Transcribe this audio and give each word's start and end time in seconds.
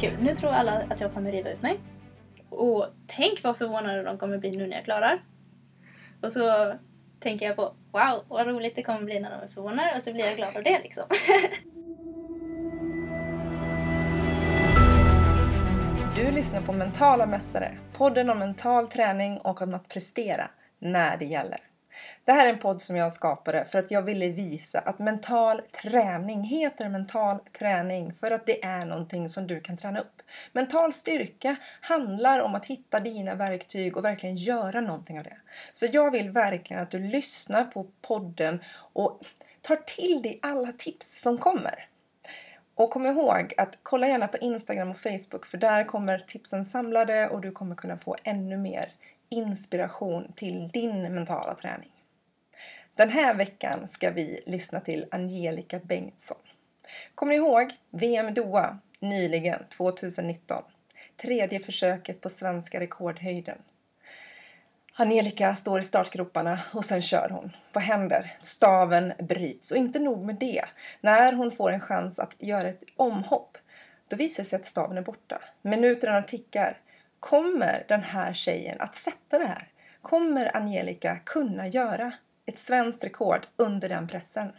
kul. 0.00 0.16
Nu 0.22 0.32
tror 0.32 0.50
alla 0.50 0.82
att 0.90 1.00
jag 1.00 1.14
kommer 1.14 1.32
riva 1.32 1.50
ut 1.50 1.62
mig. 1.62 1.80
Och 2.50 2.86
tänk 3.06 3.42
vad 3.42 3.56
förvånade 3.56 4.02
de 4.02 4.18
kommer 4.18 4.38
bli 4.38 4.56
nu 4.56 4.66
när 4.66 4.76
jag 4.76 4.84
klarar. 4.84 5.22
Och 6.22 6.32
så 6.32 6.74
tänker 7.20 7.46
jag 7.46 7.56
på 7.56 7.62
wow, 7.92 8.24
vad 8.28 8.46
roligt 8.46 8.76
det 8.76 8.82
kommer 8.82 9.02
bli 9.02 9.20
när 9.20 9.30
de 9.30 9.40
är 9.40 9.48
förvånade 9.48 9.92
och 9.96 10.02
så 10.02 10.12
blir 10.12 10.24
jag 10.24 10.36
glad 10.36 10.56
av 10.56 10.62
det 10.62 10.78
liksom. 10.78 11.04
Du 16.16 16.30
lyssnar 16.30 16.60
på 16.60 16.72
Mentala 16.72 17.26
Mästare, 17.26 17.78
podden 17.92 18.30
om 18.30 18.38
mental 18.38 18.88
träning 18.88 19.38
och 19.38 19.62
om 19.62 19.74
att 19.74 19.88
prestera 19.88 20.50
när 20.78 21.16
det 21.16 21.24
gäller. 21.24 21.58
Det 22.24 22.32
här 22.32 22.46
är 22.46 22.52
en 22.52 22.58
podd 22.58 22.82
som 22.82 22.96
jag 22.96 23.12
skapade 23.12 23.64
för 23.64 23.78
att 23.78 23.90
jag 23.90 24.02
ville 24.02 24.28
visa 24.28 24.78
att 24.78 24.98
mental 24.98 25.62
träning 25.82 26.44
heter 26.44 26.88
mental 26.88 27.38
träning 27.58 28.12
för 28.12 28.30
att 28.30 28.46
det 28.46 28.64
är 28.64 28.86
någonting 28.86 29.28
som 29.28 29.46
du 29.46 29.60
kan 29.60 29.76
träna 29.76 30.00
upp. 30.00 30.22
Mental 30.52 30.92
styrka 30.92 31.56
handlar 31.80 32.40
om 32.40 32.54
att 32.54 32.64
hitta 32.64 33.00
dina 33.00 33.34
verktyg 33.34 33.96
och 33.96 34.04
verkligen 34.04 34.36
göra 34.36 34.80
någonting 34.80 35.18
av 35.18 35.24
det. 35.24 35.36
Så 35.72 35.86
jag 35.92 36.10
vill 36.10 36.30
verkligen 36.30 36.82
att 36.82 36.90
du 36.90 36.98
lyssnar 36.98 37.64
på 37.64 37.86
podden 38.02 38.62
och 38.92 39.20
tar 39.62 39.76
till 39.76 40.22
dig 40.22 40.38
alla 40.42 40.72
tips 40.72 41.22
som 41.22 41.38
kommer. 41.38 41.88
Och 42.74 42.90
kom 42.90 43.06
ihåg 43.06 43.54
att 43.56 43.78
kolla 43.82 44.08
gärna 44.08 44.28
på 44.28 44.36
Instagram 44.36 44.90
och 44.90 44.98
Facebook 44.98 45.46
för 45.46 45.58
där 45.58 45.84
kommer 45.84 46.18
tipsen 46.18 46.64
samlade 46.64 47.28
och 47.28 47.40
du 47.40 47.50
kommer 47.50 47.74
kunna 47.74 47.98
få 47.98 48.16
ännu 48.24 48.56
mer 48.56 48.86
inspiration 49.28 50.32
till 50.36 50.68
din 50.68 51.14
mentala 51.14 51.54
träning. 51.54 51.90
Den 52.94 53.08
här 53.10 53.34
veckan 53.34 53.88
ska 53.88 54.10
vi 54.10 54.40
lyssna 54.46 54.80
till 54.80 55.06
Angelica 55.10 55.78
Bengtsson. 55.78 56.38
Kommer 57.14 57.32
ni 57.32 57.36
ihåg 57.36 57.72
VM 57.90 58.34
Doha 58.34 58.78
nyligen, 59.00 59.62
2019? 59.76 60.62
Tredje 61.16 61.60
försöket 61.60 62.20
på 62.20 62.28
svenska 62.28 62.80
rekordhöjden. 62.80 63.58
Angelica 65.00 65.56
står 65.56 65.80
i 65.80 65.84
startgroparna 65.84 66.60
och 66.72 66.84
sen 66.84 67.02
kör 67.02 67.28
hon. 67.28 67.56
Vad 67.72 67.84
händer? 67.84 68.36
Staven 68.40 69.12
bryts. 69.18 69.70
Och 69.70 69.76
inte 69.76 69.98
nog 69.98 70.24
med 70.24 70.36
det. 70.36 70.64
När 71.00 71.32
hon 71.32 71.50
får 71.50 71.72
en 71.72 71.80
chans 71.80 72.18
att 72.18 72.36
göra 72.38 72.68
ett 72.68 72.82
omhopp, 72.96 73.58
då 74.08 74.16
visar 74.16 74.42
det 74.42 74.48
sig 74.48 74.56
att 74.56 74.66
staven 74.66 74.98
är 74.98 75.02
borta. 75.02 75.42
Minuterna 75.62 76.22
tickar. 76.22 76.76
Kommer 77.20 77.84
den 77.88 78.02
här 78.02 78.32
tjejen 78.32 78.80
att 78.80 78.94
sätta 78.94 79.38
det 79.38 79.46
här? 79.46 79.68
Kommer 80.02 80.56
Angelica 80.56 81.18
kunna 81.24 81.66
göra 81.66 82.12
ett 82.46 82.58
svenskt 82.58 83.04
rekord 83.04 83.46
under 83.56 83.88
den 83.88 84.08
pressen? 84.08 84.52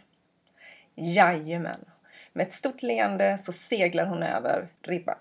Jajamän! 0.94 1.84
Med 2.32 2.46
ett 2.46 2.52
stort 2.52 2.82
leende 2.82 3.38
så 3.38 3.52
seglar 3.52 4.06
hon 4.06 4.22
över 4.22 4.68
ribban. 4.82 5.16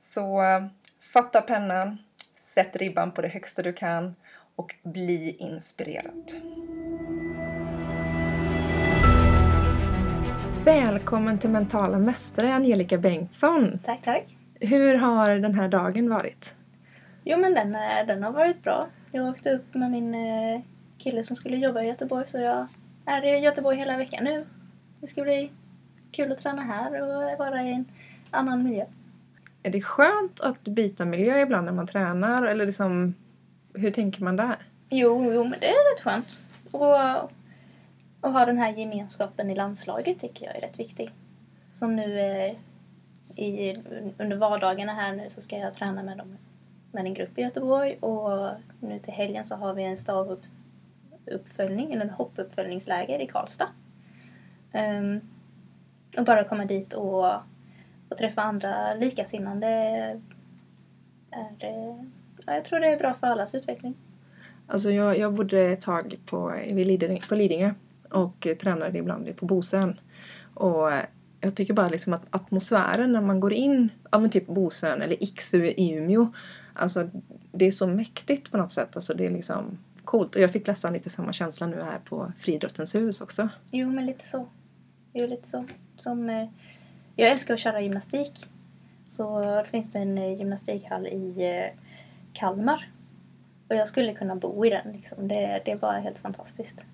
Så 0.00 0.42
eh, 0.42 0.66
fatta 1.00 1.42
pennan, 1.42 1.98
sätt 2.34 2.76
ribban 2.76 3.12
på 3.12 3.22
det 3.22 3.28
högsta 3.28 3.62
du 3.62 3.72
kan 3.72 4.14
och 4.56 4.74
bli 4.82 5.36
inspirerad. 5.38 6.32
Välkommen 10.64 11.38
till 11.38 11.50
Mentala 11.50 11.98
Mästare 11.98 12.54
Angelica 12.54 12.98
Bengtsson! 12.98 13.78
tack, 13.84 14.04
tack. 14.04 14.35
Hur 14.60 14.94
har 14.94 15.30
den 15.30 15.54
här 15.54 15.68
dagen 15.68 16.10
varit? 16.10 16.54
Jo 17.24 17.38
men 17.38 17.54
den, 17.54 17.72
den 18.06 18.22
har 18.22 18.32
varit 18.32 18.62
bra. 18.62 18.88
Jag 19.12 19.28
åkte 19.28 19.50
upp 19.50 19.74
med 19.74 19.90
min 19.90 20.14
eh, 20.14 20.60
kille 20.98 21.24
som 21.24 21.36
skulle 21.36 21.56
jobba 21.56 21.82
i 21.82 21.86
Göteborg 21.86 22.26
så 22.28 22.38
jag 22.38 22.66
är 23.04 23.22
i 23.22 23.38
Göteborg 23.38 23.76
hela 23.76 23.96
veckan 23.96 24.24
nu. 24.24 24.46
Det 25.00 25.06
ska 25.06 25.22
bli 25.22 25.50
kul 26.10 26.32
att 26.32 26.38
träna 26.38 26.62
här 26.62 27.02
och 27.02 27.38
vara 27.38 27.62
i 27.62 27.72
en 27.72 27.84
annan 28.30 28.64
miljö. 28.64 28.84
Är 29.62 29.70
det 29.70 29.80
skönt 29.80 30.40
att 30.40 30.62
byta 30.62 31.04
miljö 31.04 31.40
ibland 31.40 31.64
när 31.64 31.72
man 31.72 31.86
tränar? 31.86 32.46
Eller 32.46 32.66
liksom, 32.66 33.14
hur 33.74 33.90
tänker 33.90 34.24
man 34.24 34.36
där? 34.36 34.56
Jo, 34.90 35.32
jo 35.32 35.44
men 35.44 35.60
det 35.60 35.66
är 35.66 35.94
rätt 35.94 36.04
skönt. 36.04 36.42
Och, 36.70 37.30
och 38.20 38.32
ha 38.32 38.46
den 38.46 38.58
här 38.58 38.72
gemenskapen 38.72 39.50
i 39.50 39.54
landslaget 39.54 40.18
tycker 40.18 40.46
jag 40.46 40.56
är 40.56 40.60
rätt 40.60 40.78
viktig. 40.78 41.10
Som 41.74 41.96
nu 41.96 42.18
i, 43.36 43.76
under 44.18 44.36
vardagarna 44.36 44.92
här 44.92 45.12
nu 45.12 45.30
så 45.30 45.40
ska 45.40 45.58
jag 45.58 45.74
träna 45.74 46.02
med 46.02 46.18
dem 46.18 46.36
med 46.92 47.06
en 47.06 47.14
grupp 47.14 47.38
i 47.38 47.42
Göteborg 47.42 47.96
och 48.00 48.50
nu 48.80 48.98
till 48.98 49.12
helgen 49.12 49.44
så 49.44 49.56
har 49.56 49.74
vi 49.74 49.82
en 49.82 49.96
stavuppföljning, 49.96 51.92
eller 51.92 52.02
en 52.02 52.10
hoppuppföljningsläger 52.10 53.18
i 53.18 53.26
Karlstad. 53.26 53.68
Um, 54.74 55.20
och 56.18 56.24
bara 56.24 56.44
komma 56.44 56.64
dit 56.64 56.92
och, 56.92 57.26
och 58.08 58.18
träffa 58.18 58.42
andra 58.42 58.94
likasinnande 58.94 59.66
är, 59.66 60.20
ja, 61.58 62.54
jag 62.54 62.64
tror 62.64 62.80
det 62.80 62.88
är 62.88 62.98
bra 62.98 63.14
för 63.14 63.26
allas 63.26 63.54
utveckling. 63.54 63.94
Alltså 64.66 64.90
jag, 64.90 65.18
jag 65.18 65.34
bodde 65.34 65.60
ett 65.60 65.80
tag 65.80 66.16
på, 66.26 66.54
vid 66.72 66.86
Lidingö, 66.86 67.26
på 67.28 67.34
Lidingö 67.34 67.74
och 68.10 68.46
tränade 68.60 68.98
ibland 68.98 69.36
på 69.36 69.46
Bosön. 69.46 70.00
Och 70.54 70.90
jag 71.46 71.54
tycker 71.54 71.74
bara 71.74 71.88
liksom 71.88 72.12
att 72.12 72.26
atmosfären 72.30 73.12
när 73.12 73.20
man 73.20 73.40
går 73.40 73.52
in, 73.52 73.88
ja 74.10 74.18
men 74.18 74.30
typ 74.30 74.46
Bosön 74.46 75.02
eller 75.02 75.22
Iksu 75.22 75.66
i 75.66 75.92
Umeå. 75.92 76.32
Alltså 76.74 77.10
det 77.52 77.64
är 77.64 77.72
så 77.72 77.86
mäktigt 77.86 78.50
på 78.50 78.56
något 78.56 78.72
sätt. 78.72 78.96
Alltså 78.96 79.14
det 79.14 79.26
är 79.26 79.30
liksom 79.30 79.78
coolt. 80.04 80.34
Och 80.34 80.42
jag 80.42 80.52
fick 80.52 80.66
nästan 80.66 80.92
lite 80.92 81.10
samma 81.10 81.32
känsla 81.32 81.66
nu 81.66 81.82
här 81.82 81.98
på 81.98 82.32
Friidrottens 82.38 82.94
hus 82.94 83.20
också. 83.20 83.48
Jo, 83.70 83.90
men 83.90 84.06
lite 84.06 84.24
så. 84.24 84.46
Jo, 85.12 85.26
lite 85.26 85.48
så. 85.48 85.64
Som, 85.98 86.30
eh, 86.30 86.48
jag 87.16 87.30
älskar 87.30 87.54
att 87.54 87.60
köra 87.60 87.80
gymnastik. 87.80 88.46
Så 89.06 89.40
det 89.40 89.68
finns 89.70 89.90
det 89.90 89.98
en 89.98 90.18
eh, 90.18 90.38
gymnastikhall 90.38 91.06
i 91.06 91.34
eh, 91.38 91.80
Kalmar. 92.32 92.90
Och 93.68 93.76
jag 93.76 93.88
skulle 93.88 94.14
kunna 94.14 94.36
bo 94.36 94.66
i 94.66 94.70
den. 94.70 94.92
Liksom. 94.92 95.28
Det, 95.28 95.62
det 95.64 95.70
är 95.70 95.76
bara 95.76 95.98
helt 95.98 96.18
fantastiskt. 96.18 96.86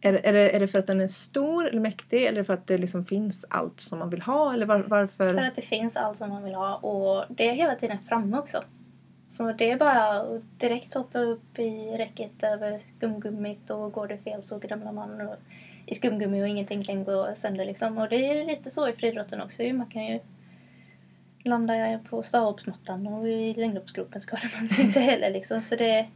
Är 0.00 0.12
det, 0.12 0.28
är, 0.28 0.32
det, 0.32 0.56
är 0.56 0.60
det 0.60 0.68
för 0.68 0.78
att 0.78 0.86
den 0.86 1.00
är 1.00 1.06
stor 1.06 1.68
eller 1.68 1.80
mäktig 1.80 2.26
eller 2.26 2.42
för 2.44 2.54
att 2.54 2.66
det 2.66 2.78
liksom 2.78 3.04
finns 3.04 3.44
allt 3.50 3.80
som 3.80 3.98
man 3.98 4.10
vill 4.10 4.22
ha? 4.22 4.54
Eller 4.54 4.66
var, 4.66 4.80
varför? 4.80 5.34
För 5.34 5.42
att 5.42 5.56
det 5.56 5.62
finns 5.62 5.96
allt 5.96 6.16
som 6.16 6.28
man 6.28 6.44
vill 6.44 6.54
ha 6.54 6.76
och 6.76 7.24
det 7.28 7.48
är 7.48 7.52
hela 7.52 7.74
tiden 7.74 7.98
framme 8.08 8.38
också. 8.38 8.64
Så 9.28 9.52
det 9.52 9.70
är 9.70 9.76
bara 9.76 10.20
att 10.20 10.60
direkt 10.60 10.94
hoppa 10.94 11.18
upp 11.18 11.58
i 11.58 11.96
räcket 11.96 12.42
över 12.42 12.78
skumgummit 12.78 13.70
och 13.70 13.92
går 13.92 14.08
det 14.08 14.18
fel 14.18 14.42
så 14.42 14.58
ramlar 14.58 14.92
man 14.92 15.30
i 15.86 15.94
skumgummi 15.94 16.42
och 16.42 16.48
ingenting 16.48 16.84
kan 16.84 17.04
gå 17.04 17.34
sönder 17.34 17.64
liksom. 17.64 17.98
Och 17.98 18.08
det 18.08 18.30
är 18.30 18.44
lite 18.44 18.70
så 18.70 18.88
i 18.88 18.92
friidrotten 18.92 19.40
också. 19.40 19.62
Man 19.62 19.86
kan 19.86 20.06
ju 20.06 20.20
landa 21.44 22.00
på 22.10 22.22
stavhoppsmattan 22.22 23.06
och 23.06 23.28
i 23.28 23.54
längdhoppsgropen 23.54 24.20
skadar 24.20 24.52
man 24.58 24.68
sig 24.68 24.84
inte 24.84 25.00
heller 25.00 25.30
liksom. 25.30 25.62
Så 25.62 25.76
det, 25.76 26.08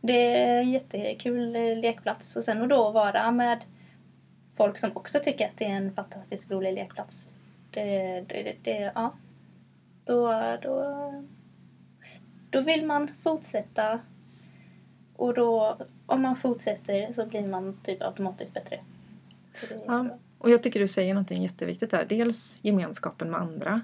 det 0.00 0.34
är 0.34 0.60
en 0.60 0.70
jättekul 0.70 1.52
lekplats. 1.80 2.36
Och 2.36 2.44
sen 2.44 2.62
att 2.62 2.68
då 2.68 2.90
vara 2.90 3.30
med 3.30 3.58
folk 4.56 4.78
som 4.78 4.90
också 4.94 5.18
tycker 5.22 5.46
att 5.46 5.56
det 5.56 5.64
är 5.64 5.76
en 5.76 5.94
fantastiskt 5.94 6.50
rolig 6.50 6.74
lekplats. 6.74 7.26
Det, 7.70 8.20
det, 8.20 8.56
det, 8.62 8.92
ja. 8.94 9.14
Då, 10.04 10.32
då, 10.62 11.24
då 12.50 12.60
vill 12.60 12.86
man 12.86 13.10
fortsätta. 13.22 14.00
Och 15.16 15.34
då, 15.34 15.76
om 16.06 16.22
man 16.22 16.36
fortsätter 16.36 17.12
så 17.12 17.26
blir 17.26 17.46
man 17.46 17.80
typ 17.82 18.02
automatiskt 18.02 18.54
bättre. 18.54 18.80
Ja, 19.86 20.08
och 20.38 20.50
jag 20.50 20.62
tycker 20.62 20.80
du 20.80 20.88
säger 20.88 21.14
någonting 21.14 21.42
jätteviktigt 21.42 21.90
där. 21.90 22.06
Dels 22.08 22.58
gemenskapen 22.62 23.30
med 23.30 23.40
andra 23.40 23.80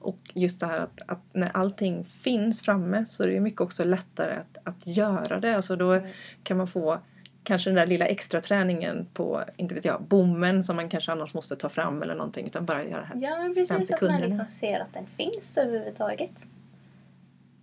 och 0.00 0.18
just 0.34 0.60
det 0.60 0.66
här 0.66 0.80
att, 0.80 1.00
att, 1.06 1.22
när 1.32 1.50
allting 1.56 2.04
finns 2.04 2.62
framme 2.62 3.06
så 3.06 3.22
är 3.22 3.28
det 3.28 3.40
mycket 3.40 3.60
också 3.60 3.84
lättare 3.84 4.34
att, 4.36 4.58
att 4.64 4.86
göra 4.86 5.40
det. 5.40 5.56
Alltså 5.56 5.76
då 5.76 5.92
mm. 5.92 6.10
kan 6.42 6.56
man 6.56 6.68
få 6.68 6.98
kanske 7.42 7.70
den 7.70 7.74
där 7.74 7.86
lilla 7.86 8.06
extra 8.06 8.40
träningen 8.40 9.06
på, 9.12 9.42
inte 9.56 9.74
vet 9.74 9.84
jag, 9.84 10.02
bommen 10.02 10.64
som 10.64 10.76
man 10.76 10.88
kanske 10.88 11.12
annars 11.12 11.34
måste 11.34 11.56
ta 11.56 11.68
fram 11.68 12.02
eller 12.02 12.14
någonting 12.14 12.46
utan 12.46 12.66
bara 12.66 12.84
göra 12.84 13.00
det 13.00 13.06
här 13.06 13.16
Ja 13.16 13.38
men 13.38 13.54
precis 13.54 13.92
att 13.92 14.02
man 14.02 14.20
liksom 14.20 14.46
ser 14.48 14.80
att 14.80 14.94
den 14.94 15.06
finns 15.06 15.58
överhuvudtaget. 15.58 16.46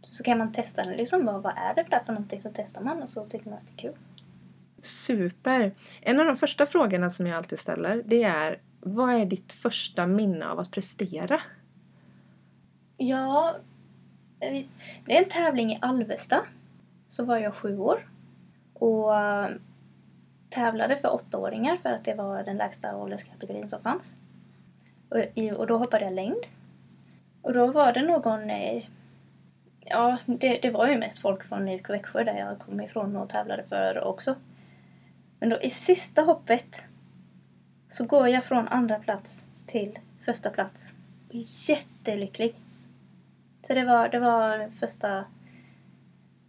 Så 0.01 0.23
kan 0.23 0.37
man 0.37 0.51
testa 0.51 0.83
den 0.83 0.97
liksom, 0.97 1.25
vad, 1.25 1.43
vad 1.43 1.53
är 1.57 1.75
det 1.75 1.85
där 1.89 1.99
för 2.05 2.13
någonting? 2.13 2.41
Så 2.41 2.49
testar 2.53 2.81
man 2.81 3.03
och 3.03 3.09
så 3.09 3.25
tycker 3.25 3.49
man 3.49 3.59
att 3.59 3.65
det 3.65 3.87
är 3.87 3.91
kul. 3.91 3.99
Super! 4.81 5.71
En 6.01 6.19
av 6.19 6.25
de 6.25 6.37
första 6.37 6.65
frågorna 6.65 7.09
som 7.09 7.27
jag 7.27 7.37
alltid 7.37 7.59
ställer 7.59 8.01
det 8.05 8.23
är 8.23 8.59
vad 8.79 9.13
är 9.13 9.25
ditt 9.25 9.53
första 9.53 10.07
minne 10.07 10.47
av 10.47 10.59
att 10.59 10.71
prestera? 10.71 11.41
Ja, 12.97 13.55
eh, 14.39 14.65
det 15.05 15.17
är 15.17 15.23
en 15.23 15.29
tävling 15.29 15.71
i 15.71 15.79
Alvesta. 15.81 16.45
Så 17.09 17.25
var 17.25 17.37
jag 17.37 17.53
sju 17.53 17.77
år. 17.77 18.09
Och 18.73 19.17
eh, 19.17 19.49
tävlade 20.49 20.97
för 20.97 21.13
åttaåringar 21.13 21.77
för 21.77 21.89
att 21.89 22.03
det 22.03 22.13
var 22.13 22.43
den 22.43 22.57
lägsta 22.57 22.95
ålderskategorin 22.95 23.69
som 23.69 23.81
fanns. 23.81 24.15
Och, 25.57 25.67
då 25.67 25.77
hoppade 25.77 26.05
jag 26.05 26.13
längd. 26.13 26.45
Och 27.41 27.53
då 27.53 27.71
var 27.71 27.93
det 27.93 28.01
någon... 28.01 28.49
Eh, 28.49 28.83
ja, 29.79 30.17
det, 30.25 30.59
det 30.61 30.71
var 30.71 30.87
ju 30.87 30.97
mest 30.97 31.19
folk 31.19 31.43
från 31.43 31.69
IFK 31.69 31.93
Växjö 31.93 32.23
där 32.23 32.37
jag 32.37 32.59
kom 32.59 32.81
ifrån 32.81 33.15
och 33.15 33.29
tävlade 33.29 33.63
för 33.63 34.03
också. 34.03 34.35
Men 35.39 35.49
då 35.49 35.61
i 35.61 35.69
sista 35.69 36.21
hoppet 36.21 36.83
så 37.89 38.05
går 38.05 38.27
jag 38.27 38.43
från 38.43 38.67
andra 38.67 38.99
plats 38.99 39.47
till 39.65 39.99
första 40.25 40.49
plats. 40.49 40.93
Jättelycklig. 41.67 42.55
Så 43.67 43.73
det 43.73 43.83
var, 43.83 44.09
det 44.09 44.19
var 44.19 44.69
första... 44.79 45.25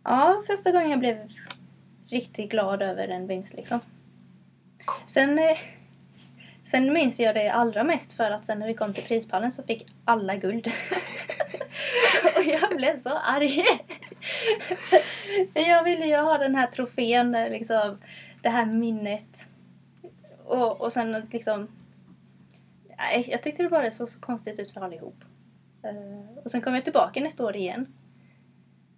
Ja, 0.05 0.43
första 0.47 0.73
gången 0.73 0.91
jag 0.91 0.99
blev 0.99 1.33
riktigt 2.09 2.51
glad 2.51 2.83
över 2.83 3.09
en 3.09 3.27
vinst 3.27 3.55
liksom. 3.55 3.81
Sen, 5.07 5.39
eh, 5.39 5.59
sen 6.65 6.93
minns 6.93 7.21
jag 7.21 7.35
det 7.35 7.49
allra 7.49 7.85
mest 7.85 8.13
för 8.13 8.31
att 8.31 8.47
sen 8.47 8.59
när 8.59 8.67
vi 8.67 8.75
kom 8.75 8.95
till 8.95 9.05
prispallen 9.05 9.53
så 9.53 9.63
fick 9.63 9.87
alla 10.05 10.37
guld. 10.37 10.67
och 12.37 12.45
jag 12.45 12.77
blev 12.77 12.99
så 12.99 13.19
arg. 13.19 13.65
Jag 15.55 15.85
ville 15.85 16.07
ju 16.07 16.17
ha 16.17 16.39
den 16.39 16.55
här 16.55 16.67
trofén, 16.67 17.35
eh, 17.35 17.51
liksom, 17.51 17.99
det 18.43 18.49
här 18.49 18.67
minnet. 18.67 19.47
Och, 20.45 20.81
och 20.81 20.93
sen 20.93 21.29
liksom... 21.33 21.69
Nej, 22.99 23.29
jag 23.29 23.43
tyckte 23.43 23.63
det 23.63 23.69
bara 23.69 23.91
såg 23.91 24.11
så 24.11 24.21
konstigt 24.21 24.59
ut 24.59 24.71
för 24.71 24.81
allihop. 24.81 25.26
Uh, 25.91 26.39
och 26.45 26.51
sen 26.51 26.61
kom 26.61 26.75
jag 26.75 26.85
tillbaka 26.85 27.21
nästa 27.21 27.45
år 27.45 27.57
igen. 27.57 27.87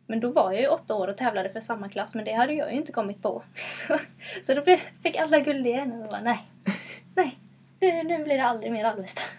Men 0.06 0.20
då 0.20 0.32
var 0.32 0.52
jag 0.52 0.60
ju 0.60 0.68
åtta 0.68 0.94
år 0.94 1.08
och 1.08 1.16
tävlade 1.16 1.50
för 1.50 1.60
samma 1.60 1.88
klass, 1.88 2.14
men 2.14 2.24
det 2.24 2.32
hade 2.32 2.52
jag 2.52 2.72
ju 2.72 2.78
inte 2.78 2.92
kommit 2.92 3.22
på. 3.22 3.42
Så, 3.54 3.98
så 4.44 4.54
då 4.54 4.76
fick 5.02 5.16
alla 5.16 5.40
guld 5.40 5.66
igen 5.66 5.92
och 5.92 6.00
jag 6.00 6.10
bara, 6.10 6.20
nej, 6.20 6.38
nej, 7.14 7.38
nu, 7.80 8.02
nu 8.02 8.24
blir 8.24 8.36
det 8.36 8.44
aldrig 8.44 8.72
mer 8.72 8.84
Alvesta. 8.84 9.22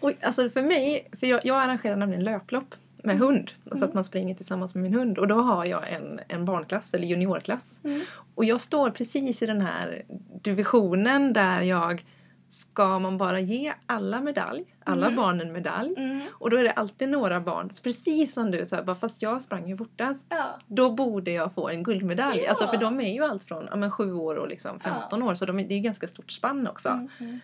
Och, 0.00 0.12
alltså 0.20 0.50
för 0.50 0.62
mig, 0.62 1.08
för 1.20 1.26
jag, 1.26 1.40
jag 1.44 1.56
arrangerar 1.56 1.96
nämligen 1.96 2.24
löplopp 2.24 2.74
med 3.02 3.14
Mm. 3.16 3.26
hund. 3.26 3.50
Så 3.78 3.84
att 3.84 3.94
man 3.94 4.04
springer 4.04 4.34
tillsammans 4.34 4.74
med 4.74 4.82
min 4.82 4.94
hund. 4.94 5.18
Och 5.18 5.28
då 5.28 5.40
har 5.40 5.64
jag 5.64 5.92
en, 5.92 6.20
en 6.28 6.44
barnklass, 6.44 6.94
eller 6.94 7.06
juniorklass. 7.06 7.80
Mm. 7.84 8.02
Och 8.34 8.44
jag 8.44 8.60
står 8.60 8.90
precis 8.90 9.42
i 9.42 9.46
den 9.46 9.60
här 9.60 10.02
divisionen 10.42 11.32
där 11.32 11.60
jag 11.60 12.04
Ska 12.50 12.98
man 12.98 13.18
bara 13.18 13.40
ge 13.40 13.72
alla 13.86 14.20
medalj, 14.20 14.64
alla 14.84 15.06
Mm. 15.06 15.16
barnen 15.16 15.52
medalj. 15.52 15.94
Mm. 15.96 16.20
Och 16.32 16.50
då 16.50 16.56
är 16.56 16.64
det 16.64 16.70
alltid 16.72 17.08
några 17.08 17.40
barn, 17.40 17.70
precis 17.82 18.32
som 18.34 18.50
du 18.50 18.66
sa, 18.66 18.82
bara 18.82 18.96
fast 18.96 19.22
jag 19.22 19.42
sprang 19.42 19.68
ju 19.68 19.76
fortast. 19.76 20.26
Ja, 20.30 20.58
Då 20.66 20.90
borde 20.90 21.30
jag 21.30 21.52
få 21.54 21.68
en 21.68 21.82
guldmedalj. 21.82 22.40
Ja. 22.40 22.50
Alltså 22.50 22.66
för 22.66 22.76
de 22.76 23.00
är 23.00 23.14
ju 23.14 23.24
allt 23.24 23.44
från 23.44 23.66
ja, 23.70 23.76
men, 23.76 23.90
7 23.90 24.12
år 24.14 24.34
och 24.34 24.48
liksom 24.48 24.80
15 24.80 25.22
år. 25.22 25.34
Så 25.34 25.46
de, 25.46 25.56
det 25.56 25.74
är 25.74 25.76
ju 25.76 25.82
ganska 25.82 26.08
stort 26.08 26.30
spann 26.32 26.66
också. 26.66 26.88
mm, 26.88 27.08
mm. 27.20 27.40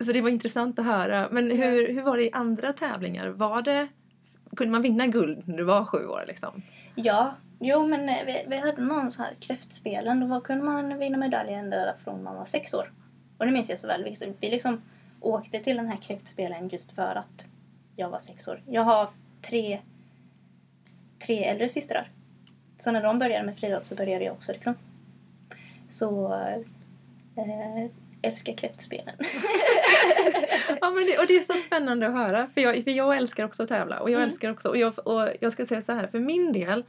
Så 0.00 0.12
det 0.12 0.20
var 0.20 0.28
intressant 0.30 0.78
att 0.78 0.84
höra. 0.84 1.28
Men 1.30 1.48
Ja. 1.48 1.54
hur, 1.56 1.92
hur 1.92 2.02
var 2.02 2.16
det 2.16 2.24
i 2.24 2.32
andra 2.32 2.72
tävlingar? 2.72 3.28
Var 3.28 3.62
det, 3.62 3.88
kunde 4.56 4.72
man 4.72 4.82
vinna 4.82 5.06
guld 5.06 5.48
när 5.48 5.56
du 5.56 5.64
var 5.64 5.84
sju 5.84 6.06
år? 6.06 6.24
Liksom? 6.26 6.62
ja. 6.94 7.34
Jo, 7.60 7.86
men 7.86 8.08
eh, 8.08 8.14
vi, 8.26 8.44
vi 8.48 8.56
hade 8.56 8.82
någon 8.82 9.12
så 9.12 9.22
här 9.22 9.34
kräftspelen. 9.40 10.20
Då 10.20 10.26
var, 10.26 10.40
kunde 10.40 10.64
man 10.64 10.98
vinna 10.98 11.18
medaljer 11.18 11.58
ända 11.58 11.94
från 12.04 12.22
man 12.22 12.36
var 12.36 12.44
sex 12.44 12.74
år. 12.74 12.92
Och 13.38 13.46
det 13.46 13.52
minns 13.52 13.68
jag 13.68 13.78
så 13.78 13.86
väl. 13.86 14.14
Vi, 14.40 14.50
liksom 14.50 14.82
åkte 15.20 15.60
till 15.60 15.76
den 15.76 15.86
här 15.88 15.96
kräftspelen 15.96 16.68
just 16.68 16.92
för 16.92 17.14
att 17.14 17.48
jag 17.96 18.10
var 18.10 18.18
sex 18.18 18.48
år. 18.48 18.62
Jag 18.66 18.82
har 18.82 19.10
tre, 19.42 19.78
tre 21.18 21.44
äldre 21.44 21.68
systrar. 21.68 22.10
Så 22.78 22.90
när 22.92 23.02
de 23.02 23.18
började 23.18 23.46
med 23.46 23.58
friidrott 23.58 23.84
så 23.86 23.94
började 23.94 24.24
jag 24.24 24.34
också 24.34 24.52
liksom. 24.52 24.74
Så 25.88 26.34
eh, 27.36 27.90
älskar 28.22 28.52
kräftspelen. 28.52 29.14
Ja, 30.80 30.90
men 30.90 31.04
det, 31.06 31.18
och 31.18 31.26
det 31.26 31.36
är 31.36 31.44
så 31.54 31.58
spännande 31.66 32.06
att 32.06 32.12
höra. 32.12 32.48
För 32.54 32.60
jag, 32.60 32.84
för 32.84 32.90
jag 32.90 33.16
älskar 33.16 33.44
också 33.44 33.62
att 33.62 33.68
tävla. 33.68 34.00
Och 34.00 34.10
jag 34.10 34.16
Mm. 34.16 34.28
älskar 34.28 34.50
också, 34.50 34.68
och 34.68 34.76
jag, 34.76 35.06
och 35.08 35.28
jag 35.40 35.52
ska 35.52 35.66
säga 35.66 35.82
så 35.82 35.92
här, 35.92 36.06
för 36.06 36.20
min 36.20 36.52
del 36.52 36.84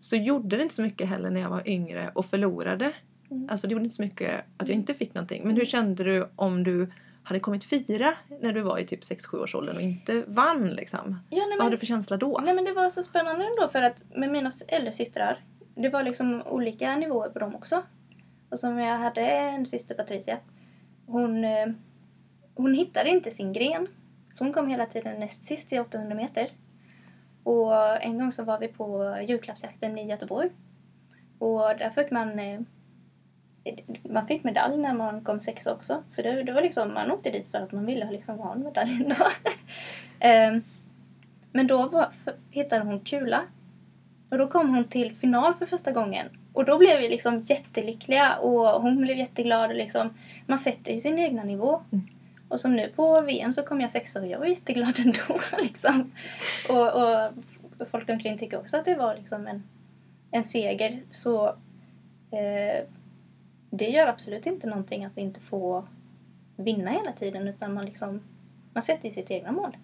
så 0.00 0.16
gjorde 0.16 0.56
det 0.56 0.62
inte 0.62 0.74
så 0.74 0.82
mycket 0.82 1.08
heller 1.08 1.30
när 1.30 1.40
jag 1.40 1.48
var 1.50 1.68
yngre 1.68 2.10
och 2.14 2.26
förlorade. 2.26 2.92
Mm. 3.30 3.48
Alltså 3.50 3.66
det 3.66 3.72
gjorde 3.72 3.84
inte 3.84 3.96
så 3.96 4.02
mycket 4.02 4.44
att 4.56 4.68
jag 4.68 4.74
inte 4.74 4.94
fick 4.94 5.14
någonting. 5.14 5.42
Men 5.44 5.56
hur 5.56 5.64
kände 5.64 6.04
du 6.04 6.28
om 6.36 6.64
du 6.64 6.88
hade 7.22 7.40
kommit 7.40 7.64
fyra 7.64 8.14
när 8.40 8.52
du 8.52 8.60
var 8.60 8.78
i 8.78 8.86
typ 8.86 9.00
6-7 9.00 9.36
års 9.42 9.54
åldern 9.54 9.76
och 9.76 9.82
inte 9.82 10.24
vann 10.26 10.68
liksom? 10.68 11.18
Ja, 11.30 11.36
nej, 11.36 11.40
Vad 11.40 11.48
men, 11.48 11.60
hade 11.60 11.76
du 11.76 11.78
för 11.78 11.86
känsla 11.86 12.16
då? 12.16 12.40
nej 12.44 12.54
men 12.54 12.64
det 12.64 12.72
var 12.72 12.88
så 12.88 13.02
spännande 13.02 13.44
ändå 13.44 13.68
för 13.72 13.82
att 13.82 14.02
med 14.14 14.30
mina 14.30 14.52
äldre 14.68 14.92
systrar, 14.92 15.44
det 15.74 15.88
var 15.88 16.02
liksom 16.02 16.42
olika 16.46 16.96
nivåer 16.96 17.28
på 17.28 17.38
dem 17.38 17.54
också. 17.54 17.82
Och 18.50 18.58
som 18.58 18.78
jag 18.78 18.98
hade 18.98 19.20
en 19.20 19.66
syster 19.66 19.94
Patricia, 19.94 20.38
hon, 21.06 21.44
eh, 21.44 21.66
hon 22.54 22.74
hittade 22.74 23.10
inte 23.10 23.30
sin 23.30 23.52
gren. 23.52 23.86
Så 24.32 24.44
hon 24.44 24.52
kom 24.52 24.68
hela 24.68 24.86
tiden 24.86 25.20
näst 25.20 25.44
sist 25.44 25.72
i 25.72 25.78
800 25.78 26.14
meter. 26.14 26.50
Och 27.42 28.02
en 28.02 28.18
gång 28.18 28.32
så 28.32 28.44
var 28.44 28.58
vi 28.58 28.68
på 28.68 29.16
julklappsjakten 29.28 29.98
i 29.98 30.08
Göteborg. 30.08 30.50
Och 31.38 31.60
där 31.60 31.90
fick 31.90 32.10
man 32.10 32.38
eh, 32.38 32.60
man 34.02 34.26
fick 34.26 34.44
medalj 34.44 34.76
när 34.76 34.94
man 34.94 35.24
kom 35.24 35.40
sexa 35.40 35.72
också. 35.72 36.02
Så 36.08 36.22
det, 36.22 36.42
det 36.42 36.52
var 36.52 36.62
liksom, 36.62 36.94
man 36.94 37.10
åkte 37.10 37.30
dit 37.30 37.48
för 37.48 37.58
att 37.58 37.72
man 37.72 37.86
ville 37.86 38.10
liksom 38.10 38.38
ha 38.38 38.54
en 38.54 38.62
medalj 38.62 38.92
ändå. 39.02 39.16
Ehm, 40.20 40.62
Men 41.52 41.66
då 41.66 41.88
var, 41.88 42.08
hittade 42.50 42.84
hon 42.84 43.00
kula. 43.00 43.42
Och 44.30 44.38
då 44.38 44.46
kom 44.46 44.74
hon 44.74 44.84
till 44.84 45.14
final 45.14 45.54
för 45.54 45.66
första 45.66 45.92
gången. 45.92 46.26
Och 46.52 46.64
då 46.64 46.78
blev 46.78 47.00
vi 47.00 47.08
liksom 47.08 47.44
jättelyckliga 47.46 48.36
och 48.36 48.82
hon 48.82 48.96
blev 48.96 49.16
jätteglad. 49.16 49.70
Och 49.70 49.76
liksom, 49.76 50.14
man 50.46 50.58
sätter 50.58 50.92
ju 50.92 51.00
sin 51.00 51.18
egna 51.18 51.44
nivå. 51.44 51.80
Mm. 51.92 52.08
Och 52.48 52.60
som 52.60 52.76
nu 52.76 52.92
på 52.96 53.20
VM 53.20 53.54
så 53.54 53.62
kom 53.62 53.80
jag 53.80 53.90
sexa 53.90 54.20
och 54.20 54.26
jag 54.26 54.38
var 54.38 54.46
jätteglad 54.46 54.98
ändå. 55.04 55.40
Liksom. 55.62 56.12
Och, 56.68 56.86
och, 56.86 57.26
och 57.78 57.88
folk 57.90 58.10
omkring 58.10 58.38
tycker 58.38 58.58
också 58.58 58.76
att 58.76 58.84
det 58.84 58.94
var 58.94 59.14
liksom 59.14 59.46
en, 59.46 59.62
en 60.30 60.44
seger. 60.44 61.02
Så 61.10 61.46
eh, 62.30 62.84
det 63.70 63.88
gör 63.88 64.06
absolut 64.06 64.46
inte 64.46 64.66
någonting 64.66 65.04
att 65.04 65.18
inte 65.18 65.40
får 65.40 65.88
vinna 66.56 66.90
hela 66.90 67.12
tiden. 67.12 67.48
Utan 67.48 67.74
man, 67.74 67.84
liksom, 67.86 68.20
man 68.72 68.82
sätter 68.82 69.08
ju 69.08 69.14
sitt 69.14 69.30
egna 69.30 69.52
mål. 69.52 69.76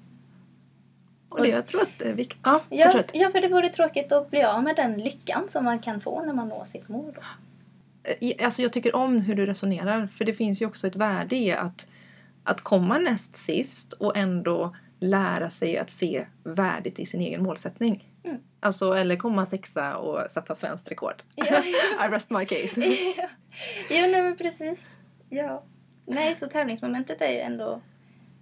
Och 1.29 1.43
det, 1.43 1.49
jag 1.49 1.67
tror 1.67 1.83
att 1.83 1.99
det 1.99 2.09
är 2.09 2.15
viktigt. 2.15 2.41
Ja, 2.45 2.63
Ja, 2.69 3.03
ja, 3.13 3.31
för 3.31 3.41
det 3.41 3.49
vore 3.49 3.69
tråkigt 3.69 4.13
att 4.13 4.31
bli 4.31 4.43
av 4.43 4.63
med 4.63 4.77
den 4.77 4.99
lyckan 4.99 5.49
som 5.49 5.65
man 5.65 5.79
kan 5.79 6.01
få 6.01 6.23
när 6.23 6.33
man 6.33 6.49
når 6.49 6.65
sitt 6.65 6.89
mål. 6.89 7.13
Då. 7.15 7.21
Eh, 8.11 8.45
Alltså 8.47 8.63
jag 8.63 8.73
tycker 8.73 8.97
om 8.97 9.21
hur 9.21 9.35
du 9.35 9.47
resonerar. 9.47 10.07
För 10.07 10.25
det 10.25 10.35
finns 10.35 10.63
ju 10.63 10.67
också 10.67 10.87
ett 10.87 10.97
värde 10.97 11.37
i 11.37 11.53
att, 11.53 11.87
att 12.45 12.61
komma 12.61 12.99
näst 12.99 13.37
sist 13.37 13.93
och 13.93 14.17
ändå 14.17 14.77
lära 15.01 15.51
sig 15.51 15.79
att 15.79 15.91
se 15.91 16.27
värdet 16.43 16.99
i 16.99 17.07
sin 17.07 17.21
egen 17.21 17.43
målsättning. 17.43 18.11
Mm. 18.25 18.37
Alltså, 18.61 18.93
eller 18.93 19.17
komma 19.17 19.47
sexa 19.47 19.97
och 19.97 20.31
sätta 20.31 20.55
svenskt 20.55 20.91
rekord. 20.91 21.23
Ja, 21.35 21.45
I 22.07 22.11
rest 22.11 22.31
my 22.31 22.45
case. 22.45 22.81
ja. 23.17 23.29
Jo, 23.91 24.07
nej 24.11 24.23
men 24.23 24.37
precis. 24.37 24.97
Ja. 25.29 25.63
Nej, 26.07 26.35
så 26.35 26.47
tävlingsmomentet 26.47 27.21
är 27.21 27.33
ju 27.33 27.39
ändå... 27.39 27.81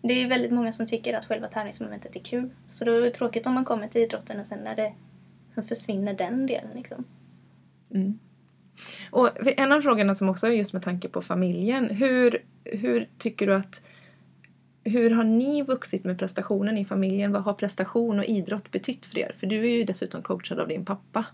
Det 0.02 0.14
är 0.14 0.18
ju 0.18 0.26
väldigt 0.26 0.52
många 0.52 0.72
som 0.72 0.86
tycker 0.86 1.14
att 1.14 1.26
själva 1.26 1.48
tävlingsmomentet 1.48 2.16
är 2.16 2.20
kul. 2.20 2.50
Så 2.70 2.84
då 2.84 2.92
är 2.92 3.00
det 3.00 3.10
tråkigt 3.10 3.46
om 3.46 3.54
man 3.54 3.64
kommer 3.64 3.88
till 3.88 4.00
idrotten 4.00 4.40
och 4.40 4.46
sen 4.46 4.58
när 4.58 4.76
det 4.76 4.92
som 5.54 5.62
försvinner 5.62 6.14
den 6.14 6.46
delen 6.46 6.70
liksom. 6.74 7.04
Mm. 7.90 8.18
Och 9.10 9.30
en 9.46 9.72
av 9.72 9.80
frågorna 9.80 10.14
som 10.14 10.28
också 10.28 10.46
är 10.46 10.50
just 10.50 10.72
med 10.72 10.82
tanke 10.82 11.08
på 11.08 11.22
familjen. 11.22 11.90
Hur, 11.90 12.44
hur 12.64 13.06
tycker 13.18 13.46
du 13.46 13.54
att 13.54 13.84
hur 14.84 15.10
har 15.10 15.24
ni 15.24 15.62
vuxit 15.62 16.04
med 16.04 16.18
prestationen 16.18 16.78
i 16.78 16.84
familjen? 16.84 17.32
Vad 17.32 17.42
har 17.42 17.54
prestation 17.54 18.18
och 18.18 18.24
idrott 18.24 18.70
betytt 18.70 19.06
för 19.06 19.18
er? 19.18 19.34
För 19.38 19.46
du 19.46 19.58
är 19.58 19.76
ju 19.76 19.84
dessutom 19.84 20.22
coachad 20.22 20.60
av 20.60 20.68
din 20.68 20.84
pappa. 20.84 21.26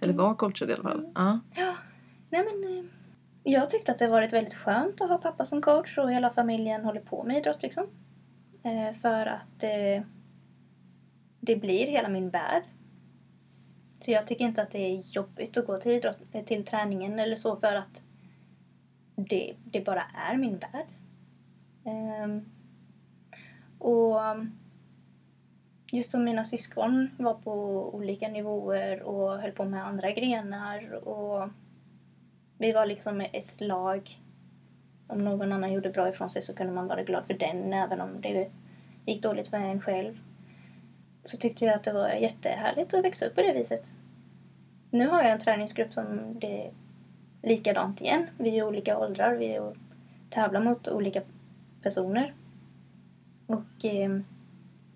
Eller 0.00 0.14
var 0.14 0.34
coachad 0.34 0.70
i 0.70 0.72
alla 0.72 0.82
fall. 0.82 1.12
Ja. 1.14 1.40
Ja, 1.54 1.74
nej 2.30 2.44
men... 2.44 2.90
Jag 3.42 3.70
tyckte 3.70 3.92
att 3.92 3.98
det 3.98 4.08
varit 4.08 4.32
väldigt 4.32 4.54
skönt 4.54 5.00
att 5.00 5.08
ha 5.08 5.18
pappa 5.18 5.46
som 5.46 5.62
coach 5.62 5.98
och 5.98 6.12
hela 6.12 6.30
familjen 6.30 6.84
håller 6.84 7.00
på 7.00 7.24
med 7.24 7.36
idrott 7.36 7.62
liksom. 7.62 7.86
Eh, 8.62 8.94
för 8.94 9.26
att 9.26 9.62
eh, 9.62 10.02
det 11.40 11.56
blir 11.56 11.86
hela 11.86 12.08
min 12.08 12.30
värld. 12.30 12.62
Så 14.00 14.10
jag 14.10 14.26
tycker 14.26 14.44
inte 14.44 14.62
att 14.62 14.70
det 14.70 14.78
är 14.78 15.02
jobbigt 15.10 15.56
att 15.56 15.66
gå 15.66 15.78
till, 15.78 15.92
idrott, 15.92 16.18
eh, 16.32 16.44
till 16.44 16.64
träningen 16.64 17.18
eller 17.18 17.36
så 17.36 17.56
för 17.56 17.74
att 17.74 18.02
det, 19.14 19.54
det 19.64 19.80
bara 19.80 20.02
är 20.30 20.36
min 20.36 20.58
värld. 20.58 20.86
Eh, 21.84 22.42
och 23.78 24.20
just 25.92 26.10
som 26.10 26.24
mina 26.24 26.44
syskon 26.44 27.10
var 27.18 27.34
på 27.34 27.54
olika 27.94 28.28
nivåer 28.28 29.02
och 29.02 29.38
höll 29.40 29.52
på 29.52 29.64
med 29.64 29.86
andra 29.86 30.10
grenar 30.10 31.08
och 31.08 31.48
vi 32.60 32.72
var 32.72 32.86
liksom 32.86 33.20
ett 33.20 33.60
lag. 33.60 34.20
Om 35.06 35.24
någon 35.24 35.52
annan 35.52 35.72
gjorde 35.72 35.90
bra 35.90 36.08
ifrån 36.08 36.30
sig 36.30 36.42
så 36.42 36.54
kunde 36.54 36.72
man 36.72 36.86
vara 36.86 37.02
glad 37.02 37.26
för 37.26 37.34
den 37.34 37.72
även 37.72 38.00
om 38.00 38.20
det 38.20 38.50
gick 39.06 39.22
dåligt 39.22 39.48
för 39.48 39.56
en 39.56 39.80
själv. 39.80 40.20
Så 41.24 41.36
tyckte 41.36 41.64
jag 41.64 41.74
att 41.74 41.84
det 41.84 41.92
var 41.92 42.08
jättehärligt 42.08 42.94
att 42.94 43.04
växa 43.04 43.26
upp 43.26 43.34
på 43.34 43.42
det 43.42 43.52
viset. 43.52 43.92
Nu 44.90 45.08
har 45.08 45.22
jag 45.22 45.32
en 45.32 45.38
träningsgrupp 45.38 45.92
som 45.92 46.38
det 46.40 46.66
är 46.66 46.72
likadant 47.42 48.00
igen. 48.00 48.26
Vi 48.38 48.58
är 48.58 48.66
olika 48.66 48.98
åldrar, 48.98 49.34
vi 49.34 49.54
är 49.54 49.74
tävlar 50.30 50.60
mot 50.60 50.88
olika 50.88 51.22
personer. 51.82 52.34
Och 53.46 53.84
eh, 53.84 54.20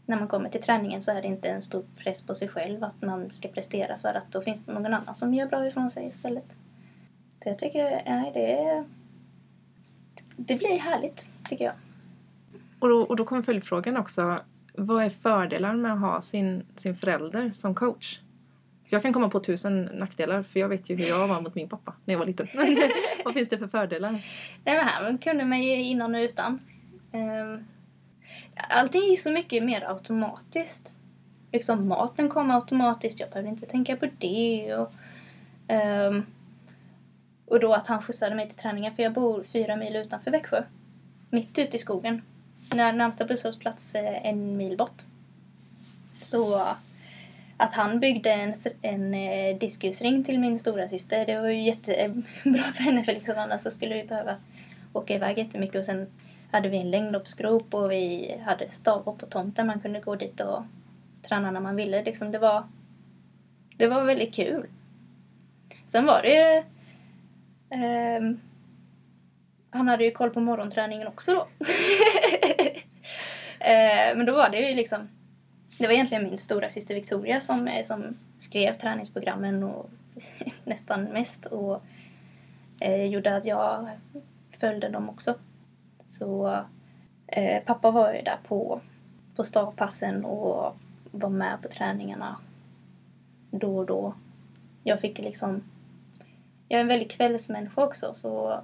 när 0.06 0.18
man 0.18 0.28
kommer 0.28 0.48
till 0.48 0.62
träningen 0.62 1.02
så 1.02 1.10
är 1.10 1.22
det 1.22 1.28
inte 1.28 1.48
en 1.48 1.62
stor 1.62 1.84
press 1.96 2.22
på 2.22 2.34
sig 2.34 2.48
själv 2.48 2.84
att 2.84 3.02
man 3.02 3.30
ska 3.34 3.48
prestera 3.48 3.98
för 3.98 4.14
att 4.14 4.32
då 4.32 4.40
finns 4.40 4.64
det 4.64 4.72
någon 4.72 4.94
annan 4.94 5.14
som 5.14 5.34
gör 5.34 5.46
bra 5.46 5.66
ifrån 5.66 5.90
sig 5.90 6.06
istället. 6.06 6.46
Så 7.42 7.48
jag 7.48 7.58
tycker, 7.58 8.02
nej 8.06 8.30
det 8.34 8.52
är... 8.52 8.84
Det 10.36 10.54
blir 10.54 10.78
härligt, 10.78 11.32
tycker 11.48 11.64
jag. 11.64 11.74
Och, 12.78 12.88
då, 12.88 13.02
och 13.02 13.16
då 13.16 13.24
kommer 13.24 13.42
följdfrågan 13.42 13.96
också. 13.96 14.40
vad 14.74 15.04
är 15.04 15.10
fördelar 15.10 15.74
med 15.74 15.92
att 15.92 16.00
ha 16.00 16.22
sin, 16.22 16.66
sin 16.76 16.96
förälder 16.96 17.50
som 17.50 17.74
coach? 17.74 18.20
För 18.88 18.96
jag 18.96 19.02
kan 19.02 19.12
komma 19.12 19.28
på 19.28 19.40
tusen 19.40 19.82
nackdelar 19.82 20.42
för 20.42 20.60
jag 20.60 20.68
vet 20.68 20.90
ju 20.90 20.96
hur 20.96 21.08
jag 21.08 21.28
var 21.28 21.40
mot 21.40 21.54
min 21.54 21.68
pappa 21.68 21.94
när 22.04 22.14
jag 22.14 22.18
var 22.18 22.26
liten. 22.26 22.48
Men 22.54 22.76
vad 23.24 23.34
finns 23.34 23.48
det 23.48 23.58
för 23.58 23.66
fördelar? 23.66 24.10
Nej 24.64 24.76
men 24.76 24.86
här 24.86 25.18
kunde 25.18 25.44
man 25.44 25.62
ju 25.62 25.82
innan 25.82 26.14
och 26.14 26.18
utan. 26.18 26.60
Um, 27.12 27.64
allting 28.54 29.02
gick 29.02 29.20
så 29.20 29.30
mycket 29.30 29.64
mer 29.64 29.90
automatiskt. 29.90 30.96
Liksom 31.52 31.88
maten 31.88 32.28
kom 32.28 32.50
automatiskt, 32.50 33.20
jag 33.20 33.30
behövde 33.30 33.50
inte 33.50 33.66
tänka 33.66 33.96
på 33.96 34.08
det. 34.18 34.74
Och, 34.76 34.92
um, 36.08 36.26
och 37.46 37.60
då 37.60 37.72
att 37.72 37.86
han 37.86 38.02
skjutsade 38.02 38.34
mig 38.34 38.48
till 38.48 38.58
träningen 38.58 38.94
för 38.94 39.02
jag 39.02 39.12
bor 39.12 39.44
fyra 39.44 39.76
mil 39.76 39.96
utanför 39.96 40.30
Växjö. 40.30 40.62
Mitt 41.30 41.58
ute 41.58 41.76
i 41.76 41.80
skogen. 41.80 42.22
När 42.74 42.92
närmsta 42.92 43.24
busshållplats 43.24 43.94
är 43.94 44.12
en 44.12 44.56
mil 44.56 44.76
bort. 44.76 45.02
Så 46.22 46.60
att 47.56 47.74
han 47.74 48.00
byggde 48.00 48.32
en, 48.32 48.54
en 48.82 49.14
eh, 49.14 49.58
diskusring 49.58 50.24
till 50.24 50.38
min 50.40 50.58
stora 50.58 50.88
syster 50.88 51.26
det 51.26 51.40
var 51.40 51.48
ju 51.48 51.62
jättebra 51.62 52.22
eh, 52.44 52.72
för 52.74 52.82
henne 52.82 53.04
för 53.04 53.12
liksom 53.12 53.34
annars 53.38 53.60
så 53.60 53.70
skulle 53.70 53.94
vi 53.94 54.08
behöva 54.08 54.36
åka 54.92 55.14
iväg 55.14 55.38
jättemycket 55.38 55.80
och 55.80 55.86
sen 55.86 56.06
hade 56.50 56.68
vi 56.68 56.76
en 56.76 56.90
längdhoppsgrop 56.90 57.74
och 57.74 57.90
vi 57.90 58.34
hade 58.44 58.68
stavhopp 58.68 59.18
på 59.18 59.26
tomten. 59.26 59.66
Man 59.66 59.80
kunde 59.80 60.00
gå 60.00 60.14
dit 60.14 60.40
och 60.40 60.62
träna 61.28 61.50
när 61.50 61.60
man 61.60 61.76
ville. 61.76 62.04
Liksom 62.04 62.30
det, 62.30 62.38
var, 62.38 62.68
det 63.76 63.86
var 63.86 64.04
väldigt 64.04 64.34
kul. 64.34 64.66
Sen 65.86 66.06
var 66.06 66.22
det 66.22 66.34
ju... 66.34 66.62
Eh, 67.74 68.36
han 69.70 69.88
hade 69.88 70.04
ju 70.04 70.10
koll 70.10 70.30
på 70.30 70.40
morgonträningen 70.40 71.08
också 71.08 71.34
då. 71.34 71.40
eh, 73.58 74.16
men 74.16 74.26
då 74.26 74.32
var 74.32 74.50
det 74.50 74.58
ju 74.58 74.74
liksom 74.74 75.08
det 75.78 75.86
var 75.86 75.94
egentligen 75.94 76.24
min 76.24 76.38
stora 76.38 76.68
syster 76.68 76.94
Victoria 76.94 77.40
som, 77.40 77.68
eh, 77.68 77.84
som 77.84 78.18
skrev 78.38 78.78
träningsprogrammen 78.78 79.62
och 79.62 79.90
nästan 80.64 81.04
mest 81.04 81.46
och 81.46 81.82
eh, 82.80 83.04
gjorde 83.04 83.36
att 83.36 83.44
jag 83.44 83.88
följde 84.58 84.88
dem 84.88 85.10
också. 85.10 85.34
Så 86.06 86.60
eh, 87.26 87.62
pappa 87.64 87.90
var 87.90 88.14
ju 88.14 88.22
där 88.22 88.38
på, 88.48 88.80
på 89.36 89.44
stavpassen 89.44 90.24
och 90.24 90.76
var 91.10 91.28
med 91.28 91.62
på 91.62 91.68
träningarna 91.68 92.36
då 93.50 93.78
och 93.78 93.86
då. 93.86 94.14
Jag 94.82 95.00
fick 95.00 95.18
liksom... 95.18 95.62
Jag 96.74 96.78
är 96.78 96.82
en 96.82 96.88
väldigt 96.88 97.12
kvällsmänniska 97.12 97.84
också 97.84 98.14
så 98.14 98.60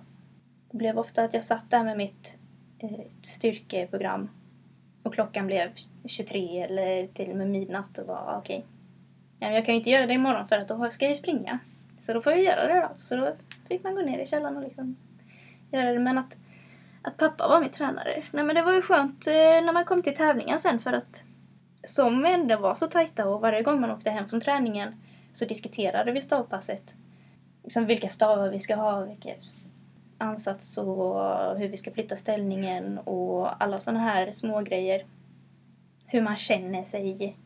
det 0.70 0.76
blev 0.76 0.98
ofta 0.98 1.22
att 1.22 1.34
jag 1.34 1.44
satt 1.44 1.70
där 1.70 1.84
med 1.84 1.96
mitt 1.96 2.38
eh, 2.78 3.00
styrkeprogram 3.22 4.30
och 5.02 5.14
klockan 5.14 5.46
blev 5.46 5.70
23 6.04 6.62
eller 6.62 7.06
till 7.06 7.30
och 7.30 7.36
med 7.36 7.50
midnatt 7.50 7.98
och 7.98 8.06
var 8.06 8.14
ah, 8.14 8.38
okej. 8.38 8.56
Okay. 8.58 8.68
Ja, 9.48 9.54
jag 9.54 9.64
kan 9.64 9.74
ju 9.74 9.78
inte 9.78 9.90
göra 9.90 10.06
det 10.06 10.14
imorgon 10.14 10.48
för 10.48 10.58
att 10.58 10.68
då 10.68 10.90
ska 10.90 11.04
jag 11.04 11.10
ju 11.10 11.16
springa. 11.16 11.58
Så 11.98 12.12
då 12.12 12.22
får 12.22 12.32
jag 12.32 12.42
göra 12.42 12.74
det 12.74 12.80
då. 12.80 12.88
Så 13.00 13.16
då 13.16 13.32
fick 13.68 13.84
man 13.84 13.94
gå 13.94 14.02
ner 14.02 14.18
i 14.18 14.26
källaren 14.26 14.56
och 14.56 14.62
liksom 14.62 14.96
göra 15.72 15.92
det. 15.92 15.98
Men 15.98 16.18
att, 16.18 16.36
att 17.02 17.16
pappa 17.16 17.48
var 17.48 17.60
min 17.60 17.70
tränare, 17.70 18.24
nej 18.32 18.44
men 18.44 18.56
det 18.56 18.62
var 18.62 18.72
ju 18.72 18.82
skönt 18.82 19.26
eh, 19.26 19.32
när 19.34 19.72
man 19.72 19.84
kom 19.84 20.02
till 20.02 20.16
tävlingen 20.16 20.58
sen 20.58 20.80
för 20.80 20.92
att 20.92 21.22
som 21.84 22.22
vi 22.22 22.32
ändå 22.32 22.56
var 22.56 22.74
så 22.74 22.86
tajta 22.86 23.28
och 23.28 23.40
varje 23.40 23.62
gång 23.62 23.80
man 23.80 23.90
åkte 23.90 24.10
hem 24.10 24.28
från 24.28 24.40
träningen 24.40 24.94
så 25.32 25.44
diskuterade 25.44 26.12
vi 26.12 26.22
stavpasset. 26.22 26.94
Liksom 27.62 27.86
vilka 27.86 28.08
stavar 28.08 28.48
vi 28.48 28.60
ska 28.60 28.74
ha, 28.74 29.04
vilken 29.04 29.36
ansats 30.18 30.78
och 30.78 31.58
hur 31.58 31.68
vi 31.68 31.76
ska 31.76 31.90
flytta 31.90 32.16
ställningen 32.16 32.98
och 32.98 33.62
alla 33.62 33.80
sådana 33.80 34.00
här 34.00 34.30
små 34.30 34.60
grejer. 34.60 35.04
Hur 36.06 36.22
man 36.22 36.36
känner 36.36 36.84
sig. 36.84 37.36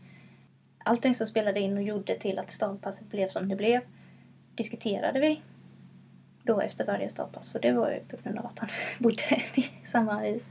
Allting 0.84 1.14
som 1.14 1.26
spelade 1.26 1.60
in 1.60 1.76
och 1.76 1.82
gjorde 1.82 2.18
till 2.18 2.38
att 2.38 2.50
stavpasset 2.50 3.10
blev 3.10 3.28
som 3.28 3.48
det 3.48 3.56
blev 3.56 3.80
diskuterade 4.54 5.20
vi 5.20 5.40
då 6.42 6.60
efter 6.60 6.86
varje 6.86 7.08
stavpass 7.08 7.54
och 7.54 7.60
det 7.60 7.72
var 7.72 7.90
ju 7.90 8.00
på 8.00 8.16
grund 8.22 8.38
av 8.38 8.46
att 8.46 8.58
han 8.58 8.68
bodde 8.98 9.42
i 9.54 9.62
samma 9.84 10.18
hus. 10.18 10.46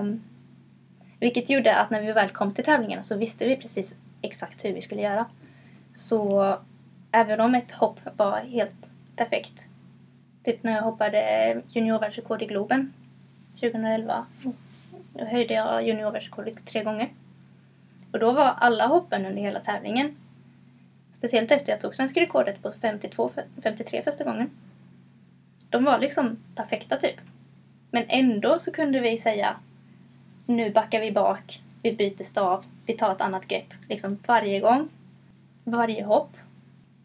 Um, 0.00 0.22
vilket 1.20 1.50
gjorde 1.50 1.74
att 1.74 1.90
när 1.90 2.02
vi 2.02 2.12
väl 2.12 2.30
kom 2.30 2.54
till 2.54 2.64
tävlingarna 2.64 3.02
så 3.02 3.16
visste 3.16 3.48
vi 3.48 3.56
precis 3.56 3.96
exakt 4.22 4.64
hur 4.64 4.72
vi 4.72 4.80
skulle 4.80 5.02
göra. 5.02 5.26
Så 5.94 6.56
även 7.12 7.40
om 7.40 7.54
ett 7.54 7.72
hopp 7.72 8.00
var 8.16 8.40
helt 8.40 8.90
perfekt 9.16 9.68
Typ 10.48 10.62
när 10.62 10.72
jag 10.72 10.82
hoppade 10.82 11.62
juniorvärldsrekord 11.68 12.42
i 12.42 12.46
Globen 12.46 12.92
2011. 13.54 14.26
Då 15.12 15.24
höjde 15.24 15.54
jag 15.54 15.86
juniorvärldsrekordet 15.86 16.66
tre 16.66 16.84
gånger. 16.84 17.08
Och 18.12 18.18
då 18.18 18.32
var 18.32 18.44
alla 18.44 18.86
hoppen 18.86 19.26
under 19.26 19.42
hela 19.42 19.60
tävlingen. 19.60 20.16
Speciellt 21.12 21.50
efter 21.50 21.72
jag 21.72 21.80
tog 21.80 21.94
svenska 21.94 22.20
rekordet 22.20 22.62
på 22.62 22.72
52, 22.80 23.30
53 23.62 24.02
första 24.02 24.24
gången. 24.24 24.50
De 25.70 25.84
var 25.84 25.98
liksom 25.98 26.36
perfekta 26.54 26.96
typ. 26.96 27.20
Men 27.90 28.04
ändå 28.08 28.58
så 28.58 28.72
kunde 28.72 29.00
vi 29.00 29.18
säga 29.18 29.56
nu 30.46 30.70
backar 30.70 31.00
vi 31.00 31.12
bak, 31.12 31.62
vi 31.82 31.92
byter 31.92 32.24
stav, 32.24 32.64
vi 32.86 32.92
tar 32.92 33.12
ett 33.12 33.20
annat 33.20 33.48
grepp. 33.48 33.74
Liksom 33.88 34.18
varje 34.26 34.60
gång. 34.60 34.88
Varje 35.64 36.04
hopp. 36.04 36.36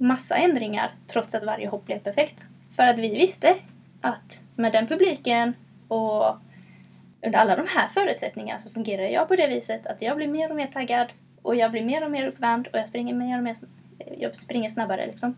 Massa 0.04 0.36
ändringar 0.36 0.92
trots 1.08 1.36
att 1.36 1.44
varje 1.44 1.68
hopp 1.68 1.86
blev 1.86 2.00
perfekt. 2.00 2.48
För 2.76 2.84
att 2.84 3.00
vi 3.00 3.16
visste 3.16 3.56
att 4.02 4.44
med 4.56 4.72
den 4.72 4.88
publiken 4.88 5.54
och 5.88 6.38
under 7.26 7.40
alla 7.40 7.56
de 7.56 7.68
här 7.68 7.88
förutsättningarna 7.88 8.60
så 8.60 8.70
fungerar 8.70 9.04
jag 9.04 9.28
på 9.28 9.36
det 9.36 9.48
viset 9.48 9.88
att 9.88 10.02
jag 10.02 10.18
blir 10.18 10.28
mer 10.28 10.50
och 10.50 10.56
mer 10.56 10.68
taggad 10.68 11.08
och 11.42 11.56
jag 11.56 11.72
blir 11.72 11.86
mer 11.86 12.06
och 12.06 12.12
mer 12.12 12.28
uppvärmd 12.28 12.68
och 12.68 12.80
jag 12.80 12.88
springer 12.88 13.14
mer 13.14 13.38
och 13.38 13.44
mer 13.44 13.56
jag 14.18 14.36
springer 14.36 14.70
snabbare 14.70 15.06
liksom. 15.06 15.36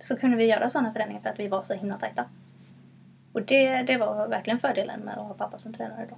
Så 0.00 0.16
kunde 0.16 0.36
vi 0.36 0.44
göra 0.44 0.68
sådana 0.68 0.92
förändringar 0.92 1.22
för 1.22 1.30
att 1.30 1.38
vi 1.38 1.48
var 1.48 1.62
så 1.62 1.74
himla 1.74 1.98
tajta. 1.98 2.24
Och 3.32 3.42
det, 3.42 3.82
det 3.82 3.96
var 3.96 4.28
verkligen 4.28 4.58
fördelen 4.58 5.00
med 5.00 5.14
att 5.14 5.26
ha 5.26 5.34
pappa 5.34 5.58
som 5.58 5.74
tränare 5.74 6.06
då. 6.10 6.16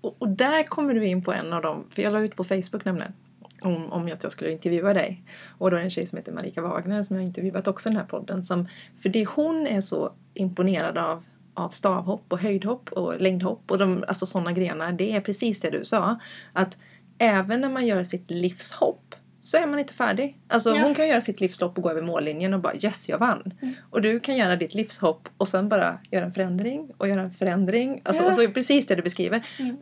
Och, 0.00 0.16
och 0.18 0.28
där 0.28 0.62
kommer 0.62 0.94
du 0.94 1.06
in 1.06 1.24
på 1.24 1.32
en 1.32 1.52
av 1.52 1.62
dem, 1.62 1.84
för 1.90 2.02
jag 2.02 2.12
la 2.12 2.20
ut 2.20 2.36
på 2.36 2.44
Facebook 2.44 2.84
nämligen, 2.84 3.12
om, 3.60 3.92
om 3.92 4.06
att 4.06 4.22
jag 4.22 4.32
skulle 4.32 4.52
intervjua 4.52 4.94
dig. 4.94 5.24
Och 5.58 5.70
då 5.70 5.76
är 5.76 5.80
det 5.80 5.86
en 5.86 5.90
tjej 5.90 6.06
som 6.06 6.18
heter 6.18 6.32
Marika 6.32 6.62
Wagner 6.62 7.02
som 7.02 7.16
jag 7.16 7.22
har 7.22 7.26
intervjuat 7.26 7.68
också 7.68 7.88
i 7.88 7.92
den 7.92 8.00
här 8.00 8.06
podden. 8.08 8.44
Som, 8.44 8.68
för 9.02 9.08
det 9.08 9.24
hon 9.24 9.66
är 9.66 9.80
så 9.80 10.12
imponerad 10.34 10.98
av 10.98 11.24
av 11.58 11.68
stavhopp 11.68 12.32
och 12.32 12.38
höjdhopp 12.38 12.92
och 12.92 13.20
längdhopp 13.20 13.70
och 13.70 13.78
de, 13.78 14.04
alltså 14.08 14.26
sådana 14.26 14.52
grenar. 14.52 14.92
Det 14.92 15.12
är 15.12 15.20
precis 15.20 15.60
det 15.60 15.70
du 15.70 15.84
sa. 15.84 16.18
Att 16.52 16.78
även 17.18 17.60
när 17.60 17.68
man 17.68 17.86
gör 17.86 18.02
sitt 18.02 18.30
livshopp 18.30 19.14
så 19.40 19.56
är 19.56 19.66
man 19.66 19.78
inte 19.78 19.94
färdig. 19.94 20.38
Alltså 20.48 20.74
ja. 20.74 20.82
hon 20.82 20.94
kan 20.94 21.08
göra 21.08 21.20
sitt 21.20 21.40
livslopp 21.40 21.76
och 21.76 21.82
gå 21.82 21.90
över 21.90 22.02
mållinjen 22.02 22.54
och 22.54 22.60
bara 22.60 22.74
yes, 22.74 23.08
jag 23.08 23.18
vann. 23.18 23.52
Mm. 23.62 23.74
Och 23.90 24.02
du 24.02 24.20
kan 24.20 24.36
göra 24.36 24.56
ditt 24.56 24.74
livshopp 24.74 25.28
och 25.36 25.48
sen 25.48 25.68
bara 25.68 25.98
göra 26.10 26.24
en 26.24 26.32
förändring 26.32 26.90
och 26.96 27.08
göra 27.08 27.22
en 27.22 27.30
förändring. 27.30 28.00
Alltså, 28.04 28.22
ja. 28.22 28.28
och 28.28 28.36
så 28.36 28.48
precis 28.48 28.86
det 28.86 28.94
du 28.94 29.02
beskriver. 29.02 29.46
Mm 29.58 29.76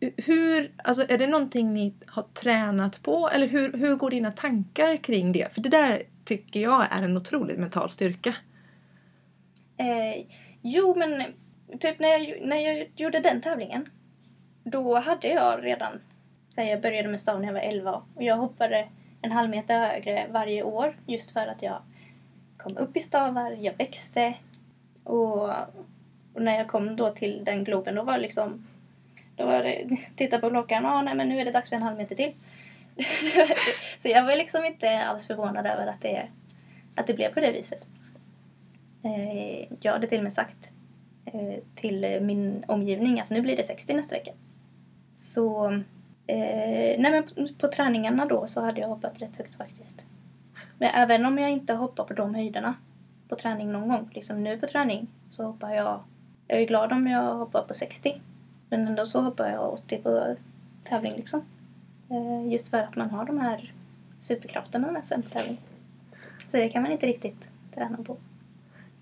hur, 0.00 0.72
alltså 0.84 1.04
är 1.08 1.18
det 1.18 1.26
någonting 1.26 1.74
ni 1.74 1.94
har 2.06 2.22
tränat 2.22 3.02
på 3.02 3.28
eller 3.28 3.46
hur, 3.46 3.72
hur 3.72 3.96
går 3.96 4.10
dina 4.10 4.30
tankar 4.30 4.96
kring 4.96 5.32
det? 5.32 5.54
För 5.54 5.60
det 5.60 5.68
där 5.68 6.02
tycker 6.24 6.60
jag 6.60 6.86
är 6.90 7.02
en 7.02 7.16
otrolig 7.16 7.58
mental 7.58 7.88
styrka. 7.88 8.34
Eh, 9.76 10.26
jo, 10.62 10.94
men 10.96 11.22
typ 11.80 11.98
när 11.98 12.08
jag, 12.08 12.46
när 12.46 12.56
jag 12.56 12.90
gjorde 12.96 13.20
den 13.20 13.40
tävlingen 13.40 13.88
då 14.64 14.98
hade 14.98 15.28
jag 15.28 15.64
redan, 15.64 16.00
så 16.54 16.60
jag 16.60 16.82
började 16.82 17.08
med 17.08 17.20
stav 17.20 17.40
när 17.40 17.46
jag 17.46 17.54
var 17.54 17.60
11 17.60 18.02
och 18.14 18.22
jag 18.22 18.36
hoppade 18.36 18.88
en 19.22 19.32
halv 19.32 19.50
meter 19.50 19.88
högre 19.88 20.26
varje 20.30 20.62
år 20.62 20.96
just 21.06 21.30
för 21.30 21.46
att 21.46 21.62
jag 21.62 21.82
kom 22.56 22.76
upp 22.76 22.96
i 22.96 23.00
stavar, 23.00 23.50
jag 23.50 23.76
växte 23.76 24.34
och, 25.04 25.48
och 26.34 26.42
när 26.42 26.56
jag 26.56 26.68
kom 26.68 26.96
då 26.96 27.10
till 27.10 27.44
den 27.44 27.64
Globen 27.64 27.94
då 27.94 28.02
var 28.02 28.12
det 28.12 28.22
liksom 28.22 28.66
då 29.40 29.46
var 29.46 29.62
det, 29.62 29.88
titta 30.16 30.38
på 30.38 30.50
klockan, 30.50 30.86
ah, 30.86 31.02
nej 31.02 31.14
men 31.14 31.28
nu 31.28 31.40
är 31.40 31.44
det 31.44 31.50
dags 31.50 31.68
för 31.68 31.76
en 31.76 31.82
halv 31.82 31.96
meter 31.96 32.14
till. 32.14 32.32
så 33.98 34.08
jag 34.08 34.24
var 34.24 34.36
liksom 34.36 34.64
inte 34.64 35.04
alls 35.04 35.26
förvånad 35.26 35.66
över 35.66 35.86
att 35.86 36.00
det, 36.00 36.28
att 36.94 37.06
det 37.06 37.14
blev 37.14 37.34
på 37.34 37.40
det 37.40 37.52
viset. 37.52 37.86
Eh, 39.04 39.66
jag 39.80 39.92
hade 39.92 40.06
till 40.06 40.18
och 40.18 40.24
med 40.24 40.32
sagt 40.32 40.72
eh, 41.24 41.62
till 41.74 42.18
min 42.20 42.64
omgivning 42.68 43.20
att 43.20 43.30
nu 43.30 43.40
blir 43.40 43.56
det 43.56 43.62
60 43.62 43.94
nästa 43.94 44.14
vecka. 44.14 44.30
Så 45.14 45.66
eh, 46.26 46.96
nej 46.98 47.10
men 47.10 47.22
på, 47.22 47.54
på 47.58 47.68
träningarna 47.68 48.26
då 48.26 48.46
så 48.46 48.60
hade 48.60 48.80
jag 48.80 48.88
hoppat 48.88 49.22
rätt 49.22 49.36
högt 49.36 49.54
faktiskt. 49.54 50.06
Men 50.78 50.90
även 50.94 51.26
om 51.26 51.38
jag 51.38 51.50
inte 51.50 51.74
hoppar 51.74 52.04
på 52.04 52.12
de 52.12 52.34
höjderna 52.34 52.74
på 53.28 53.36
träning 53.36 53.72
någon 53.72 53.88
gång, 53.88 54.10
liksom 54.14 54.42
nu 54.42 54.58
på 54.58 54.66
träning 54.66 55.08
så 55.28 55.44
hoppar 55.44 55.74
jag, 55.74 56.00
jag 56.48 56.60
är 56.60 56.66
glad 56.66 56.92
om 56.92 57.06
jag 57.06 57.34
hoppar 57.34 57.62
på 57.62 57.74
60 57.74 58.20
men 58.70 58.88
ändå 58.88 59.06
så 59.06 59.20
hoppar 59.20 59.50
jag 59.50 59.72
80 59.72 59.98
på 59.98 60.36
tävling 60.84 61.16
liksom. 61.16 61.44
Eh, 62.10 62.52
just 62.52 62.68
för 62.68 62.78
att 62.78 62.96
man 62.96 63.10
har 63.10 63.24
de 63.24 63.38
här 63.38 63.72
superkrafterna 64.20 64.90
med 64.90 65.06
sig 65.06 65.22
på 65.22 65.28
tävling. 65.28 65.60
Så 66.50 66.56
det 66.56 66.68
kan 66.68 66.82
man 66.82 66.92
inte 66.92 67.06
riktigt 67.06 67.50
träna 67.74 67.96
på. 67.96 68.16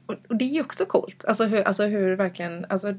Och, 0.06 0.14
och 0.28 0.36
det 0.36 0.44
är 0.44 0.48
ju 0.48 0.60
också 0.60 0.86
coolt. 0.86 1.24
Alltså 1.24 1.44
hur, 1.44 1.62
alltså 1.62 1.86
hur 1.86 2.16
verkligen, 2.16 2.66
alltså 2.68 2.94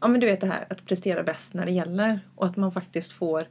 ja 0.00 0.08
men 0.08 0.20
du 0.20 0.26
vet 0.26 0.40
det 0.40 0.46
här 0.46 0.66
att 0.70 0.86
prestera 0.86 1.22
bäst 1.22 1.54
när 1.54 1.64
det 1.64 1.72
gäller 1.72 2.20
och 2.34 2.46
att 2.46 2.56
man 2.56 2.72
faktiskt 2.72 3.12
får 3.12 3.48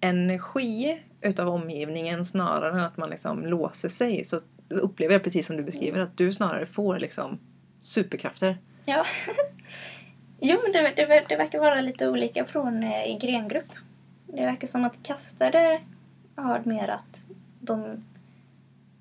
energi 0.00 1.02
utav 1.20 1.48
omgivningen 1.48 2.24
snarare 2.24 2.72
än 2.72 2.84
att 2.84 2.96
man 2.96 3.10
liksom 3.10 3.46
låser 3.46 3.88
sig. 3.88 4.24
Så 4.24 4.40
upplever 4.68 5.12
jag 5.12 5.22
precis 5.22 5.46
som 5.46 5.56
du 5.56 5.62
beskriver 5.62 6.00
att 6.00 6.16
du 6.16 6.32
snarare 6.32 6.66
får 6.66 6.98
liksom 6.98 7.38
superkrafter. 7.80 8.58
Ja. 8.84 9.04
jo, 10.44 10.58
men 10.62 10.72
det, 10.72 10.92
det, 10.96 11.24
det 11.28 11.36
verkar 11.36 11.58
vara 11.58 11.80
lite 11.80 12.08
olika 12.08 12.44
från 12.44 12.82
eh, 12.82 13.18
grengrupp. 13.20 13.72
Det 14.26 14.44
verkar 14.44 14.66
som 14.66 14.84
att 14.84 15.02
kastare 15.02 15.80
har 16.36 16.62
mer 16.64 16.88
att 16.88 17.26
de, 17.60 18.04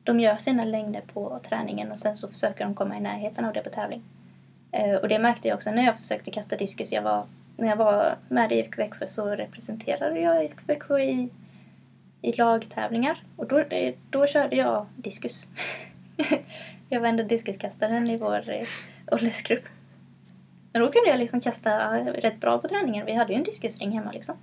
de 0.04 0.20
gör 0.20 0.38
sina 0.38 0.66
längder 0.66 1.02
på 1.14 1.40
träningen 1.50 1.92
och 1.92 2.00
sen 2.00 2.18
så 2.18 2.28
försöker 2.28 2.66
de 2.66 2.76
komma 2.76 2.98
i 2.98 3.02
närheten 3.02 3.46
av 3.46 3.54
det 3.54 3.62
på 3.62 3.70
tävling. 3.70 4.02
Eh, 4.72 4.96
och 4.96 5.08
det 5.08 5.20
märkte 5.20 5.48
jag 5.48 5.56
också 5.56 5.72
när 5.72 5.86
jag 5.86 5.98
försökte 5.98 6.32
kasta 6.32 6.56
diskus. 6.56 6.92
Jag 6.92 7.02
var, 7.02 7.26
när 7.58 7.68
jag 7.68 7.76
var 7.76 8.16
med 8.30 8.52
i 8.52 8.56
IFK 8.56 8.82
Växjö 8.82 9.08
så 9.08 9.26
representerade 9.26 10.20
jag 10.20 10.46
IFK 10.46 10.62
Växjö 10.68 11.00
i, 11.00 11.30
i 12.22 12.32
lagtävlingar. 12.32 13.24
Och 13.36 13.48
då, 13.48 13.60
eh, 13.60 13.94
då 14.10 14.28
körde 14.28 14.56
jag 14.56 14.86
diskus. 14.96 15.48
jag 16.90 17.00
var 17.00 17.08
ändå 17.08 17.24
diskuskastaren 17.24 18.10
i 18.10 18.18
vår 18.18 18.50
eh, 18.50 18.68
åldersgrupp. 19.12 19.64
Men 20.74 20.82
då 20.82 20.92
kunde 20.92 21.10
jag 21.10 21.20
liksom 21.20 21.42
kasta 21.42 22.00
rätt 22.00 22.40
bra 22.40 22.58
på 22.58 22.68
träningen. 22.68 23.06
Vi 23.06 23.14
hade 23.14 23.34
ju 23.34 23.38
en 23.38 23.44
diskusring 23.44 23.92
hemma 23.92 24.12
liksom. 24.12 24.36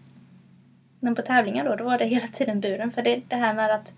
Men 1.01 1.15
på 1.15 1.23
tävlingar 1.23 1.65
då, 1.65 1.77
då 1.77 1.85
var 1.85 1.99
det 1.99 2.07
hela 2.07 2.27
tiden 2.27 2.61
buren. 2.61 2.93
För 2.93 3.03
det, 3.03 3.23
det 3.29 3.37
här 3.37 3.55
med 3.55 3.75
att 3.75 3.93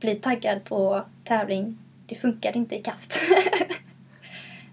bli 0.00 0.14
taggad 0.14 0.64
på 0.64 1.04
tävling, 1.24 1.78
det 2.06 2.16
funkade 2.16 2.58
inte 2.58 2.76
i 2.76 2.82
kast. 2.82 3.14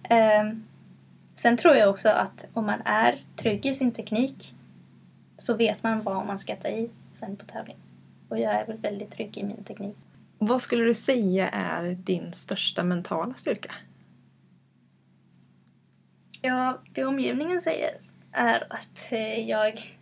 um, 0.09 0.63
sen 1.35 1.57
tror 1.57 1.75
jag 1.75 1.89
också 1.89 2.09
att 2.09 2.47
om 2.53 2.65
man 2.65 2.81
är 2.85 3.19
trygg 3.35 3.65
i 3.65 3.73
sin 3.73 3.91
teknik 3.91 4.55
så 5.37 5.53
vet 5.53 5.83
man 5.83 6.03
vad 6.03 6.25
man 6.25 6.39
ska 6.39 6.55
ta 6.55 6.67
i 6.67 6.89
sen 7.13 7.35
på 7.35 7.45
tävling. 7.45 7.77
Och 8.29 8.39
jag 8.39 8.53
är 8.53 8.65
väl 8.65 8.77
väldigt 8.77 9.11
trygg 9.11 9.37
i 9.37 9.43
min 9.43 9.63
teknik. 9.63 9.95
Vad 10.37 10.61
skulle 10.61 10.83
du 10.83 10.93
säga 10.93 11.49
är 11.49 11.83
din 11.83 12.33
största 12.33 12.83
mentala 12.83 13.33
styrka? 13.33 13.71
Ja, 16.41 16.81
det 16.93 17.05
omgivningen 17.05 17.61
säger 17.61 17.97
är 18.31 18.67
att 18.69 19.11
eh, 19.11 19.49
jag 19.49 19.95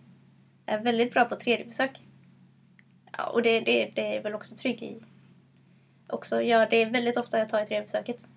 är 0.66 0.80
väldigt 0.80 1.14
bra 1.14 1.26
på 1.26 1.36
tredje 1.36 1.66
besök. 1.66 2.02
Ja, 3.18 3.26
och 3.26 3.42
det, 3.42 3.60
det, 3.60 3.92
det 3.96 4.18
är 4.18 4.24
väl 4.24 4.36
också 4.36 4.56
trygg 4.56 4.84
i 4.84 5.00
också. 6.08 6.42
Ja, 6.42 6.68
det 6.70 6.82
är 6.82 6.90
väldigt 6.90 7.18
ofta 7.18 7.40
jag 7.40 7.50
tar 7.50 7.64
i 7.64 7.66
tredje 7.66 7.84
besöket. 7.86 8.28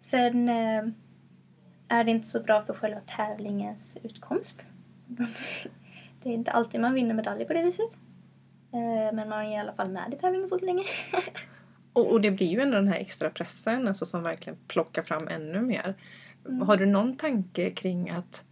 Sen 0.00 0.48
eh, 0.48 0.84
är 1.88 2.04
det 2.04 2.10
inte 2.10 2.26
så 2.26 2.40
bra 2.40 2.64
för 2.64 2.74
själva 2.74 3.00
tävlingens 3.00 3.96
utkomst. 4.02 4.66
det 6.22 6.28
är 6.28 6.32
inte 6.32 6.50
alltid 6.50 6.80
man 6.80 6.94
vinner 6.94 7.14
medaljer 7.14 7.46
på 7.46 7.52
det 7.52 7.62
viset. 7.62 7.96
Eh, 8.72 9.14
men 9.14 9.28
man 9.28 9.46
är 9.46 9.52
i 9.52 9.56
alla 9.56 9.72
fall 9.72 9.90
med 9.90 10.14
i 10.14 10.16
tävlingen 10.16 10.48
fort 10.48 10.62
länge. 10.62 10.84
och, 11.92 12.12
och 12.12 12.20
det 12.20 12.30
blir 12.30 12.46
ju 12.46 12.60
ändå 12.60 12.76
den 12.76 12.88
här 12.88 12.98
extra 12.98 13.30
pressen 13.30 13.88
alltså, 13.88 14.06
som 14.06 14.22
verkligen 14.22 14.58
plockar 14.68 15.02
fram 15.02 15.28
ännu 15.28 15.60
mer. 15.60 15.94
Mm. 16.48 16.66
Har 16.66 16.76
du 16.76 16.86
någon 16.86 17.16
tanke 17.16 17.70
kring 17.70 18.10
att... 18.10 18.44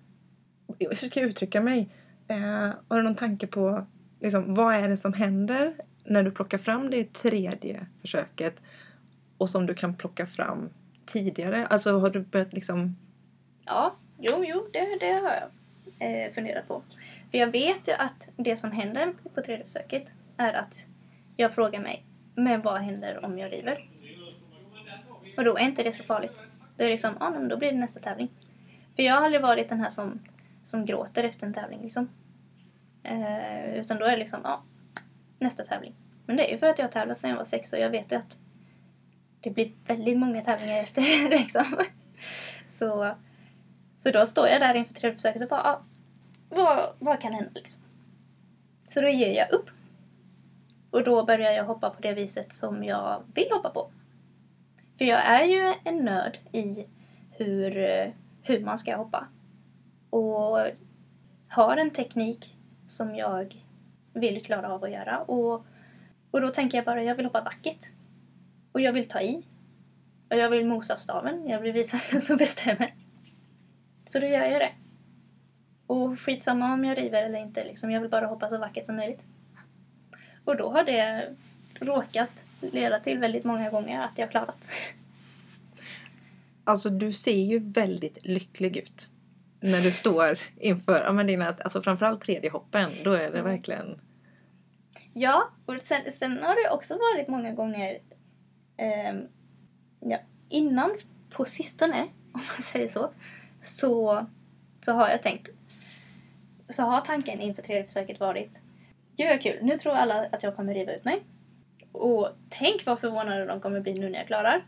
Hur 0.78 1.08
ska 1.08 1.20
jag 1.20 1.28
uttrycka 1.28 1.60
mig? 1.60 1.88
Eh, 2.28 2.70
har 2.88 2.96
du 2.96 3.02
någon 3.02 3.14
tanke 3.14 3.46
på 3.46 3.86
liksom, 4.20 4.54
vad 4.54 4.74
är 4.74 4.88
det 4.88 4.96
som 4.96 5.12
händer 5.12 5.74
när 6.04 6.22
du 6.22 6.30
plockar 6.30 6.58
fram 6.58 6.90
det 6.90 7.12
tredje 7.12 7.86
försöket 8.00 8.56
och 9.38 9.50
som 9.50 9.66
du 9.66 9.74
kan 9.74 9.94
plocka 9.94 10.26
fram 10.26 10.70
tidigare? 11.06 11.66
Alltså 11.66 11.98
har 11.98 12.10
du 12.10 12.20
börjat 12.20 12.52
liksom... 12.52 12.96
Ja, 13.64 13.94
jo, 14.18 14.44
jo, 14.46 14.68
det, 14.72 14.98
det 15.00 15.12
har 15.12 15.32
jag 15.32 16.26
eh, 16.26 16.32
funderat 16.32 16.68
på. 16.68 16.82
För 17.30 17.38
jag 17.38 17.52
vet 17.52 17.88
ju 17.88 17.92
att 17.92 18.28
det 18.36 18.56
som 18.56 18.70
händer 18.70 19.12
på 19.34 19.42
tredje 19.42 19.64
försöket 19.64 20.06
är 20.36 20.52
att 20.52 20.86
jag 21.36 21.54
frågar 21.54 21.80
mig, 21.80 22.04
men 22.34 22.62
vad 22.62 22.80
händer 22.80 23.24
om 23.24 23.38
jag 23.38 23.52
river? 23.52 23.88
Och 25.36 25.44
då 25.44 25.56
är 25.56 25.64
inte 25.64 25.82
det 25.82 25.92
så 25.92 26.04
farligt. 26.04 26.44
Då 26.76 26.84
är 26.84 26.86
det 26.86 26.92
liksom, 26.92 27.14
ah, 27.20 27.24
ja, 27.24 27.30
men 27.30 27.48
då 27.48 27.56
blir 27.56 27.72
det 27.72 27.78
nästa 27.78 28.00
tävling. 28.00 28.30
För 28.96 29.02
jag 29.02 29.14
har 29.14 29.24
aldrig 29.24 29.42
varit 29.42 29.68
den 29.68 29.80
här 29.80 29.90
som, 29.90 30.20
som 30.64 30.86
gråter 30.86 31.24
efter 31.24 31.46
en 31.46 31.54
tävling 31.54 31.82
liksom. 31.82 32.08
Eh, 33.02 33.74
utan 33.74 33.98
då 33.98 34.04
är 34.04 34.10
det 34.10 34.16
liksom, 34.16 34.40
ja, 34.44 34.62
nästa 35.38 35.64
tävling. 35.64 35.94
Men 36.26 36.36
det 36.36 36.48
är 36.48 36.52
ju 36.52 36.58
för 36.58 36.66
att 36.66 36.78
jag 36.78 36.86
har 36.86 36.92
tävlat 36.92 37.18
sedan 37.18 37.30
jag 37.30 37.36
var 37.36 37.44
sex 37.44 37.72
och 37.72 37.78
jag 37.78 37.90
vet 37.90 38.12
ju 38.12 38.16
att 38.16 38.38
det 39.40 39.50
blir 39.50 39.72
väldigt 39.86 40.18
många 40.18 40.40
tävlingar 40.40 40.76
efter 40.76 41.28
liksom. 41.30 41.64
Så, 42.68 43.14
så 43.98 44.10
då 44.10 44.26
står 44.26 44.48
jag 44.48 44.60
där 44.60 44.74
inför 44.74 44.94
tredje 44.94 45.16
försöket 45.16 45.42
och 45.42 45.48
bara, 45.48 45.62
ja, 45.64 45.82
vad, 46.48 46.94
vad 46.98 47.20
kan 47.20 47.32
hända 47.32 47.50
liksom? 47.54 47.82
Så 48.88 49.00
då 49.00 49.08
ger 49.08 49.36
jag 49.36 49.52
upp. 49.52 49.70
Och 50.90 51.04
då 51.04 51.24
börjar 51.24 51.52
jag 51.52 51.64
hoppa 51.64 51.90
på 51.90 52.00
det 52.00 52.12
viset 52.12 52.52
som 52.52 52.84
jag 52.84 53.22
vill 53.34 53.48
hoppa 53.52 53.70
på. 53.70 53.90
För 54.98 55.04
jag 55.04 55.26
är 55.26 55.44
ju 55.44 55.74
en 55.84 56.04
nörd 56.04 56.38
i 56.52 56.86
hur, 57.30 57.72
hur 58.42 58.64
man 58.64 58.78
ska 58.78 58.96
hoppa. 58.96 59.28
Och 60.10 60.58
har 61.48 61.76
en 61.76 61.90
teknik 61.90 62.56
som 62.86 63.14
jag 63.14 63.62
vill 64.12 64.44
klara 64.44 64.72
av 64.72 64.84
att 64.84 64.90
göra. 64.90 65.18
Och, 65.18 65.66
och 66.30 66.40
då 66.40 66.48
tänker 66.48 66.78
jag 66.78 66.84
bara, 66.84 67.02
jag 67.02 67.14
vill 67.14 67.26
hoppa 67.26 67.40
vackert. 67.40 67.84
Och 68.72 68.80
jag 68.80 68.92
vill 68.92 69.08
ta 69.08 69.20
i. 69.20 69.46
Och 70.30 70.36
jag 70.36 70.50
vill 70.50 70.66
mosa 70.66 70.96
staven. 70.96 71.48
Jag 71.48 71.60
vill 71.60 71.72
visa 71.72 72.00
vem 72.10 72.20
som 72.20 72.36
bestämmer. 72.36 72.94
Så 74.06 74.18
då 74.18 74.26
gör 74.26 74.44
jag 74.44 74.60
det. 74.60 74.72
Och 75.86 76.20
skitsamma 76.20 76.72
om 76.72 76.84
jag 76.84 76.98
river 76.98 77.22
eller 77.22 77.38
inte. 77.38 77.64
Liksom. 77.64 77.90
Jag 77.90 78.00
vill 78.00 78.10
bara 78.10 78.26
hoppa 78.26 78.48
så 78.48 78.58
vackert 78.58 78.86
som 78.86 78.96
möjligt. 78.96 79.22
Och 80.44 80.56
då 80.56 80.70
har 80.70 80.84
det 80.84 81.34
råkat 81.80 82.44
leda 82.60 83.00
till 83.00 83.18
väldigt 83.18 83.44
många 83.44 83.70
gånger 83.70 84.00
att 84.00 84.18
jag 84.18 84.30
klarat. 84.30 84.68
Alltså 86.64 86.90
du 86.90 87.12
ser 87.12 87.36
ju 87.36 87.58
väldigt 87.58 88.26
lycklig 88.26 88.76
ut. 88.76 89.08
När 89.60 89.80
du 89.80 89.92
står 89.92 90.38
inför, 90.56 91.04
ja 91.04 91.12
men 91.12 91.26
dina, 91.26 91.56
alltså 91.64 91.82
framförallt 91.82 92.20
tredje 92.20 92.50
hoppen, 92.50 92.90
då 93.04 93.12
är 93.12 93.30
det 93.30 93.38
mm. 93.38 93.44
verkligen... 93.44 94.00
Ja, 95.12 95.48
och 95.66 95.74
sen, 95.80 96.12
sen 96.12 96.42
har 96.42 96.64
det 96.64 96.70
också 96.70 96.94
varit 96.94 97.28
många 97.28 97.52
gånger 97.52 97.98
eh, 98.76 99.14
ja, 100.00 100.18
innan, 100.48 100.90
på 101.30 101.44
sistone, 101.44 102.02
om 102.32 102.40
man 102.56 102.62
säger 102.62 102.88
så, 102.88 103.10
så, 103.62 104.26
så 104.84 104.92
har 104.92 105.08
jag 105.08 105.22
tänkt, 105.22 105.50
så 106.68 106.82
har 106.82 107.00
tanken 107.00 107.40
inför 107.40 107.62
tredje 107.62 107.84
försöket 107.84 108.20
varit 108.20 108.60
Gud 109.16 109.28
vad 109.28 109.40
kul, 109.40 109.58
nu 109.62 109.76
tror 109.76 109.92
alla 109.92 110.26
att 110.32 110.42
jag 110.42 110.56
kommer 110.56 110.74
riva 110.74 110.92
ut 110.92 111.04
mig. 111.04 111.22
Och 111.92 112.28
tänk 112.48 112.86
vad 112.86 113.00
förvånade 113.00 113.46
de 113.46 113.60
kommer 113.60 113.80
bli 113.80 113.94
nu 113.94 114.10
när 114.10 114.18
jag 114.18 114.26
klarar. 114.26 114.64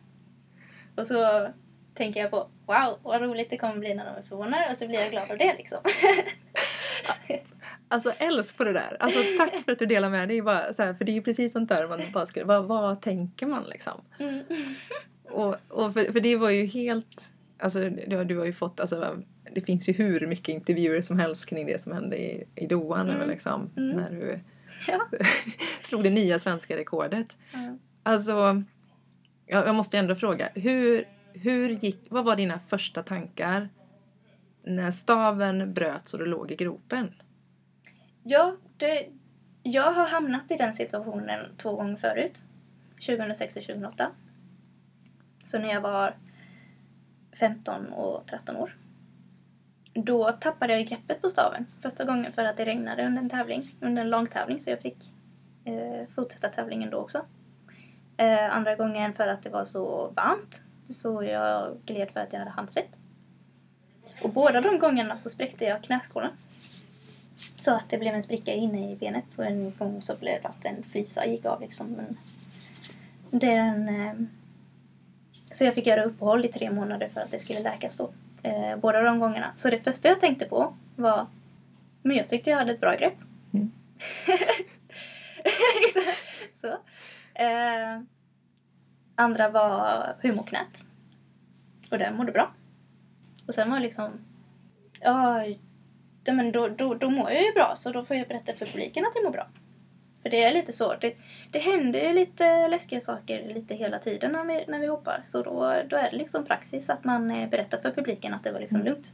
Och 0.96 1.06
så 1.06 1.48
tänker 1.96 2.20
jag 2.20 2.30
på 2.30 2.48
wow, 2.66 2.98
vad 3.02 3.22
roligt 3.22 3.50
det 3.50 3.58
kommer 3.58 3.78
bli 3.78 3.94
när 3.94 4.04
de 4.04 4.10
är 4.10 4.22
förvånade 4.22 4.66
och 4.70 4.76
så 4.76 4.88
blir 4.88 5.00
jag 5.00 5.10
glad 5.10 5.30
av 5.30 5.38
det 5.38 5.54
liksom. 5.54 5.78
alltså 7.88 8.10
älsk 8.10 8.56
på 8.56 8.64
det 8.64 8.72
där. 8.72 8.96
Alltså 9.00 9.20
tack 9.38 9.64
för 9.64 9.72
att 9.72 9.78
du 9.78 9.86
delar 9.86 10.10
med 10.10 10.28
dig. 10.28 10.42
Bara, 10.42 10.74
så 10.74 10.82
här, 10.82 10.94
för 10.94 11.04
det 11.04 11.12
är 11.12 11.14
ju 11.14 11.22
precis 11.22 11.52
sånt 11.52 11.68
där 11.68 11.86
man 11.86 12.00
bara 12.12 12.26
skulle, 12.26 12.44
vad, 12.44 12.64
vad 12.64 13.02
tänker 13.02 13.46
man 13.46 13.64
liksom? 13.64 14.00
Mm. 14.18 14.44
Och, 15.24 15.56
och 15.68 15.92
för, 15.92 16.12
för 16.12 16.20
det 16.20 16.36
var 16.36 16.50
ju 16.50 16.66
helt, 16.66 17.20
alltså 17.58 17.90
du, 17.90 18.24
du 18.24 18.38
har 18.38 18.46
ju 18.46 18.52
fått, 18.52 18.80
alltså 18.80 19.22
det 19.52 19.60
finns 19.60 19.88
ju 19.88 19.92
hur 19.92 20.26
mycket 20.26 20.48
intervjuer 20.48 21.02
som 21.02 21.18
helst 21.18 21.46
kring 21.46 21.66
det 21.66 21.82
som 21.82 21.92
hände 21.92 22.16
i, 22.16 22.44
i 22.54 22.66
Doha 22.66 23.00
mm. 23.00 23.28
liksom, 23.28 23.70
mm. 23.76 23.96
när 23.96 24.10
du 24.10 24.40
ja. 24.88 25.06
slog 25.82 26.04
det 26.04 26.10
nya 26.10 26.38
svenska 26.38 26.76
rekordet. 26.76 27.36
Alltså, 28.02 28.62
jag, 29.46 29.66
jag 29.66 29.74
måste 29.74 29.98
ändå 29.98 30.14
fråga, 30.14 30.48
hur, 30.54 31.04
hur 31.42 31.68
gick, 31.68 32.06
vad 32.10 32.24
var 32.24 32.36
dina 32.36 32.58
första 32.58 33.02
tankar 33.02 33.68
när 34.64 34.90
staven 34.90 35.74
bröts 35.74 36.14
och 36.14 36.20
du 36.20 36.26
låg 36.26 36.50
i 36.50 36.56
gropen? 36.56 37.14
Ja, 38.22 38.56
det, 38.76 39.06
jag 39.62 39.92
har 39.92 40.08
hamnat 40.08 40.50
i 40.50 40.56
den 40.56 40.74
situationen 40.74 41.40
två 41.56 41.76
gånger 41.76 41.96
förut. 41.96 42.44
2006 43.06 43.56
och 43.56 43.62
2008. 43.62 44.10
Så 45.44 45.58
när 45.58 45.68
jag 45.68 45.80
var 45.80 46.16
15 47.40 47.86
och 47.86 48.26
13 48.26 48.56
år. 48.56 48.76
Då 49.94 50.30
tappade 50.30 50.72
jag 50.72 50.86
greppet 50.86 51.22
på 51.22 51.30
staven. 51.30 51.66
Första 51.82 52.04
gången 52.04 52.32
för 52.32 52.44
att 52.44 52.56
det 52.56 52.64
regnade 52.64 53.06
under 53.06 53.22
en 53.22 53.30
tävling, 53.30 53.62
under 53.80 54.02
en 54.02 54.10
långtävling 54.10 54.60
så 54.60 54.70
jag 54.70 54.80
fick 54.80 55.12
eh, 55.64 56.08
fortsätta 56.14 56.48
tävlingen 56.48 56.90
då 56.90 56.98
också. 56.98 57.26
Eh, 58.16 58.56
andra 58.56 58.76
gången 58.76 59.14
för 59.14 59.28
att 59.28 59.42
det 59.42 59.50
var 59.50 59.64
så 59.64 60.12
varmt 60.16 60.62
så 60.88 61.22
jag 61.22 61.76
gled 61.86 62.10
för 62.10 62.20
att 62.20 62.32
jag 62.32 62.38
hade 62.38 62.50
handsvett. 62.50 62.96
Och 64.22 64.30
båda 64.30 64.60
de 64.60 64.78
gångerna 64.78 65.16
så 65.16 65.30
spräckte 65.30 65.64
jag 65.64 65.82
knäskålen. 65.82 66.30
Så 67.58 67.74
att 67.74 67.90
det 67.90 67.98
blev 67.98 68.14
en 68.14 68.22
spricka 68.22 68.52
inne 68.52 68.92
i 68.92 68.96
benet. 68.96 69.24
Så 69.28 69.42
en 69.42 69.72
gång 69.78 70.02
så 70.02 70.16
blev 70.16 70.42
det 70.42 70.48
att 70.48 70.64
en 70.64 70.82
flisa 70.82 71.26
gick 71.26 71.44
av 71.44 71.60
liksom. 71.60 71.86
Men 71.86 72.18
den, 73.40 73.88
eh, 73.88 74.14
så 75.52 75.64
jag 75.64 75.74
fick 75.74 75.86
göra 75.86 76.04
uppehåll 76.04 76.44
i 76.44 76.48
tre 76.48 76.70
månader 76.70 77.08
för 77.08 77.20
att 77.20 77.30
det 77.30 77.38
skulle 77.38 77.60
läkas 77.60 77.96
då. 77.96 78.10
Eh, 78.42 78.76
båda 78.76 79.00
de 79.00 79.18
gångerna. 79.18 79.52
Så 79.56 79.70
det 79.70 79.80
första 79.80 80.08
jag 80.08 80.20
tänkte 80.20 80.44
på 80.44 80.74
var, 80.96 81.26
men 82.02 82.16
jag 82.16 82.28
tyckte 82.28 82.50
jag 82.50 82.58
hade 82.58 82.72
ett 82.72 82.80
bra 82.80 82.94
grepp. 82.94 83.14
Mm. 83.52 83.72
så. 86.54 86.68
Eh, 87.34 88.00
andra 89.16 89.48
var 89.48 90.14
humorknät. 90.22 90.84
Och 91.90 91.98
den 91.98 92.16
mådde 92.16 92.32
bra. 92.32 92.52
Och 93.46 93.54
sen 93.54 93.70
var 93.70 93.76
det 93.76 93.82
liksom, 93.82 94.10
ja, 95.00 95.44
men 96.26 96.52
då, 96.52 96.68
då, 96.68 96.94
då 96.94 97.10
mår 97.10 97.30
jag 97.30 97.42
ju 97.42 97.52
bra 97.52 97.74
så 97.76 97.92
då 97.92 98.04
får 98.04 98.16
jag 98.16 98.28
berätta 98.28 98.52
för 98.52 98.66
publiken 98.66 99.04
att 99.04 99.12
jag 99.14 99.24
mår 99.24 99.30
bra. 99.30 99.48
För 100.22 100.30
det 100.30 100.44
är 100.44 100.54
lite 100.54 100.72
så, 100.72 100.94
det, 101.00 101.16
det 101.50 101.58
händer 101.58 102.00
ju 102.00 102.12
lite 102.12 102.68
läskiga 102.68 103.00
saker 103.00 103.54
lite 103.54 103.74
hela 103.74 103.98
tiden 103.98 104.32
när 104.32 104.44
vi, 104.44 104.64
när 104.68 104.80
vi 104.80 104.86
hoppar. 104.86 105.22
Så 105.24 105.42
då, 105.42 105.52
då 105.88 105.96
är 105.96 106.10
det 106.10 106.16
liksom 106.16 106.44
praxis 106.44 106.90
att 106.90 107.04
man 107.04 107.30
eh, 107.30 107.48
berättar 107.48 107.78
för 107.78 107.90
publiken 107.90 108.34
att 108.34 108.44
det 108.44 108.52
var 108.52 108.60
liksom 108.60 108.82
lugnt. 108.82 109.12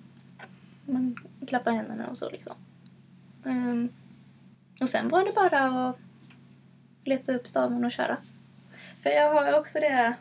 Man 0.84 1.16
klappar 1.46 1.72
händerna 1.72 2.08
och 2.08 2.18
så 2.18 2.30
liksom. 2.30 2.52
Ehm, 3.44 3.88
och 4.80 4.88
sen 4.88 5.08
var 5.08 5.24
det 5.24 5.32
bara 5.34 5.88
att 5.88 5.96
leta 7.04 7.34
upp 7.34 7.46
staven 7.46 7.84
och 7.84 7.92
köra. 7.92 8.16
För 9.02 9.10
jag 9.10 9.34
har 9.34 9.52
också 9.52 9.80
det... 9.80 10.14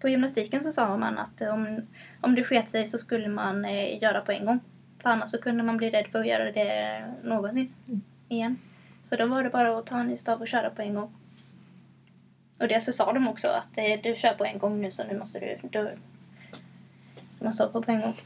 På 0.00 0.08
gymnastiken 0.08 0.62
så 0.62 0.72
sa 0.72 0.96
man 0.96 1.18
att 1.18 1.40
om, 1.40 1.86
om 2.20 2.34
det 2.34 2.44
sket 2.44 2.68
sig 2.68 2.86
så 2.86 2.98
skulle 2.98 3.28
man 3.28 3.64
eh, 3.64 4.02
göra 4.02 4.20
på 4.20 4.32
en 4.32 4.46
gång. 4.46 4.60
För 5.02 5.10
annars 5.10 5.30
så 5.30 5.38
kunde 5.38 5.62
man 5.62 5.76
bli 5.76 5.90
rädd 5.90 6.06
för 6.06 6.18
att 6.18 6.26
göra 6.26 6.52
det 6.52 7.04
någonsin 7.22 7.74
igen. 8.28 8.58
Så 9.02 9.16
då 9.16 9.26
var 9.26 9.42
det 9.42 9.50
bara 9.50 9.78
att 9.78 9.86
ta 9.86 9.98
en 9.98 10.06
ny 10.06 10.16
stav 10.16 10.40
och 10.40 10.48
köra 10.48 10.70
på 10.70 10.82
en 10.82 10.94
gång. 10.94 11.14
Och 12.60 12.68
det 12.68 12.80
så 12.80 12.92
sa 12.92 13.12
de 13.12 13.28
också 13.28 13.48
att 13.48 13.78
eh, 13.78 14.00
du 14.02 14.16
kör 14.16 14.34
på 14.34 14.44
en 14.44 14.58
gång 14.58 14.80
nu 14.80 14.90
så 14.90 15.04
nu 15.04 15.18
måste 15.18 15.40
du... 15.40 15.68
Du, 15.68 15.92
du 17.38 17.44
måste 17.44 17.64
hoppa 17.64 17.82
på 17.82 17.90
en 17.90 18.00
gång. 18.00 18.16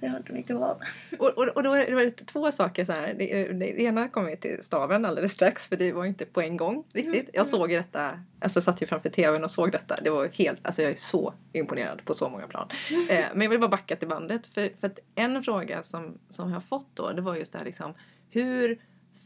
Det 0.00 0.08
var 0.08 0.16
inte 0.16 0.32
mycket 0.32 0.56
val. 0.56 0.76
Och, 1.18 1.28
och, 1.28 1.48
och 1.48 1.62
då 1.62 1.72
är 1.72 1.86
det 1.86 1.94
var 1.94 2.10
två 2.10 2.52
saker 2.52 2.84
så 2.84 2.92
här. 2.92 3.14
Det, 3.18 3.52
det, 3.52 3.80
ena 3.80 4.08
kom 4.08 4.26
vi 4.26 4.36
till 4.36 4.58
staven 4.62 5.04
alldeles 5.04 5.32
strax 5.32 5.66
för 5.66 5.76
det 5.76 5.92
var 5.92 6.04
inte 6.04 6.24
på 6.24 6.40
en 6.40 6.56
gång 6.56 6.84
riktigt. 6.92 7.30
Jag 7.32 7.46
såg 7.46 7.70
detta, 7.70 8.20
alltså 8.40 8.56
jag 8.56 8.64
satt 8.64 8.82
ju 8.82 8.86
framför 8.86 9.08
tvn 9.08 9.44
och 9.44 9.50
såg 9.50 9.72
detta. 9.72 9.98
Det 10.02 10.10
var 10.10 10.26
helt, 10.26 10.66
alltså 10.66 10.82
jag 10.82 10.92
är 10.92 10.96
så 10.96 11.34
imponerad 11.52 12.04
på 12.04 12.14
så 12.14 12.28
många 12.28 12.46
plan. 12.46 12.68
Eh, 13.10 13.24
men 13.32 13.42
jag 13.42 13.50
vill 13.50 13.60
bara 13.60 13.68
backa 13.68 13.96
till 13.96 14.08
bandet 14.08 14.46
för, 14.46 14.70
för 14.80 14.86
att 14.86 14.98
en 15.14 15.42
fråga 15.42 15.82
som, 15.82 16.18
som 16.28 16.48
jag 16.48 16.56
har 16.56 16.60
fått 16.60 16.86
då 16.94 17.12
det 17.12 17.22
var 17.22 17.36
just 17.36 17.52
det 17.52 17.58
här 17.58 17.64
liksom 17.64 17.94
hur 18.30 18.78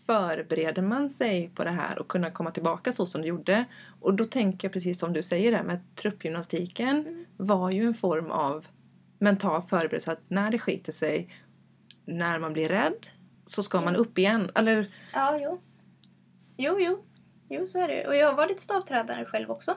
förbereder 0.06 0.82
man 0.82 1.10
sig 1.10 1.50
på 1.54 1.64
det 1.64 1.70
här 1.70 1.98
och 1.98 2.08
kunna 2.08 2.30
komma 2.30 2.50
tillbaka 2.50 2.92
så 2.92 3.06
som 3.06 3.22
du 3.22 3.28
gjorde? 3.28 3.64
Och 4.00 4.14
då 4.14 4.24
tänker 4.24 4.68
jag 4.68 4.72
precis 4.72 4.98
som 4.98 5.12
du 5.12 5.22
säger 5.22 5.52
där 5.52 5.62
med 5.62 5.74
att 5.74 5.96
truppgymnastiken 5.96 7.26
var 7.36 7.70
ju 7.70 7.86
en 7.86 7.94
form 7.94 8.30
av 8.30 8.66
mental 9.22 9.62
förberedelse 9.62 10.12
att 10.12 10.30
när 10.30 10.50
det 10.50 10.58
skiter 10.58 10.92
sig, 10.92 11.28
när 12.04 12.38
man 12.38 12.52
blir 12.52 12.68
rädd, 12.68 13.06
så 13.46 13.62
ska 13.62 13.80
man 13.80 13.96
upp 13.96 14.18
igen. 14.18 14.50
Eller, 14.54 14.86
Ja, 15.14 15.38
jo. 15.42 15.60
Jo, 16.56 16.76
jo. 16.80 17.04
Jo, 17.48 17.66
så 17.66 17.78
är 17.78 17.88
det. 17.88 18.06
Och 18.06 18.16
jag 18.16 18.36
var 18.36 18.46
lite 18.46 18.62
stavtränare 18.62 19.24
själv 19.24 19.50
också. 19.50 19.74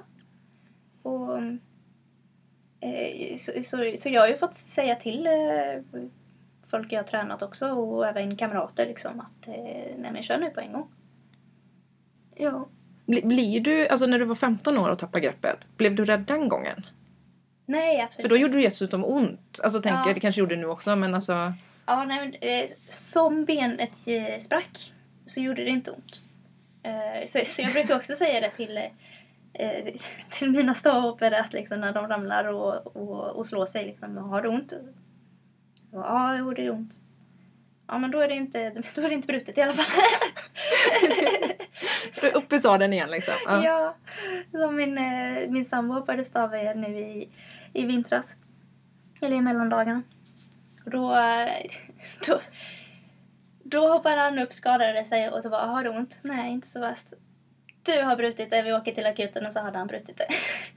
Och, 1.01 1.37
eh, 2.79 3.37
så, 3.37 3.51
så, 3.63 3.93
så 3.97 4.09
jag 4.09 4.21
har 4.21 4.27
ju 4.27 4.37
fått 4.37 4.55
säga 4.55 4.95
till 4.95 5.27
eh, 5.27 6.01
folk 6.67 6.91
jag 6.91 6.99
har 6.99 7.07
tränat 7.07 7.41
också 7.41 7.71
och 7.71 8.07
även 8.07 8.37
kamrater 8.37 8.85
liksom 8.85 9.19
att 9.19 9.47
eh, 9.47 9.53
nej 9.97 10.11
men 10.11 10.23
kör 10.23 10.37
nu 10.37 10.49
på 10.49 10.59
en 10.59 10.73
gång. 10.73 10.87
Ja. 12.35 12.67
bli, 13.05 13.21
blir 13.21 13.61
du, 13.61 13.87
alltså 13.87 14.05
när 14.05 14.19
du 14.19 14.25
var 14.25 14.35
15 14.35 14.77
år 14.77 14.91
och 14.91 14.99
tappade 14.99 15.25
greppet, 15.25 15.67
blev 15.77 15.95
du 15.95 16.05
rädd 16.05 16.23
den 16.27 16.49
gången? 16.49 16.85
Nej, 17.65 18.01
absolut 18.01 18.21
För 18.21 18.29
då 18.29 18.37
gjorde 18.37 18.53
det 18.53 18.61
dessutom 18.61 19.05
ont. 19.05 19.59
Alltså 19.63 19.81
tänker 19.81 19.99
Ja. 19.99 20.05
jag, 20.07 20.15
det 20.15 20.19
kanske 20.19 20.39
gjorde 20.41 20.55
det 20.55 20.61
nu 20.61 20.67
också 20.67 20.95
men 20.95 21.15
alltså. 21.15 21.53
Ja, 21.85 22.03
nej, 22.03 22.19
men, 22.19 22.49
eh, 22.49 22.69
som 22.89 23.45
benet 23.45 24.07
eh, 24.07 24.39
sprack 24.39 24.93
så 25.25 25.39
gjorde 25.39 25.63
det 25.63 25.69
inte 25.69 25.91
ont. 25.91 26.21
Eh, 26.83 27.25
så, 27.27 27.39
så 27.47 27.61
jag 27.61 27.71
brukar 27.73 27.95
också 27.95 28.13
säga 28.13 28.39
det 28.41 28.49
till, 28.49 28.77
eh, 29.53 29.93
till 30.31 30.51
mina 30.51 30.73
stavhoppare 30.73 31.39
att 31.39 31.53
liksom, 31.53 31.81
när 31.81 31.93
de 31.93 32.07
ramlar 32.07 32.45
och, 32.45 32.97
och, 32.97 33.35
och 33.35 33.47
slår 33.47 33.65
sig, 33.65 33.85
liksom, 33.85 34.17
har 34.17 34.41
det 34.41 34.47
ont? 34.49 34.73
Ja, 35.91 36.37
jo, 36.37 36.53
det 36.53 36.61
gör 36.61 36.73
ont. 36.73 36.93
Ja, 37.87 37.97
men 37.97 38.11
då 38.11 38.19
är 38.19 38.27
det 38.27 38.35
inte, 38.35 38.69
då 38.95 39.01
är 39.01 39.09
det 39.09 39.15
inte 39.15 39.27
brutet 39.27 39.57
i 39.57 39.61
alla 39.61 39.73
fall. 39.73 39.85
Uppe 42.33 42.55
i 42.55 42.59
sadeln 42.59 42.93
igen 42.93 43.09
liksom. 43.11 43.33
Ja. 43.45 43.63
ja, 43.63 43.95
som 44.51 44.75
min, 44.75 44.97
eh, 44.97 45.49
min 45.49 45.65
sambo 45.65 45.93
hoppade 45.93 46.23
stav 46.25 46.51
nu 46.75 46.87
i, 46.99 47.29
i 47.73 47.85
vintras. 47.85 48.35
Eller 49.21 49.35
i 49.37 49.41
mellandagarna. 49.41 50.01
Och 50.85 50.91
då, 50.91 51.15
eh, 51.15 51.71
då, 52.27 52.39
då 53.63 53.87
hoppade 53.87 54.21
han 54.21 54.39
upp, 54.39 54.53
skadade 54.53 55.05
sig 55.05 55.29
och 55.29 55.43
så 55.43 55.49
bara, 55.49 55.65
har 55.65 55.83
du 55.83 55.89
ont? 55.89 56.17
Nej, 56.21 56.51
inte 56.51 56.67
så 56.67 56.79
värst. 56.79 57.07
Du 57.83 58.01
har 58.03 58.15
brutit 58.15 58.49
det, 58.49 58.61
vi 58.61 58.73
åker 58.73 58.91
till 58.91 59.05
akuten 59.05 59.45
och 59.45 59.53
så 59.53 59.59
hade 59.59 59.77
han 59.77 59.87
brutit 59.87 60.17
det. 60.17 60.27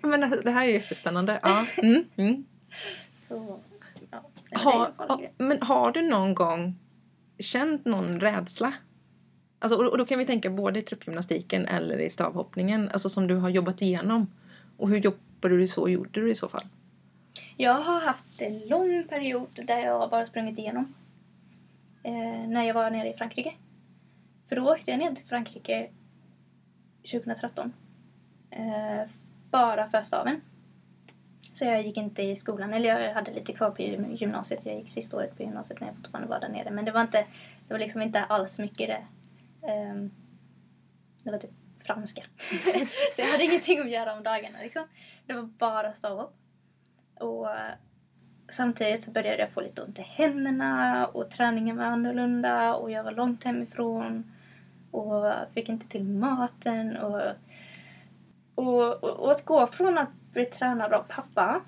Men 0.08 0.20
det- 0.30 0.42
det 0.42 0.50
här 0.50 0.62
är 0.62 0.66
ju 0.66 0.72
jättespännande. 0.72 1.40
Ja. 1.42 1.66
Mm, 1.82 2.04
mm. 2.16 2.44
Så, 3.16 3.60
ja. 4.10 4.24
farlig 4.58 5.18
grej. 5.18 5.32
men 5.38 5.62
har 5.62 5.92
du 5.92 6.02
någon 6.02 6.34
gång 6.34 6.78
känt 7.38 7.84
någon 7.84 8.20
rädsla? 8.20 8.72
Alltså, 9.58 9.78
och 9.78 9.98
då 9.98 10.06
kan 10.06 10.18
vi 10.18 10.26
tänka 10.26 10.50
både 10.50 10.78
i 10.78 10.82
truppgymnastiken 10.82 11.66
eller 11.66 11.98
i 11.98 12.10
stavhoppningen, 12.10 12.88
alltså 12.88 13.08
som 13.08 13.26
du 13.26 13.34
har 13.34 13.48
jobbat 13.48 13.82
igenom. 13.82 14.26
Och 14.76 14.88
hur 14.88 14.98
jobbade 14.98 15.56
du 15.56 15.68
så, 15.68 15.88
gjorde 15.88 16.20
du 16.20 16.30
i 16.30 16.34
så 16.34 16.48
fall? 16.48 16.64
Jag 17.56 17.74
har 17.74 18.00
haft 18.00 18.42
en 18.42 18.68
lång 18.68 19.04
period 19.08 19.60
där 19.66 19.78
jag 19.78 20.10
bara 20.10 20.26
sprungit 20.26 20.58
igenom. 20.58 20.94
Eh, 22.02 22.48
när 22.48 22.64
jag 22.64 22.74
var 22.74 22.90
nere 22.90 23.08
i 23.08 23.16
Frankrike. 23.16 23.54
För 24.48 24.56
då 24.56 24.72
åkte 24.72 24.90
jag 24.90 24.98
ner 24.98 25.12
till 25.12 25.26
Frankrike 25.26 25.88
2013. 27.12 27.72
Eh, 28.50 29.10
bara 29.50 29.88
för 29.88 30.02
staven. 30.02 30.40
Så 31.52 31.64
jag 31.64 31.82
gick 31.82 31.96
inte 31.96 32.22
i 32.22 32.36
skolan, 32.36 32.74
eller 32.74 33.00
jag 33.00 33.14
hade 33.14 33.32
lite 33.32 33.52
kvar 33.52 33.70
på 33.70 33.82
gymnasiet. 33.82 34.60
Jag 34.66 34.74
gick 34.74 34.88
sista 34.88 35.16
året 35.16 35.36
på 35.36 35.42
gymnasiet 35.42 35.80
när 35.80 35.88
jag 35.88 35.96
fortfarande 35.96 36.28
var 36.28 36.40
där 36.40 36.48
nere. 36.48 36.70
Men 36.70 36.84
det 36.84 36.92
var 36.92 37.00
inte, 37.00 37.26
det 37.68 37.74
var 37.74 37.78
liksom 37.78 38.02
inte 38.02 38.24
alls 38.24 38.58
mycket 38.58 38.88
det. 38.88 39.02
Ehm, 39.68 40.10
det 41.24 41.30
var 41.30 41.38
typ 41.38 41.50
franska. 41.80 42.22
så 43.12 43.20
jag 43.20 43.26
hade 43.26 43.44
ingenting 43.44 43.78
att 43.80 43.90
göra 43.90 44.12
om 44.12 44.22
dagarna 44.22 44.58
liksom. 44.62 44.82
Det 45.26 45.32
var 45.32 45.42
bara 45.42 45.92
stavhopp. 45.92 46.34
Och 47.14 47.50
eh, 47.50 47.72
samtidigt 48.48 49.02
så 49.02 49.10
började 49.10 49.38
jag 49.38 49.50
få 49.50 49.60
lite 49.60 49.82
ont 49.82 49.98
i 49.98 50.02
händerna 50.02 51.06
och 51.06 51.30
träningen 51.30 51.76
var 51.76 51.84
annorlunda 51.84 52.74
och 52.74 52.90
jag 52.90 53.04
var 53.04 53.12
långt 53.12 53.44
hemifrån 53.44 54.32
och 54.90 55.32
fick 55.54 55.68
inte 55.68 55.88
till 55.88 56.04
maten 56.04 56.96
och, 56.96 57.22
och, 58.54 59.04
och, 59.04 59.20
och 59.20 59.30
att 59.30 59.44
gå 59.44 59.66
från 59.66 59.98
att 59.98 60.08
bli 60.32 60.44
tränad 60.44 60.92
av 60.92 61.02
pappa 61.08 61.60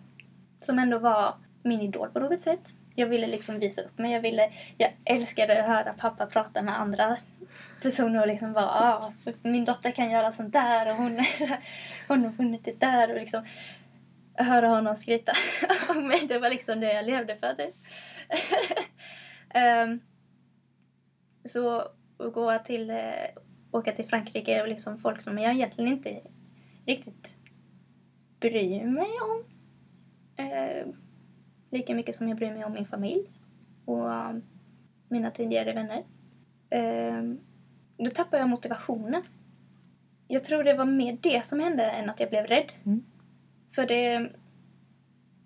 som 0.61 0.79
ändå 0.79 0.99
var 0.99 1.35
min 1.63 1.81
idol 1.81 2.09
på 2.09 2.21
något 2.21 2.41
sätt. 2.41 2.77
Jag 2.95 3.07
ville 3.07 3.27
liksom 3.27 3.59
visa 3.59 3.83
upp 3.83 3.99
mig. 3.99 4.13
Jag, 4.13 4.21
ville, 4.21 4.53
jag 4.79 4.91
älskade 5.05 5.61
att 5.61 5.69
höra 5.69 5.93
pappa 5.93 6.27
prata 6.27 6.63
med 6.63 6.81
andra 6.81 7.17
personer 7.83 8.21
och 8.21 8.27
liksom 8.27 8.53
bara 8.53 8.66
ah, 8.66 9.12
min 9.43 9.64
dotter 9.64 9.93
kan 9.93 10.11
göra 10.11 10.33
sånt 10.33 10.53
där 10.53 10.90
och 10.90 10.97
hon, 10.97 11.19
hon 12.09 12.25
har 12.25 12.33
funnit 12.33 12.64
det 12.64 12.81
där 12.81 13.11
och 13.11 13.21
liksom 13.21 13.43
höra 14.35 14.69
honom 14.69 14.97
skryta 14.97 15.33
om 15.88 16.09
mig. 16.09 16.27
Det 16.29 16.38
var 16.38 16.51
liksom 16.51 16.81
det 16.81 16.93
jag 16.93 17.07
levde 17.07 17.37
för 17.37 17.55
typ. 17.55 17.75
um, 19.55 20.01
så 21.49 21.79
att 22.19 22.33
gå 22.35 22.59
till, 22.59 22.90
eh, 22.90 22.97
åka 23.71 23.93
till 23.93 24.09
Frankrike 24.09 24.62
och 24.62 24.69
liksom 24.69 24.99
folk 24.99 25.21
som 25.21 25.38
jag 25.38 25.55
egentligen 25.55 25.93
inte 25.93 26.21
riktigt 26.87 27.37
bryr 28.40 28.85
mig 28.85 29.11
om. 29.21 29.45
Uh, 30.45 30.95
lika 31.71 31.95
mycket 31.95 32.16
som 32.16 32.29
jag 32.29 32.38
bryr 32.38 32.51
mig 32.51 32.64
om 32.64 32.73
min 32.73 32.87
familj 32.87 33.31
och 33.85 34.11
um, 34.11 34.43
mina 35.09 35.31
tidigare 35.31 35.73
vänner. 35.73 36.05
Eh, 36.71 37.50
då 38.05 38.11
tappade 38.11 38.43
jag 38.43 38.49
motivationen. 38.49 39.23
Jag 40.29 40.45
tror 40.45 40.65
det 40.65 40.75
var 40.75 40.85
mer 40.85 41.19
det 41.21 41.45
som 41.45 41.61
hände 41.61 41.85
än 41.85 42.11
att 42.11 42.21
jag 42.21 42.31
blev 42.31 42.47
rädd. 42.47 42.73
Mm. 42.87 43.05
För 43.75 43.87
det, 43.87 44.31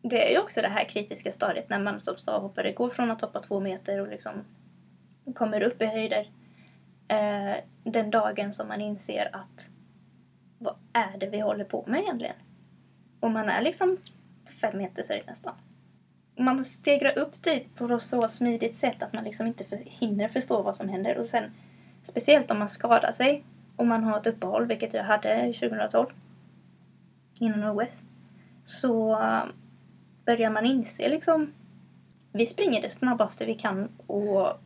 det 0.03 0.29
är 0.29 0.33
ju 0.33 0.39
också 0.39 0.63
det 0.63 0.69
här 0.69 0.85
kritiska 0.85 1.33
stadiet 1.33 1.69
när 1.69 1.79
man 1.79 2.01
som 2.01 2.17
stavhoppare 2.17 2.73
går 2.73 2.91
från 2.91 3.11
att 3.11 3.21
hoppa 3.21 3.41
två 3.41 3.61
meter 3.61 4.01
och 4.01 4.09
liksom 4.09 4.33
kommer 5.35 5.61
upp 5.61 5.83
i 5.83 5.87
höjder. 5.87 6.29
Eh, 7.09 7.57
den 7.85 8.11
dagen 8.11 8.53
som 8.53 8.69
man 8.69 8.81
inser 8.81 9.31
att 9.33 9.71
vad 10.59 10.75
är 10.93 11.19
det 11.19 11.27
vi 11.27 11.41
håller 11.41 11.65
på 11.65 11.85
med 11.87 12.01
egentligen? 12.01 12.37
Och 13.21 13.31
man 13.31 13.49
är 13.49 13.63
liksom 13.63 13.97
fem 14.61 14.79
meters 14.79 15.09
höjd 15.09 15.23
nästan. 15.27 15.55
Man 16.39 16.65
stegrar 16.65 17.19
upp 17.19 17.43
dit 17.43 17.75
på 17.75 17.99
så 17.99 18.29
smidigt 18.29 18.77
sätt 18.77 19.03
att 19.03 19.13
man 19.13 19.25
liksom 19.25 19.47
inte 19.47 19.65
för, 19.65 19.77
hinner 19.77 20.29
förstå 20.29 20.63
vad 20.63 20.77
som 20.77 20.89
händer. 20.89 21.19
Och 21.19 21.27
sen, 21.27 21.45
speciellt 22.07 22.51
om 22.51 22.59
man 22.59 22.69
skadar 22.69 23.13
sig 23.13 23.45
och 23.77 23.87
man 23.87 24.05
har 24.05 24.21
ett 24.21 24.27
uppehåll, 24.27 24.67
vilket 24.67 24.95
jag 24.95 25.05
hade 25.05 25.53
2012 25.53 26.07
innan 27.41 27.81
OS, 27.81 28.03
så 28.65 29.13
eh, 29.21 29.45
börjar 30.25 30.51
man 30.51 30.67
inse 30.67 31.09
liksom 31.09 31.53
vi 32.37 32.47
springer 32.47 32.83
det 32.83 32.89
snabbaste 32.89 33.45
vi 33.45 33.55
kan 33.55 33.89
och 34.07 34.61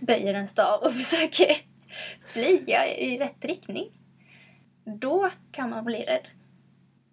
böjer 0.00 0.34
en 0.34 0.48
stav 0.48 0.80
och 0.80 0.92
försöker 1.00 1.56
flyga 2.26 2.86
i 2.86 3.18
rätt 3.18 3.44
riktning. 3.44 3.90
Då 4.84 5.30
kan 5.52 5.70
man 5.70 5.84
bli 5.84 6.02
rädd. 6.02 6.28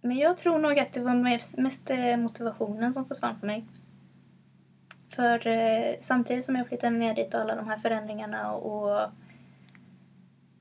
Men 0.01 0.17
jag 0.17 0.37
tror 0.37 0.59
nog 0.59 0.79
att 0.79 0.93
det 0.93 0.99
var 0.99 1.13
mest, 1.61 1.89
eh, 1.89 2.17
motivationen 2.17 2.93
som 2.93 3.05
försvann 3.05 3.39
för 3.39 3.47
mig. 3.47 3.65
För 5.09 5.47
eh, 5.47 5.95
samtidigt 5.99 6.45
som 6.45 6.55
jag 6.55 6.67
flyttade 6.67 6.97
ner 6.97 7.15
dit 7.15 7.33
och 7.33 7.41
alla 7.41 7.55
de 7.55 7.67
här 7.67 7.77
förändringarna 7.77 8.53
och 8.53 9.11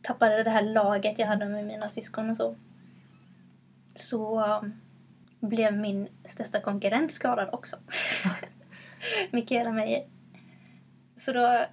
tappade 0.02 0.42
det 0.42 0.50
här 0.50 0.62
laget 0.62 1.18
jag 1.18 1.26
hade 1.26 1.46
med 1.46 1.66
mina 1.66 1.90
syskon 1.90 2.30
och 2.30 2.36
så. 2.36 2.54
Så 3.94 4.44
um, 4.44 4.80
blev 5.40 5.76
min 5.76 6.08
största 6.24 6.60
konkurrent 6.60 7.12
skadad 7.12 7.48
också. 7.52 7.76
Mikaela 9.30 9.72
Meijer. 9.72 10.04
Så 11.16 11.32
då 11.32 11.64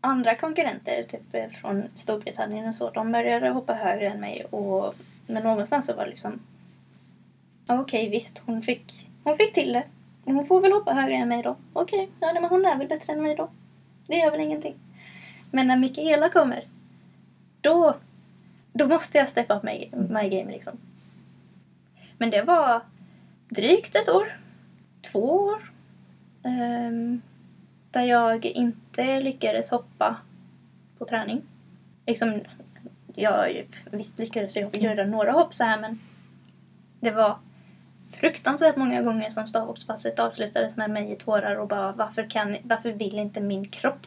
andra 0.00 0.34
konkurrenter, 0.34 1.02
typ 1.02 1.34
eh, 1.34 1.48
från 1.48 1.84
Storbritannien 1.94 2.68
och 2.68 2.74
så, 2.74 2.90
de 2.90 3.12
började 3.12 3.48
hoppa 3.48 3.74
högre 3.74 4.06
än 4.06 4.20
mig 4.20 4.44
och 4.44 4.94
men 5.26 5.42
någonstans 5.42 5.86
så 5.86 5.94
var 5.94 6.04
det 6.04 6.10
liksom 6.10 6.40
okej 7.66 7.80
okay, 7.80 8.10
visst, 8.10 8.42
hon 8.46 8.62
fick, 8.62 9.10
hon 9.24 9.36
fick 9.36 9.52
till 9.52 9.72
det. 9.72 9.84
Hon 10.24 10.46
får 10.46 10.60
väl 10.60 10.72
hoppa 10.72 10.92
högre 10.92 11.14
än 11.14 11.28
mig 11.28 11.42
då. 11.42 11.56
Okej, 11.72 12.04
okay, 12.04 12.14
ja, 12.20 12.40
men 12.40 12.50
hon 12.50 12.64
är 12.64 12.78
väl 12.78 12.88
bättre 12.88 13.12
än 13.12 13.22
mig 13.22 13.36
då. 13.36 13.50
Det 14.06 14.16
gör 14.16 14.30
väl 14.30 14.40
ingenting. 14.40 14.74
Men 15.50 15.66
när 15.66 15.76
Mikaela 15.76 16.28
kommer, 16.28 16.64
då, 17.64 17.96
då 18.72 18.86
måste 18.86 19.18
jag 19.18 19.28
steppa 19.28 19.56
up 19.56 19.62
my, 19.62 19.90
my 19.92 20.28
game 20.28 20.52
liksom. 20.52 20.78
Men 22.18 22.30
det 22.30 22.42
var 22.42 22.80
drygt 23.48 23.96
ett 23.96 24.08
år. 24.08 24.36
Två 25.02 25.20
år. 25.20 25.72
Um, 26.42 27.22
där 27.90 28.04
jag 28.04 28.44
inte 28.44 29.20
lyckades 29.20 29.70
hoppa 29.70 30.16
på 30.98 31.04
träning. 31.04 31.42
Liksom, 32.06 32.40
jag, 33.14 33.66
visst 33.90 34.18
lyckades 34.18 34.56
jag 34.56 34.76
göra 34.76 35.06
några 35.06 35.32
hopp 35.32 35.54
så 35.54 35.64
här 35.64 35.80
men 35.80 36.00
det 37.00 37.10
var 37.10 37.38
fruktansvärt 38.12 38.76
många 38.76 39.02
gånger 39.02 39.30
som 39.30 39.48
stavhoppspasset 39.48 40.18
avslutades 40.18 40.76
med 40.76 40.90
mig 40.90 41.12
i 41.12 41.16
tårar 41.16 41.56
och 41.56 41.68
bara 41.68 41.92
varför, 41.92 42.30
kan, 42.30 42.56
varför 42.62 42.92
vill 42.92 43.18
inte 43.18 43.40
min 43.40 43.68
kropp 43.68 44.06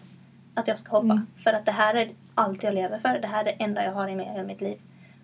att 0.58 0.68
jag 0.68 0.80
ska 0.80 0.92
hoppa? 0.92 1.14
Mm. 1.14 1.28
För 1.44 1.54
att 1.54 1.66
det 1.66 1.72
här 1.72 1.94
är 1.94 2.10
allt 2.36 2.64
jag 2.64 2.74
lever 2.74 3.00
för. 3.00 3.20
Det 3.20 3.28
här 3.28 3.40
är 3.40 3.46
det 3.46 3.64
enda 3.64 3.84
jag 3.84 3.92
har 3.92 4.08
i 4.08 4.16
med 4.16 4.46
mitt 4.46 4.62
liv. 4.62 4.80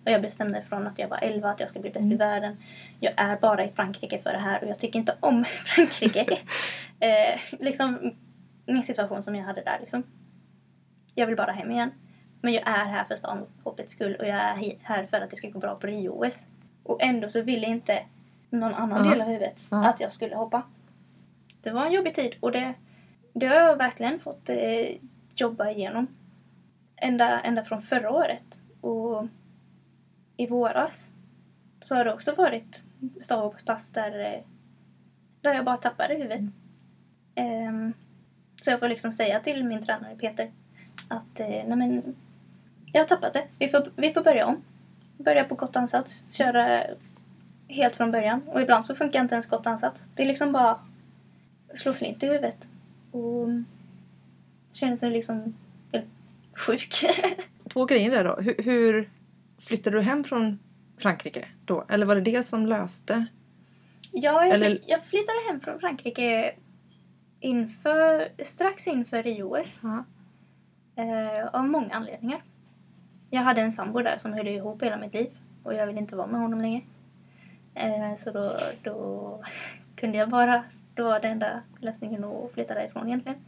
Och 0.06 0.12
jag 0.12 0.22
bestämde 0.22 0.62
från 0.62 0.88
att 0.88 1.00
jag 1.00 1.08
var 1.08 1.19
11 1.22 1.50
att 1.50 1.60
jag 1.60 1.69
ska 1.69 1.80
bli 1.80 1.89
bäst 1.89 2.06
mm. 2.06 2.12
i 2.12 2.15
världen. 2.15 2.58
Jag 3.00 3.13
är 3.17 3.38
bara 3.38 3.63
i 3.63 3.72
Frankrike 3.72 4.19
för 4.19 4.32
det 4.32 4.38
här 4.38 4.63
och 4.63 4.69
jag 4.69 4.80
tycker 4.80 5.00
inte 5.00 5.15
om 5.19 5.46
Frankrike. 5.65 6.39
eh, 7.00 7.39
liksom 7.60 8.13
min 8.65 8.84
situation 8.84 9.24
som 9.24 9.36
jag 9.36 9.46
hade 9.46 9.62
där 9.62 9.78
liksom. 9.80 10.04
Jag 11.15 11.28
vill 11.28 11.36
bara 11.36 11.52
hem 11.52 11.72
igen. 11.72 11.91
Men 12.41 12.54
jag 12.54 12.67
är 12.67 12.86
här 12.86 13.04
för 13.04 13.15
stavhoppets 13.15 13.91
skull 13.93 14.15
och 14.15 14.28
jag 14.28 14.38
är 14.38 14.78
här 14.84 15.06
för 15.06 15.22
att 15.22 15.30
det 15.30 15.36
ska 15.36 15.50
gå 15.50 15.60
bra 15.60 15.76
på 15.76 15.88
Rio-OS. 15.88 16.48
Och 16.84 17.04
ändå 17.04 17.30
så 17.30 17.41
ville 17.41 17.67
inte 17.67 18.00
någon 18.50 18.74
annan 18.74 19.06
-huh. 19.06 19.10
del 19.10 19.22
av 19.22 19.28
huvudet 19.28 19.60
-huh. 19.69 19.89
att 19.89 20.00
jag 20.00 20.13
skulle 20.13 20.36
hoppa. 20.36 20.63
Det 21.62 21.72
var 21.72 21.86
en 21.86 21.91
jobbig 21.91 22.13
tid 22.13 22.36
och 22.39 22.52
det, 22.52 22.74
det 23.34 23.48
har 23.48 23.56
jag 23.56 23.78
verkligen 23.78 24.19
fått 24.19 24.50
eh, 24.50 24.56
jobba 25.36 25.69
igenom. 25.69 26.08
Ända, 26.96 27.39
ända 27.39 27.63
från 27.63 27.82
förra 27.82 28.12
året. 28.12 28.62
Och 28.82 29.28
i 30.38 30.48
våras 30.48 31.12
så 31.82 31.96
har 31.96 32.06
det 32.06 32.13
också 32.13 32.36
varit 32.36 32.86
stavhoppspass 33.22 33.89
där, 33.89 34.19
eh, 34.19 34.43
där 35.41 35.54
jag 35.54 35.65
bara 35.65 35.78
tappade 35.78 36.13
huvudet. 36.13 36.41
Mm. 37.36 37.67
Um, 37.67 37.93
så 38.62 38.72
jag 38.72 38.80
får 38.80 38.89
liksom 38.89 39.12
säga 39.12 39.39
till 39.39 39.63
min 39.63 39.86
tränare 39.86 40.15
Peter 40.15 40.52
att 41.08 41.39
eh, 41.39 41.48
nej 41.48 41.76
men, 41.76 42.15
jag 42.91 43.02
har 43.02 43.06
tappat 43.06 43.34
det. 43.34 43.48
Vi 43.60 43.69
får, 43.69 43.91
vi 43.96 44.13
får 44.13 44.24
börja 44.24 44.48
om. 44.48 44.62
Börja 45.17 45.43
på 45.43 45.56
gott 45.56 45.76
ansats. 45.76 46.24
Köra 46.30 46.84
helt 47.67 47.96
från 47.96 48.12
början. 48.12 48.41
Och 48.48 48.62
ibland 48.62 48.86
så 48.86 48.96
funkar 48.96 49.22
inte 49.22 49.36
ens 49.36 49.48
gott 49.48 49.67
ansats. 49.67 50.04
Det 50.15 50.24
är 50.24 50.28
liksom 50.28 50.52
bara 50.52 50.80
slå 51.74 51.93
slint 51.93 52.24
i 52.24 52.28
huvudet. 52.28 52.69
Och 53.12 53.50
känner 54.73 54.97
sig 54.97 55.12
liksom 55.12 55.55
helt 55.91 56.05
sjuk. 56.53 56.93
Två 57.73 57.86
grejer 57.86 58.12
där 58.12 58.23
då. 58.23 58.36
Hur, 58.36 58.63
hur 58.63 59.09
flyttade 59.59 59.97
du 59.97 60.01
hem 60.01 60.23
från 60.23 60.59
Frankrike 60.97 61.45
då? 61.65 61.86
Eller 61.89 62.05
var 62.05 62.15
det 62.15 62.21
det 62.21 62.43
som 62.43 62.65
löste? 62.65 63.25
Ja, 64.12 64.45
jag, 64.45 64.55
Eller... 64.55 64.79
jag 64.88 65.05
flyttade 65.05 65.38
hem 65.47 65.59
från 65.62 65.79
Frankrike 65.79 66.53
inför, 67.39 68.27
strax 68.43 68.88
inför 68.88 69.23
Rio-OS. 69.23 69.79
Eh, 70.95 71.45
av 71.53 71.67
många 71.67 71.95
anledningar. 71.95 72.41
Jag 73.29 73.41
hade 73.41 73.62
en 73.62 73.71
sambo 73.71 74.01
där 74.01 74.17
som 74.17 74.33
höll 74.33 74.47
ihop 74.47 74.83
hela 74.83 74.97
mitt 74.97 75.13
liv 75.13 75.29
och 75.63 75.73
jag 75.73 75.88
ville 75.88 75.99
inte 75.99 76.15
vara 76.15 76.27
med 76.27 76.41
honom 76.41 76.62
längre. 76.62 76.81
Eh, 77.75 78.15
så 78.17 78.31
då, 78.31 78.57
då 78.83 79.43
kunde 79.95 80.17
jag 80.17 80.29
bara, 80.29 80.63
då 80.95 81.03
var 81.03 81.19
det 81.19 81.27
enda 81.27 81.62
lösningen 81.79 82.23
att 82.23 82.51
flytta 82.53 82.73
därifrån 82.73 83.07
egentligen. 83.07 83.39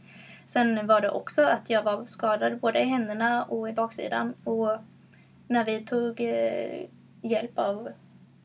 Sen 0.46 0.86
var 0.86 1.00
det 1.00 1.10
också 1.10 1.44
att 1.44 1.70
jag 1.70 1.82
var 1.82 2.06
skadad 2.06 2.60
både 2.60 2.80
i 2.80 2.84
händerna 2.84 3.44
och 3.44 3.68
i 3.68 3.72
baksidan 3.72 4.34
och 4.44 4.78
när 5.48 5.64
vi 5.64 5.80
tog 5.80 6.20
eh, 6.20 6.86
hjälp 7.22 7.58
av 7.58 7.88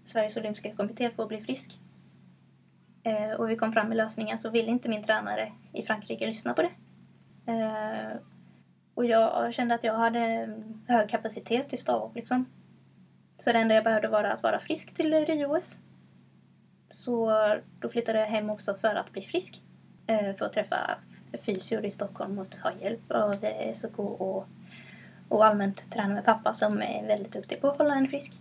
Sveriges 0.06 0.38
Olympiska 0.38 0.76
Kommitté 0.76 1.10
för 1.10 1.24
att 1.24 1.30
bli 1.30 1.42
frisk 1.42 1.80
eh, 3.04 3.32
och 3.32 3.50
vi 3.50 3.56
kom 3.56 3.74
fram 3.74 3.88
med 3.88 3.98
lösningar 3.98 4.38
så 4.38 4.50
ville 4.50 4.72
inte 4.72 4.90
min 4.90 5.04
tränare 5.04 5.52
i 5.74 5.84
Frankrike 5.84 6.26
lyssna 6.26 6.54
på 6.54 6.62
det. 6.62 6.72
Eh, 7.52 8.18
och 8.94 9.06
jag 9.06 9.54
kände 9.54 9.76
att 9.76 9.84
jag 9.84 9.94
hade 9.94 10.54
hög 10.88 11.10
kapacitet 11.10 11.70
till 11.70 11.80
stavhopp 11.80 12.16
liksom. 12.16 12.46
Så 13.38 13.52
det 13.52 13.60
enda 13.60 13.76
jag 13.76 13.84
behövde 13.84 14.08
var 14.08 14.24
att 14.24 14.44
vara 14.44 14.60
frisk 14.60 14.94
till 14.94 15.14
Rio-OS. 15.14 15.80
Så 16.90 17.32
då 17.80 17.90
flyttade 17.90 18.20
jag 18.20 18.28
hem 18.28 18.50
också 18.50 18.74
för 18.74 18.96
att 18.96 19.12
bli 19.12 19.22
frisk. 19.22 19.62
För 20.08 20.46
att 20.46 20.54
träffa 20.54 20.98
fysior 21.46 21.86
i 21.86 21.92
Stockholm 21.92 22.40
och 22.40 22.50
ta 22.50 22.72
hjälp 22.82 23.12
av 23.12 23.36
SOK 23.74 24.00
och 24.00 24.48
och 25.32 25.46
allmänt 25.46 25.92
träna 25.92 26.14
med 26.14 26.26
pappa 26.26 26.54
som 26.54 26.82
är 26.82 27.08
väldigt 27.08 27.34
duktig 27.34 27.62
på 27.62 27.68
att 27.68 27.78
hålla 27.78 27.96
en 27.96 28.08
frisk. 28.08 28.34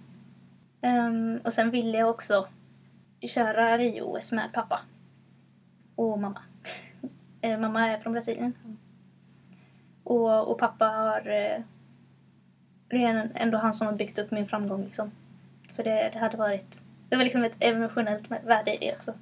Um, 0.83 1.40
och 1.44 1.53
sen 1.53 1.70
ville 1.70 1.98
jag 1.98 2.11
också 2.11 2.48
köra 3.20 3.79
Rio-OS 3.79 4.33
med 4.33 4.53
pappa 4.53 4.81
och 5.94 6.18
mamma. 6.18 6.42
uh, 7.46 7.59
mamma 7.61 7.88
är 7.88 7.98
från 7.98 8.12
Brasilien. 8.12 8.55
Och, 10.05 10.50
och 10.50 10.59
pappa 10.59 10.85
har... 10.85 11.20
Uh, 11.20 11.64
det 12.88 13.05
är 13.05 13.31
ändå 13.35 13.59
han 13.59 13.74
som 13.74 13.87
har 13.87 13.94
byggt 13.94 14.18
upp 14.18 14.31
min 14.31 14.48
framgång 14.48 14.85
liksom. 14.85 15.11
Så 15.68 15.83
det, 15.83 16.11
det 16.12 16.18
hade 16.18 16.37
varit... 16.37 16.81
Det 17.09 17.16
var 17.16 17.24
liksom 17.24 17.44
ett 17.44 17.57
emotionellt 17.64 18.31
värde 18.44 18.74
i 18.74 18.79
det 18.79 18.96
också. 18.96 19.14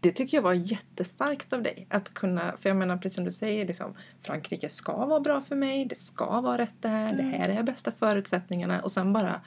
Det 0.00 0.12
tycker 0.12 0.36
jag 0.36 0.42
var 0.42 0.52
jättestarkt 0.52 1.52
av 1.52 1.62
dig. 1.62 1.86
Att 1.90 2.14
kunna, 2.14 2.56
för 2.56 2.68
jag 2.68 2.76
menar 2.76 2.96
precis 2.96 3.14
som 3.14 3.24
du 3.24 3.32
säger, 3.32 3.66
liksom, 3.66 3.94
Frankrike 4.20 4.68
ska 4.68 5.06
vara 5.06 5.20
bra 5.20 5.40
för 5.40 5.56
mig, 5.56 5.84
det 5.84 5.98
ska 5.98 6.40
vara 6.40 6.58
rätt 6.58 6.74
det 6.80 6.88
här, 6.88 7.12
mm. 7.12 7.16
det 7.16 7.36
här 7.36 7.48
är 7.48 7.62
bästa 7.62 7.92
förutsättningarna 7.92 8.82
och 8.82 8.92
sen 8.92 9.12
bara, 9.12 9.40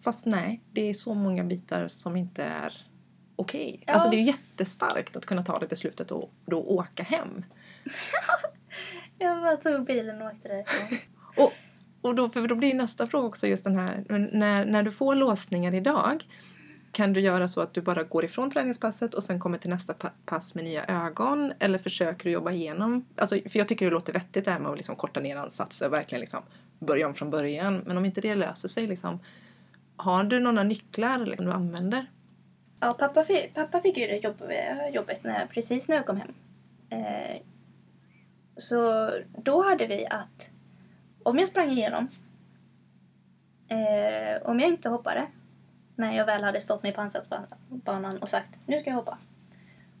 fast 0.00 0.26
nej, 0.26 0.62
det 0.72 0.90
är 0.90 0.94
så 0.94 1.14
många 1.14 1.44
bitar 1.44 1.88
som 1.88 2.16
inte 2.16 2.44
är 2.44 2.86
okej. 3.36 3.68
Okay. 3.68 3.84
Ja. 3.86 3.92
Alltså 3.92 4.10
det 4.10 4.16
är 4.16 4.22
jättestarkt 4.22 5.16
att 5.16 5.26
kunna 5.26 5.44
ta 5.44 5.58
det 5.58 5.66
beslutet 5.66 6.10
och 6.10 6.32
då 6.46 6.58
åka 6.60 7.02
hem. 7.02 7.44
jag 9.18 9.40
bara 9.40 9.56
tog 9.56 9.86
bilen 9.86 10.22
och 10.22 10.28
åkte 10.28 10.48
därifrån. 10.48 10.98
och, 11.44 11.52
och 12.00 12.14
då, 12.14 12.28
för 12.28 12.48
då 12.48 12.54
blir 12.54 12.74
nästa 12.74 13.06
fråga 13.06 13.26
också 13.26 13.46
just 13.46 13.64
den 13.64 13.76
här, 13.76 14.04
när, 14.32 14.64
när 14.64 14.82
du 14.82 14.92
får 14.92 15.14
låsningar 15.14 15.74
idag, 15.74 16.24
kan 16.96 17.12
du 17.12 17.20
göra 17.20 17.48
så 17.48 17.60
att 17.60 17.74
du 17.74 17.80
bara 17.80 18.02
går 18.02 18.24
ifrån 18.24 18.50
träningspasset 18.50 19.14
och 19.14 19.24
sen 19.24 19.40
kommer 19.40 19.58
till 19.58 19.70
nästa 19.70 19.94
pass 20.24 20.54
med 20.54 20.64
nya 20.64 20.84
ögon? 20.84 21.52
Eller 21.58 21.78
försöker 21.78 22.24
du 22.24 22.30
jobba 22.30 22.50
igenom? 22.50 23.06
Alltså, 23.16 23.38
för 23.48 23.58
jag 23.58 23.68
tycker 23.68 23.86
det 23.86 23.92
låter 23.92 24.12
vettigt 24.12 24.44
det 24.44 24.50
här 24.50 24.58
med 24.58 24.70
att 24.70 24.76
liksom 24.76 24.96
korta 24.96 25.20
ner 25.20 25.36
ansatser 25.36 25.86
och 25.86 25.92
verkligen 25.92 26.20
liksom 26.20 26.42
börja 26.78 27.06
om 27.06 27.14
från 27.14 27.30
början. 27.30 27.82
Men 27.86 27.96
om 27.96 28.04
inte 28.04 28.20
det 28.20 28.34
löser 28.34 28.68
sig, 28.68 28.86
liksom, 28.86 29.20
har 29.96 30.24
du 30.24 30.40
några 30.40 30.62
nycklar 30.62 31.18
liksom, 31.18 31.46
du 31.46 31.52
använder? 31.52 32.06
Ja, 32.80 32.94
pappa, 32.94 33.22
fick, 33.22 33.54
pappa 33.54 33.80
fick 33.80 33.96
ju 33.96 34.06
det 34.06 34.16
jobb, 34.16 34.42
jobbet 34.92 35.24
när, 35.24 35.46
precis 35.46 35.88
när 35.88 35.96
jag 35.96 36.06
kom 36.06 36.16
hem. 36.16 36.34
Eh, 36.90 37.42
så 38.56 39.10
då 39.38 39.62
hade 39.62 39.86
vi 39.86 40.06
att 40.06 40.50
om 41.22 41.38
jag 41.38 41.48
sprang 41.48 41.70
igenom, 41.70 42.08
eh, 43.68 44.42
om 44.42 44.60
jag 44.60 44.68
inte 44.68 44.88
hoppade 44.88 45.26
när 45.96 46.16
jag 46.16 46.26
väl 46.26 46.44
hade 46.44 46.60
stått 46.60 46.82
mig 46.82 46.92
på 46.92 47.00
ansatsbanan 47.00 48.18
och 48.18 48.28
sagt 48.28 48.58
nu 48.66 48.80
ska 48.80 48.90
jag 48.90 48.96
hoppa. 48.96 49.18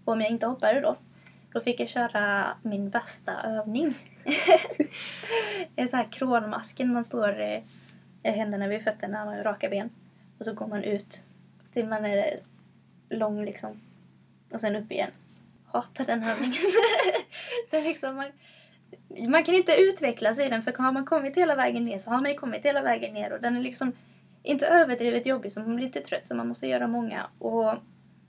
Och 0.04 0.12
om 0.12 0.20
jag 0.20 0.30
inte 0.30 0.46
hoppade 0.46 0.80
då, 0.80 0.96
då 1.52 1.60
fick 1.60 1.80
jag 1.80 1.88
köra 1.88 2.56
min 2.62 2.90
bästa 2.90 3.42
övning. 3.42 3.94
en 5.76 5.88
sån 5.88 5.98
här 5.98 6.12
krålmasken, 6.12 6.92
man 6.92 7.04
står 7.04 7.40
eh, 7.40 8.34
händerna 8.34 8.68
vid 8.68 8.84
fötterna 8.84 9.24
och 9.24 9.44
raka 9.44 9.68
ben. 9.68 9.90
Och 10.38 10.44
så 10.44 10.52
går 10.52 10.66
man 10.66 10.84
ut 10.84 11.22
till 11.72 11.86
man 11.86 12.04
är 12.04 12.40
lång 13.08 13.44
liksom. 13.44 13.80
Och 14.52 14.60
sen 14.60 14.76
upp 14.76 14.92
igen. 14.92 15.10
Hatar 15.66 16.04
den 16.04 16.22
övningen. 16.22 16.62
det 17.70 17.76
är 17.76 17.82
liksom, 17.82 18.16
man, 18.16 18.26
man 19.28 19.44
kan 19.44 19.54
inte 19.54 19.72
utvecklas 19.72 20.38
i 20.38 20.48
den 20.48 20.62
för 20.62 20.72
har 20.72 20.92
man 20.92 21.04
kommit 21.04 21.36
hela 21.36 21.56
vägen 21.56 21.82
ner 21.82 21.98
så 21.98 22.10
har 22.10 22.20
man 22.20 22.30
ju 22.30 22.36
kommit 22.36 22.64
hela 22.64 22.82
vägen 22.82 23.14
ner 23.14 23.32
och 23.32 23.40
den 23.40 23.56
är 23.56 23.60
liksom 23.60 23.92
inte 24.46 24.66
överdrivet 24.66 25.26
jobbig 25.26 25.52
så 25.52 25.60
man 25.60 25.76
blir 25.76 25.86
inte 25.86 26.00
trött 26.00 26.26
så 26.26 26.34
man 26.34 26.48
måste 26.48 26.66
göra 26.66 26.86
många 26.86 27.26
och 27.38 27.74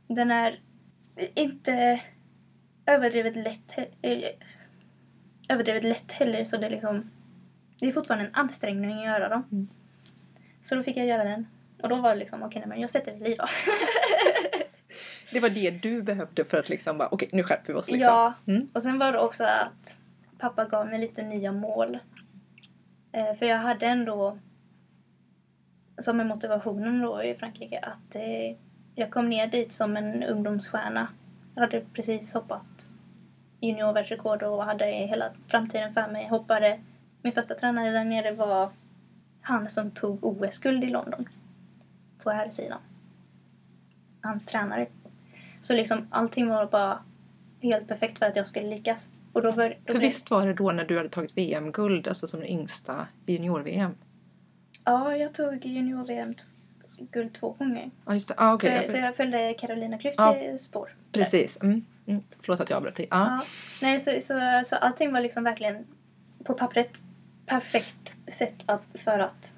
den 0.08 0.32
är 0.32 0.60
inte 1.36 2.02
överdrivet 2.86 3.36
lätt 3.36 3.78
eh, 4.02 4.18
överdrivet 5.50 5.84
lätt 5.84 6.12
heller 6.12 6.44
så 6.44 6.58
det 6.58 6.66
är 6.66 6.70
liksom 6.70 7.12
det 7.80 7.88
är 7.88 7.92
fortfarande 7.92 8.26
en 8.26 8.36
ansträngning 8.36 8.98
att 8.98 9.06
göra 9.06 9.30
dem. 9.30 9.44
Mm. 9.52 9.68
Så 10.64 10.76
då 10.76 10.84
fick 10.84 10.98
jag 10.98 11.06
göra 11.06 11.24
den. 11.24 11.48
Och 11.84 11.90
då 11.90 11.96
var 11.96 12.10
det 12.14 12.20
liksom, 12.20 12.44
okej 12.44 12.60
nej, 12.60 12.70
men 12.70 12.82
jag 12.82 12.90
sätter 12.90 13.12
ett 13.12 13.22
liv. 13.22 13.38
Det 15.32 15.40
var 15.40 15.50
det 15.50 15.72
du 15.72 16.02
behövde 16.02 16.46
för 16.46 16.58
att 16.58 16.70
liksom 16.70 16.98
bara, 16.98 17.08
okej 17.12 17.30
nu 17.32 17.44
skärper 17.44 17.74
vi 17.74 17.80
oss 17.80 17.92
liksom. 17.92 18.14
Ja, 18.14 18.34
Mm. 18.48 18.70
och 18.74 18.82
sen 18.82 19.00
var 19.00 19.12
det 19.12 19.20
också 19.20 19.44
att 19.44 20.00
pappa 20.38 20.66
gav 20.66 20.88
mig 20.88 21.00
lite 21.00 21.24
nya 21.24 21.52
mål. 21.52 22.00
Eh, 23.12 23.34
för 23.36 23.46
jag 23.46 23.58
hade 23.58 23.86
ändå 23.86 24.40
som 25.98 26.20
en 26.20 26.28
motivationen 26.28 27.02
då 27.02 27.24
i 27.24 27.36
Frankrike 27.36 27.80
att 27.80 28.16
eh, 28.16 28.56
jag 28.96 29.12
kom 29.12 29.30
ner 29.30 29.48
dit 29.48 29.74
som 29.74 29.98
en 29.98 30.24
ungdomsstjärna. 30.24 31.08
Jag 31.56 31.62
hade 31.62 31.82
precis 31.94 32.34
hoppat 32.34 32.86
juniorvärldsrekord 33.62 34.44
och 34.44 34.64
hade 34.64 34.86
hela 34.86 35.26
framtiden 35.48 35.94
för 35.94 36.08
mig. 36.08 36.28
Hoppade. 36.28 36.80
Min 37.22 37.34
första 37.34 37.54
tränare 37.56 37.92
där 37.92 38.04
nere 38.06 38.32
var 38.32 38.70
han 39.42 39.70
som 39.70 39.92
tog 39.92 40.26
OS-guld 40.26 40.84
i 40.84 40.88
London. 40.90 41.30
På 42.24 42.30
här 42.30 42.50
sidan. 42.50 42.80
Hans 44.22 44.46
tränare. 44.46 44.88
Så 45.62 45.74
liksom 45.74 46.08
allting 46.10 46.48
var 46.50 46.66
bara 46.66 47.00
helt 47.62 47.88
perfekt 47.88 48.20
för 48.20 48.26
att 48.26 48.36
jag 48.36 48.48
skulle 48.48 48.70
lyckas. 48.70 49.10
Och 49.34 49.42
då 49.42 49.52
var, 49.52 49.70
då 49.70 49.76
För 49.86 50.00
blev- 50.00 50.02
visst 50.02 50.32
var 50.32 50.48
det 50.48 50.54
då 50.54 50.72
när 50.72 50.86
du 50.86 50.98
hade 50.98 51.10
tagit 51.10 51.38
VM-guld, 51.38 52.08
alltså 52.08 52.28
som 52.28 52.40
den 52.40 52.50
yngsta 52.50 53.08
i 53.26 53.34
junior-VM? 53.34 53.96
Ja, 54.88 55.16
jag 55.16 55.34
tog 55.34 55.66
junior-VM 55.66 56.36
guld 57.12 57.34
två 57.34 57.50
gånger. 57.52 57.92
Ja 58.06 58.14
just 58.14 58.28
det, 58.28 58.34
ah, 58.38 58.54
okej. 58.54 58.70
så, 58.70 58.76
jag- 58.86 58.92
så 58.92 58.98
jag 58.98 59.16
följde 59.16 59.54
Carolina 59.54 59.98
Klüft 59.98 60.54
i 60.56 60.58
spår. 60.60 60.96
Precis. 61.12 61.62
Mm. 61.62 61.86
Mm. 62.08 62.24
Förlåt 62.42 62.60
att 62.60 62.70
jag 62.70 62.78
avbröt 62.78 62.96
dig. 62.96 63.08
Ja. 63.10 63.18
Ja. 63.18 63.42
Nej, 63.82 64.00
så, 64.00 64.12
så, 64.22 64.62
så 64.66 64.76
allting 64.76 65.14
var 65.14 65.22
liksom 65.22 65.44
verkligen 65.44 65.86
på 66.44 66.54
pappret 66.54 66.98
perfekt 67.46 68.16
setup 68.28 68.82
för 68.94 69.20
att 69.20 69.54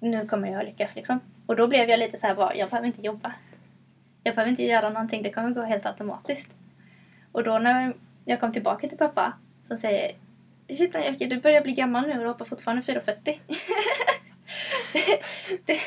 nu 0.00 0.26
kommer 0.26 0.48
jag 0.52 0.64
lyckas 0.64 0.96
liksom. 0.96 1.20
Och 1.46 1.56
då 1.56 1.66
blev 1.66 1.88
jag 1.90 1.98
lite 1.98 2.16
så 2.16 2.26
här 2.26 2.34
bara, 2.34 2.54
jag 2.56 2.68
behöver 2.70 2.86
inte 2.86 3.02
jobba. 3.02 3.32
Jag 4.22 4.34
behöver 4.34 4.50
inte 4.50 4.64
göra 4.64 4.90
någonting, 4.90 5.22
det 5.22 5.32
kommer 5.32 5.50
gå 5.50 5.62
helt 5.62 5.86
automatiskt. 5.86 6.48
Och 7.32 7.44
då 7.44 7.58
när 7.58 7.94
jag 8.24 8.40
kom 8.40 8.52
tillbaka 8.52 8.88
till 8.88 8.98
pappa 8.98 9.32
så 9.68 9.76
säger 9.76 10.12
Shit 10.68 10.94
Jackie, 10.94 11.28
du 11.28 11.40
börjar 11.40 11.60
bli 11.62 11.72
gammal 11.72 12.06
nu 12.06 12.12
och 12.12 12.18
du 12.20 12.26
hoppar 12.28 12.44
fortfarande 12.44 12.82
4,40. 12.82 13.38
det, 15.66 15.78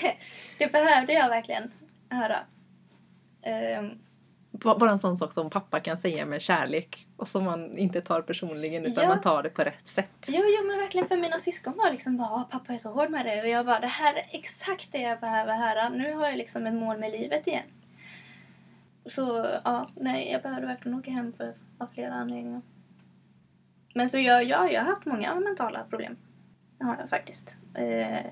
det, 0.58 0.72
behövde 0.72 1.14
jag 1.14 1.30
verkligen 1.30 1.72
höra. 2.10 2.38
Ehm, 3.42 3.90
Ba- 4.52 4.78
Bara 4.78 4.92
en 4.92 5.00
sån 5.00 5.16
sak 5.18 5.34
som 5.34 5.50
pappa 5.50 5.80
kan 5.80 5.98
säga 5.98 6.26
med 6.26 6.42
kärlek 6.42 7.08
och 7.18 7.28
som 7.28 7.44
man 7.44 7.78
inte 7.78 8.02
tar 8.02 8.22
personligen 8.22 8.86
utan 8.86 9.04
Ja. 9.04 9.10
man 9.10 9.22
tar 9.22 9.44
det 9.44 9.50
på 9.50 9.62
rätt 9.62 9.88
sätt. 9.88 10.26
Jo, 10.28 10.42
jo, 10.46 10.68
men 10.68 10.78
verkligen 10.78 11.08
för 11.08 11.18
mina 11.18 11.40
syskon 11.40 11.74
var 11.78 11.92
liksom 11.92 12.18
bara 12.18 12.32
"Åh, 12.34 12.44
pappa 12.50 12.74
är 12.74 12.78
så 12.78 12.92
hård 12.92 13.10
med 13.10 13.26
det 13.26 13.42
och 13.42 13.48
jag 13.48 13.66
bara 13.66 13.80
det 13.80 13.88
här 13.88 14.14
är 14.14 14.26
exakt 14.32 14.92
det 14.92 15.02
jag 15.02 15.20
behöver 15.20 15.54
höra. 15.56 15.90
Nu 15.90 16.14
har 16.14 16.28
jag 16.28 16.38
liksom 16.38 16.68
ett 16.68 16.74
mål 16.74 16.98
med 16.98 17.12
livet 17.12 17.48
igen. 17.48 17.64
Så 19.06 19.46
ja, 19.64 19.88
nej, 19.96 20.32
jag 20.32 20.42
behövde 20.42 20.68
verkligen 20.68 20.98
åka 21.00 21.12
hem 21.12 21.34
för, 21.38 21.54
av 21.78 21.88
flera 21.94 22.14
anledningar. 22.14 22.62
Men 23.94 24.10
så 24.10 24.20
jag, 24.20 24.44
ja, 24.44 24.70
jag 24.72 24.82
har 24.82 24.94
haft 24.94 25.06
många 25.06 25.36
mentala 25.36 25.84
problem. 25.90 26.18
Det 26.78 26.86
har 26.86 26.98
jag 27.00 27.10
faktiskt. 27.10 27.58
Eh, 27.76 28.26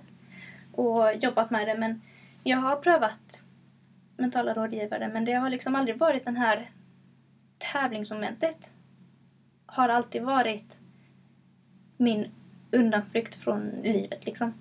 och 0.75 1.15
jobbat 1.15 1.49
med 1.49 1.67
det 1.67 1.77
men 1.77 2.01
jag 2.43 2.57
har 2.57 2.75
prövat 2.75 3.43
mentala 4.17 4.53
rådgivare 4.53 5.07
men 5.07 5.25
det 5.25 5.33
har 5.33 5.49
liksom 5.49 5.75
aldrig 5.75 5.97
varit 5.97 6.25
den 6.25 6.37
här 6.37 6.69
tävlingsmomentet. 7.57 8.73
Har 9.65 9.89
alltid 9.89 10.23
varit 10.23 10.79
min 11.97 12.31
undanflykt 12.71 13.35
från 13.35 13.69
livet 13.69 14.25
liksom. 14.25 14.53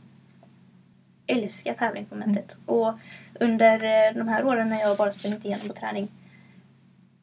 Älskar 1.27 1.75
tävlingsmomentet. 1.75 2.59
Och 2.67 2.93
under 3.41 3.75
eh, 3.85 4.15
de 4.15 4.29
här 4.29 4.45
åren 4.45 4.69
när 4.69 4.81
jag 4.81 4.97
bara 4.97 5.13
sprungit 5.13 5.45
igenom 5.45 5.69
på 5.69 5.75
träning 5.75 6.09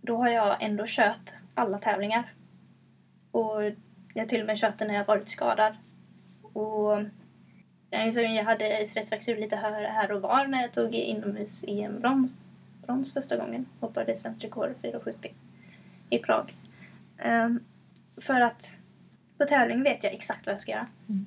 då 0.02 0.18
har 0.18 0.30
jag 0.30 0.64
ändå 0.64 0.84
kört 0.88 1.34
alla 1.56 1.78
tävlingar. 1.78 2.34
Och 3.32 3.62
jag 4.14 4.30
till 4.30 4.42
och 4.42 4.48
med 4.48 4.58
kört 4.58 4.78
det 4.78 4.86
när 4.86 4.94
jag 4.94 5.06
varit 5.06 5.30
skadad. 5.30 5.76
Och 6.54 6.98
jag 7.92 8.14
så 8.14 8.20
jag 8.20 8.44
hade 8.44 8.86
stressfraktur 8.86 9.38
lite 9.38 9.56
här, 9.56 9.84
här 9.84 10.12
och 10.12 10.22
var 10.22 10.48
när 10.48 10.62
jag 10.62 10.72
tog 10.72 10.96
inomhus 10.96 11.64
EM-brons 11.68 12.32
brons 12.82 13.14
första 13.14 13.38
gången. 13.38 13.66
Hoppade 13.80 14.18
svenskt 14.18 14.44
rekord 14.44 14.70
4,70 14.82 15.14
i 16.10 16.18
Prag. 16.18 16.54
Ehm, 17.18 17.60
för 18.18 18.42
att 18.42 18.78
på 19.38 19.46
tävling 19.46 19.84
vet 19.84 20.04
jag 20.04 20.14
exakt 20.14 20.46
vad 20.46 20.54
jag 20.54 20.62
ska 20.62 20.72
göra. 20.72 20.88
Mm. 21.10 21.26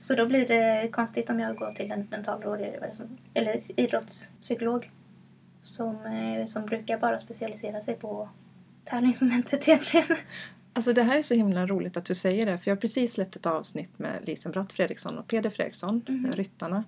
Så 0.00 0.14
då 0.14 0.26
blir 0.26 0.48
det 0.48 0.88
konstigt 0.92 1.30
om 1.30 1.40
jag 1.40 1.56
går 1.56 1.72
till 1.72 1.92
en 1.92 2.08
mental 2.10 2.42
rådgivare 2.42 2.94
som, 2.94 3.18
eller 3.34 3.80
idrottspsykolog 3.80 4.90
som, 5.62 6.06
eh, 6.06 6.46
som 6.46 6.66
brukar 6.66 6.98
bara 6.98 7.18
specialisera 7.18 7.80
sig 7.80 7.94
på 7.94 8.28
tävlingsmomentet 8.84 9.68
egentligen. 9.68 10.16
Alltså 10.72 10.92
det 10.92 11.02
här 11.02 11.18
är 11.18 11.22
så 11.22 11.34
himla 11.34 11.66
roligt 11.66 11.96
att 11.96 12.04
du 12.04 12.14
säger 12.14 12.46
det 12.46 12.58
för 12.58 12.70
jag 12.70 12.76
har 12.76 12.80
precis 12.80 13.12
släppt 13.12 13.36
ett 13.36 13.46
avsnitt 13.46 13.98
med 13.98 14.12
Lisen 14.26 14.52
Bratt 14.52 14.72
Fredriksson 14.72 15.18
och 15.18 15.26
Peder 15.26 15.50
Fredriksson, 15.50 16.02
eh, 16.08 16.36
ryttarna. 16.36 16.84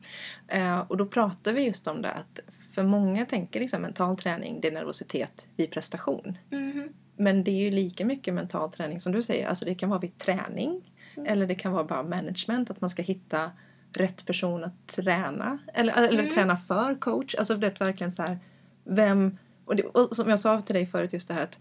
Eh, 0.49 0.81
och 0.81 0.97
då 0.97 1.07
pratar 1.07 1.53
vi 1.53 1.63
just 1.67 1.87
om 1.87 2.03
det 2.03 2.11
att 2.13 2.41
för 2.75 2.83
många 2.83 3.27
tänker 3.27 3.61
liksom 3.61 3.83
mental 3.83 4.17
träning, 4.17 4.61
det 4.61 4.69
är 4.69 4.73
nervositet 4.73 5.47
vid 5.57 5.71
prestation. 5.71 6.39
Mhm. 6.51 6.89
Men 7.17 7.45
det 7.45 7.51
är 7.51 7.65
ju 7.65 7.71
lika 7.71 8.05
mycket 8.05 8.35
mental 8.35 8.73
träning 8.73 9.01
som 9.01 9.13
du 9.13 9.23
säger. 9.23 9.47
Alltså 9.49 9.65
det 9.65 9.75
kan 9.75 9.89
vara 9.91 10.01
vid 10.01 10.19
träning. 10.19 10.93
Mm. 11.17 11.33
Eller 11.33 11.47
det 11.47 11.55
kan 11.55 11.73
vara 11.73 11.85
bara 11.85 12.03
management. 12.03 12.71
Att 12.71 12.81
man 12.81 12.91
ska 12.91 13.03
hitta 13.03 13.51
rätt 13.93 14.27
person 14.27 14.65
att 14.65 14.87
träna. 14.87 15.59
Eller, 15.75 15.93
eller 15.93 16.23
Mm. 16.23 16.35
träna 16.35 16.57
för 16.57 16.95
coach. 16.95 17.35
Alltså 17.35 17.57
det 17.57 17.67
är 17.67 17.85
verkligen 17.85 18.13
så 18.13 18.23
här. 18.23 18.39
Vem... 18.85 19.39
Och, 19.65 19.77
det, 19.77 19.83
och 19.83 20.17
som 20.17 20.31
jag 20.31 20.41
sa 20.41 20.61
till 20.61 20.75
dig 20.75 20.87
förut 20.87 21.13
just 21.13 21.29
det 21.29 21.35
här 21.35 21.43
att. 21.43 21.59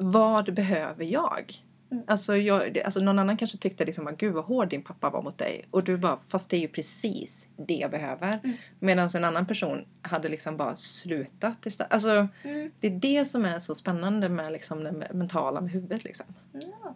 Vad 0.00 0.54
behöver 0.54 1.04
jag? 1.04 1.54
Mm. 1.90 2.04
Alltså, 2.06 2.36
jag, 2.36 2.78
alltså 2.78 3.00
någon 3.00 3.18
annan 3.18 3.36
kanske 3.36 3.58
tyckte 3.58 3.84
liksom 3.84 4.06
att 4.06 4.16
gud 4.18 4.34
vad 4.34 4.44
hård 4.44 4.68
din 4.68 4.82
pappa 4.82 5.10
var 5.10 5.22
mot 5.22 5.38
dig. 5.38 5.64
Och 5.70 5.84
du 5.84 5.96
bara, 5.96 6.18
fast 6.28 6.50
det 6.50 6.56
är 6.56 6.60
ju 6.60 6.68
precis 6.68 7.46
det 7.56 7.74
jag 7.74 7.90
behöver. 7.90 8.40
Mm. 8.44 8.56
Medan 8.78 9.08
en 9.14 9.24
annan 9.24 9.46
person 9.46 9.84
hade 10.02 10.28
liksom 10.28 10.56
bara 10.56 10.76
slutat. 10.76 11.66
istället. 11.66 11.92
Alltså 11.92 12.28
Mm. 12.42 12.70
det 12.80 12.86
är 12.86 12.90
det 12.90 13.24
som 13.24 13.44
är 13.44 13.58
så 13.60 13.74
spännande 13.74 14.28
med 14.28 14.52
liksom 14.52 14.84
det 14.84 14.92
mentala 15.12 15.60
med 15.60 15.70
huvudet. 15.70 16.04
Liksom. 16.04 16.26
Ja. 16.52 16.94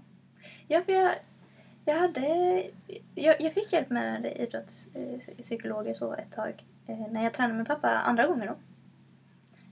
ja, 0.68 0.82
för 0.86 0.92
jag, 0.92 1.10
jag 1.84 1.96
hade... 1.96 2.26
Jag, 3.14 3.40
jag 3.40 3.52
fick 3.52 3.72
hjälp 3.72 3.90
med 3.90 4.36
idrottspsykologer 4.36 5.94
så 5.94 6.14
ett 6.14 6.32
tag. 6.32 6.64
Eh, 6.86 7.06
när 7.10 7.22
jag 7.24 7.32
tränade 7.34 7.58
med 7.58 7.66
pappa 7.66 7.88
andra 7.88 8.26
gången 8.26 8.46
då. 8.46 8.54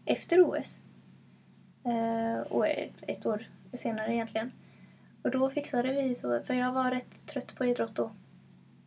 Efter 0.05 0.43
OS. 0.43 0.79
Eh, 1.90 2.40
och 2.40 2.68
ett, 2.68 2.92
ett 3.07 3.26
år 3.26 3.46
senare 3.72 4.14
egentligen. 4.14 4.53
Och 5.22 5.31
då 5.31 5.50
fixade 5.50 5.92
vi 5.92 6.14
så, 6.14 6.42
för 6.42 6.55
jag 6.55 6.72
var 6.72 6.90
rätt 6.90 7.26
trött 7.26 7.55
på 7.57 7.64
idrott 7.64 7.94
då. 7.94 8.11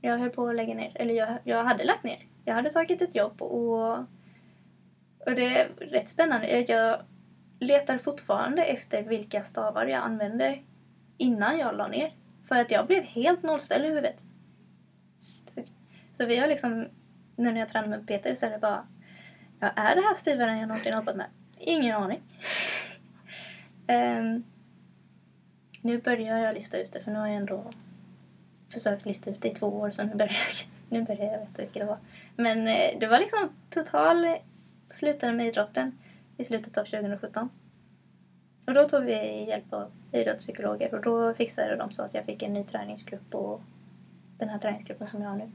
Jag 0.01 0.17
höll 0.17 0.29
på 0.29 0.47
att 0.47 0.55
lägga 0.55 0.75
ner, 0.75 0.91
eller 0.95 1.13
jag, 1.13 1.37
jag 1.43 1.63
hade 1.63 1.83
lagt 1.83 2.03
ner. 2.03 2.25
Jag 2.45 2.53
hade 2.53 2.69
tagit 2.69 3.01
ett 3.01 3.15
jobb 3.15 3.41
och, 3.41 3.97
och 5.19 5.35
det 5.35 5.57
är 5.57 5.67
rätt 5.77 6.09
spännande. 6.09 6.65
Jag 6.67 6.99
letar 7.59 7.97
fortfarande 7.97 8.63
efter 8.63 9.03
vilka 9.03 9.43
stavar 9.43 9.85
jag 9.85 10.03
använde 10.03 10.59
innan 11.17 11.59
jag 11.59 11.77
la 11.77 11.87
ner. 11.87 12.13
För 12.47 12.55
att 12.55 12.71
jag 12.71 12.87
blev 12.87 13.03
helt 13.03 13.43
nollställd 13.43 13.85
i 13.85 13.87
huvudet. 13.87 14.23
Så, 15.47 15.61
så 16.17 16.25
vi 16.25 16.37
har 16.37 16.47
liksom, 16.47 16.87
nu 17.35 17.51
när 17.51 17.59
jag 17.59 17.69
tränar 17.69 17.87
med 17.87 18.07
Peter 18.07 18.35
så 18.35 18.45
är 18.45 18.49
det 18.49 18.59
bara, 18.59 18.87
ja, 19.59 19.67
är 19.67 19.95
det 19.95 20.01
här 20.01 20.15
styvare 20.15 20.51
än 20.51 20.59
jag 20.59 20.67
någonsin 20.67 20.93
hoppat 20.93 21.15
med? 21.15 21.27
Ingen 21.57 21.95
aning. 21.95 22.21
Um, 23.87 24.43
nu 25.81 26.01
börjar 26.01 26.37
jag 26.37 26.55
lista 26.55 26.77
ut 26.77 26.91
det 26.91 27.03
för 27.03 27.11
nu 27.11 27.19
har 27.19 27.27
jag 27.27 27.37
ändå 27.37 27.71
försökt 28.69 29.05
lista 29.05 29.31
ut 29.31 29.41
det 29.41 29.47
i 29.47 29.53
två 29.53 29.67
år 29.67 29.91
så 29.91 30.03
nu 30.03 30.15
börjar 30.15 30.33
jag, 30.33 30.67
nu 30.99 31.05
börjar 31.05 31.31
jag 31.31 31.39
veta 31.39 31.61
vilka 31.61 31.79
det 31.79 31.85
var. 31.85 31.97
Men 32.35 32.57
uh, 32.59 32.99
det 32.99 33.07
var 33.07 33.19
liksom 33.19 33.49
total 33.69 34.25
eh, 34.25 34.33
slutade 34.91 35.33
med 35.33 35.47
idrotten 35.47 35.97
i 36.37 36.43
slutet 36.43 36.77
av 36.77 36.85
2017. 36.85 37.49
Och 38.67 38.73
då 38.73 38.89
tog 38.89 39.03
vi 39.03 39.45
hjälp 39.47 39.73
av 39.73 39.91
idrottspsykologer 40.11 40.93
och 40.93 41.01
då 41.01 41.33
fixade 41.33 41.75
de 41.75 41.91
så 41.91 42.03
att 42.03 42.13
jag 42.13 42.25
fick 42.25 42.43
en 42.43 42.53
ny 42.53 42.63
träningsgrupp 42.63 43.35
och 43.35 43.61
den 44.37 44.49
här 44.49 44.59
träningsgruppen 44.59 45.07
som 45.07 45.21
jag 45.21 45.29
har 45.29 45.37
nu. 45.37 45.51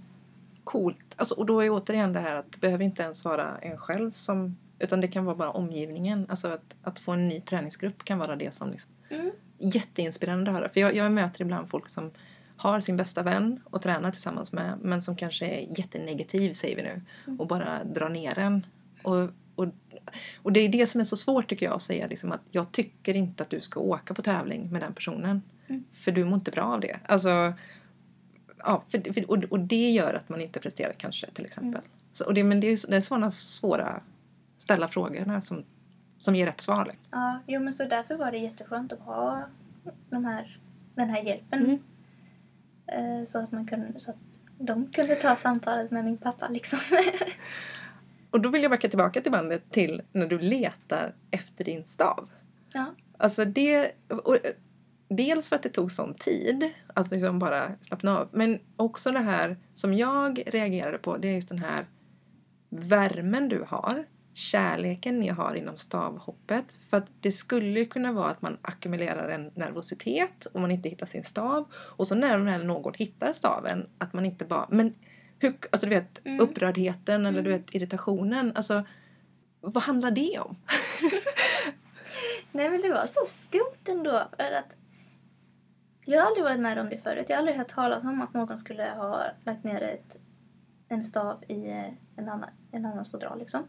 Coolt. 0.64 1.14
Alltså, 1.16 1.35
och 1.35 1.47
då 1.47 1.64
är 1.64 1.70
återigen 1.70 2.12
det 2.12 2.20
här 2.20 2.35
att 2.35 2.53
det 2.53 2.59
behöver 2.59 2.85
inte 2.85 3.03
ens 3.03 3.24
vara 3.24 3.59
en 3.59 3.76
själv 3.79 4.12
som... 4.12 4.57
Utan 4.79 5.01
det 5.01 5.09
kan 5.09 5.24
vara 5.24 5.37
bara 5.37 5.51
omgivningen. 5.51 6.26
Alltså 6.29 6.49
att, 6.49 6.74
att 6.83 6.99
få 6.99 7.12
en 7.12 7.29
ny 7.29 7.41
träningsgrupp 7.41 8.05
kan 8.05 8.18
vara 8.18 8.37
det 8.37 8.55
som 8.55 8.70
liksom 8.70 8.91
Mm. 9.11 9.31
jätteinspirerande 9.59 10.51
att 10.51 10.57
höra. 10.57 10.68
För 10.68 10.81
jag, 10.81 10.97
jag 10.97 11.12
möter 11.12 11.43
ibland 11.43 11.70
folk 11.70 11.89
som 11.89 12.11
har 12.57 12.81
sin 12.81 12.97
bästa 12.97 13.22
vän 13.22 13.61
och 13.64 13.83
tränar 13.83 14.11
tillsammans 14.11 14.53
med 14.53 14.79
men 14.83 15.03
som 15.03 15.16
kanske 15.16 15.47
är 15.47 15.79
jättenegativ 15.79 16.53
säger 16.53 16.76
vi 16.76 16.83
nu 16.83 17.03
och 17.39 17.47
bara 17.47 17.85
drar 17.85 18.09
ner 18.09 18.39
en. 18.39 18.66
Och, 19.03 19.29
och, 19.55 19.66
och 20.43 20.53
det 20.53 20.61
är 20.61 20.68
det 20.68 20.87
som 20.87 21.01
är 21.01 21.05
så 21.05 21.16
svårt 21.16 21.49
tycker 21.49 21.66
jag 21.66 21.74
att 21.74 21.83
säga 21.83 22.07
liksom 22.07 22.33
att 22.33 22.41
jag 22.51 22.72
tycker 22.72 23.14
inte 23.16 23.43
att 23.43 23.51
du 23.51 23.61
ska 23.61 23.81
åka 23.81 24.14
på 24.14 24.22
tävling 24.22 24.70
med 24.72 24.83
den 24.83 24.95
personen. 24.95 25.43
Mm. 25.66 25.85
För 25.93 26.12
du 26.12 26.24
mår 26.24 26.35
inte 26.35 26.51
bra 26.51 26.64
av 26.64 26.81
det. 26.81 27.01
Alltså, 27.07 27.53
ja, 28.59 28.85
för, 28.89 29.12
för, 29.12 29.31
och, 29.31 29.45
och 29.51 29.61
det 29.61 29.91
gör 29.91 30.14
att 30.14 30.29
man 30.29 30.41
inte 30.41 30.61
presterar 30.61 30.93
kanske 30.99 31.31
till 31.31 31.45
exempel. 31.45 31.83
Så, 32.12 32.24
och 32.26 32.35
det, 32.35 32.45
men 32.45 32.61
det 32.61 32.66
är, 32.66 32.91
det 32.91 32.97
är 32.97 33.01
sådana 33.01 33.31
svåra 33.31 34.01
ställa 34.68 34.88
frågorna 34.88 35.40
som, 35.40 35.64
som 36.18 36.34
ger 36.36 36.46
rätt 36.46 36.60
svar. 36.60 36.84
Liksom. 36.84 37.04
Ja, 37.10 37.38
jo 37.46 37.60
men 37.60 37.72
så 37.72 37.84
därför 37.84 38.16
var 38.16 38.30
det 38.32 38.38
jätteskönt 38.38 38.92
att 38.92 39.00
ha 39.00 39.42
de 40.10 40.24
här, 40.24 40.58
den 40.94 41.10
här 41.10 41.22
hjälpen. 41.22 41.64
Mm. 41.64 41.78
Eh, 43.20 43.24
Så 43.24 43.38
att 43.38 43.52
man 43.52 43.66
kunde, 43.66 44.00
så 44.00 44.10
att 44.10 44.16
de 44.58 44.86
kunde 44.86 45.14
ta 45.14 45.36
samtalet 45.36 45.90
med 45.90 46.04
min 46.04 46.16
pappa 46.16 46.48
liksom. 46.48 46.78
Och 48.30 48.40
då 48.40 48.48
vill 48.48 48.62
jag 48.62 48.70
backa 48.70 48.88
tillbaka 48.88 49.20
till 49.20 49.32
bandet 49.32 49.70
till 49.70 50.02
när 50.12 50.26
du 50.26 50.38
letar 50.38 51.14
efter 51.30 51.64
din 51.64 51.84
stav. 51.84 52.28
ja. 52.72 52.86
Alltså 53.18 53.44
det... 53.44 53.92
Dels 55.08 55.48
för 55.48 55.56
att 55.56 55.62
det 55.62 55.68
tog 55.68 55.92
sån 55.92 56.14
tid 56.14 56.70
att 56.94 57.10
liksom 57.10 57.38
bara 57.38 57.72
slappna 57.80 58.18
av. 58.18 58.28
Men 58.32 58.58
också 58.76 59.10
det 59.10 59.18
här 59.18 59.56
som 59.74 59.94
jag 59.94 60.42
reagerade 60.46 60.98
på. 60.98 61.16
Det 61.16 61.28
är 61.28 61.32
just 61.34 61.48
den 61.48 61.58
här 61.58 61.86
värmen 62.68 63.48
du 63.48 63.64
har. 63.68 64.04
Kärleken 64.39 65.20
ni 65.20 65.28
har 65.28 65.55
inom 65.55 65.76
stavhoppet. 65.76 66.78
För 66.91 66.97
att 66.97 67.07
det 67.20 67.32
skulle 67.32 67.80
ju 67.80 67.86
kunna 67.86 68.12
vara 68.12 68.30
att 68.30 68.43
man 68.43 68.59
ackumulerar 68.62 69.28
en 69.28 69.51
nervositet 69.55 70.47
om 70.53 70.61
man 70.61 70.70
inte 70.70 70.89
hittar 70.89 71.07
sin 71.07 71.24
stav. 71.24 71.68
Och 71.74 72.09
så 72.09 72.14
när 72.14 72.39
väl 72.39 72.66
någon 72.66 72.95
hittar 72.95 73.32
staven 73.32 73.86
att 73.99 74.12
man 74.12 74.24
inte 74.26 74.45
bara... 74.45 74.66
Men 74.70 74.95
hur, 75.39 75.55
alltså 75.70 75.86
du 75.86 75.95
vet 75.95 76.26
Mm. 76.26 76.41
upprördheten 76.41 77.26
eller 77.26 77.43
du 77.43 77.51
vet 77.51 77.74
irritationen. 77.74 78.53
Alltså 78.55 78.84
vad 79.61 79.82
handlar 79.82 80.11
det 80.11 80.39
om? 80.39 80.57
Nej 82.53 82.70
men 82.70 82.80
det 82.80 82.91
var 82.91 83.07
så 83.07 83.20
skumt 83.26 83.84
ändå. 83.97 84.22
För 84.36 84.53
att 84.53 84.76
jag 86.05 86.20
har 86.20 86.26
aldrig 86.26 86.45
varit 86.45 86.61
med 86.61 86.78
om 86.78 86.89
det 86.89 86.99
förut. 86.99 87.26
Jag 87.28 87.36
har 87.36 87.39
aldrig 87.39 87.57
hört 87.57 87.68
talas 87.68 88.05
om 88.05 88.22
att 88.22 88.34
någon 88.34 88.59
skulle 88.59 88.84
ha 88.84 89.24
lagt 89.45 89.64
ner 89.64 89.82
ett, 89.82 90.16
en 90.89 91.05
stav 91.05 91.45
i 91.49 91.68
eh, 91.70 91.93
en, 92.16 92.28
annan, 92.28 92.51
en 92.72 92.86
annans 92.86 93.11
fodral 93.11 93.39
liksom. 93.39 93.68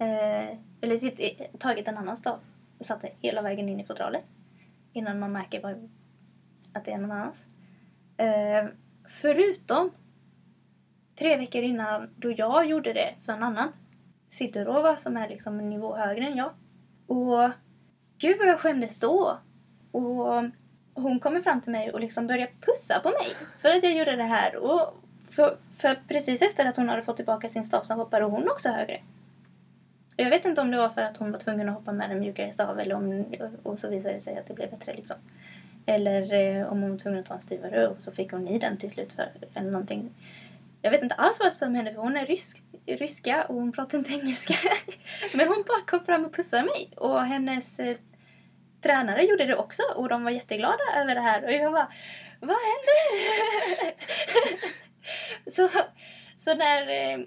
Eh, 0.00 0.56
eller 0.80 0.96
sitt, 0.96 1.20
eh, 1.20 1.46
tagit 1.58 1.88
en 1.88 1.98
annan 1.98 2.16
stav 2.16 2.38
och 2.78 2.86
satt 2.86 3.04
hela 3.20 3.42
vägen 3.42 3.68
in 3.68 3.80
i 3.80 3.84
fodralet. 3.84 4.24
Innan 4.92 5.18
man 5.18 5.32
märker 5.32 5.62
vad, 5.62 5.90
att 6.72 6.84
det 6.84 6.92
är 6.92 6.98
någon 6.98 7.12
annans. 7.12 7.46
Eh, 8.16 8.68
förutom 9.08 9.90
tre 11.18 11.36
veckor 11.36 11.62
innan 11.62 12.10
då 12.16 12.32
jag 12.32 12.66
gjorde 12.66 12.92
det 12.92 13.14
för 13.24 13.32
en 13.32 13.42
annan. 13.42 13.72
Sidorova 14.28 14.96
som 14.96 15.16
är 15.16 15.28
liksom 15.28 15.58
en 15.58 15.70
nivå 15.70 15.96
högre 15.96 16.24
än 16.24 16.36
jag. 16.36 16.50
Och 17.06 17.50
gud 18.18 18.38
vad 18.38 18.48
jag 18.48 18.60
skämdes 18.60 19.00
då. 19.00 19.38
Och 19.90 20.44
hon 20.94 21.20
kommer 21.20 21.40
fram 21.40 21.60
till 21.60 21.72
mig 21.72 21.90
och 21.90 22.00
liksom 22.00 22.26
börjar 22.26 22.50
pussa 22.60 23.00
på 23.02 23.08
mig 23.08 23.36
för 23.58 23.68
att 23.68 23.82
jag 23.82 23.96
gjorde 23.96 24.16
det 24.16 24.22
här. 24.22 24.56
Och 24.56 24.80
för, 25.30 25.56
för 25.76 25.98
precis 26.08 26.42
efter 26.42 26.66
att 26.66 26.76
hon 26.76 26.88
hade 26.88 27.02
fått 27.02 27.16
tillbaka 27.16 27.48
sin 27.48 27.64
stav 27.64 27.82
så 27.82 27.94
hoppade 27.94 28.24
hon 28.24 28.48
också 28.48 28.68
högre. 28.68 29.00
Jag 30.20 30.30
vet 30.30 30.44
inte 30.44 30.60
om 30.60 30.70
det 30.70 30.76
var 30.76 30.88
för 30.88 31.02
att 31.02 31.16
hon 31.16 31.32
var 31.32 31.38
tvungen 31.38 31.68
att 31.68 31.74
hoppa 31.74 31.92
med 31.92 32.10
en 32.10 32.20
mjukare 32.20 32.52
stav 32.52 32.80
eller 32.80 32.94
om, 32.94 33.24
och 33.62 33.78
så 33.78 33.88
visade 33.88 34.14
det 34.14 34.20
sig 34.20 34.38
att 34.38 34.46
det 34.46 34.54
blev 34.54 34.70
bättre 34.70 34.94
liksom. 34.94 35.16
Eller 35.86 36.32
eh, 36.32 36.72
om 36.72 36.82
hon 36.82 36.90
var 36.90 36.98
tvungen 36.98 37.20
att 37.20 37.26
ta 37.26 37.34
en 37.34 37.40
styvare 37.40 37.88
och 37.88 38.02
så 38.02 38.12
fick 38.12 38.32
hon 38.32 38.48
i 38.48 38.58
den 38.58 38.76
till 38.76 38.90
slut 38.90 39.12
för, 39.12 39.30
eller 39.54 39.70
någonting. 39.70 40.10
Jag 40.82 40.90
vet 40.90 41.02
inte 41.02 41.14
alls 41.14 41.40
vad 41.40 41.52
som 41.52 41.74
hände 41.74 41.94
för 41.94 42.00
hon 42.00 42.16
är 42.16 42.26
rysk, 42.26 42.62
ryska 42.86 43.44
och 43.44 43.54
hon 43.54 43.72
pratar 43.72 43.98
inte 43.98 44.12
engelska. 44.12 44.54
Men 45.34 45.48
hon 45.48 45.64
bara 45.68 45.80
kom 45.86 46.04
fram 46.04 46.24
och 46.24 46.34
pussade 46.34 46.62
mig 46.62 46.90
och 46.96 47.20
hennes 47.20 47.78
eh, 47.78 47.96
tränare 48.82 49.22
gjorde 49.22 49.44
det 49.44 49.56
också 49.56 49.82
och 49.96 50.08
de 50.08 50.24
var 50.24 50.30
jätteglada 50.30 50.82
över 50.96 51.14
det 51.14 51.20
här 51.20 51.44
och 51.44 51.52
jag 51.52 51.72
bara 51.72 51.92
Vad 52.40 52.56
händer? 52.56 53.94
så, 55.50 55.68
så 56.38 56.54
när, 56.54 56.82
eh, 56.82 57.18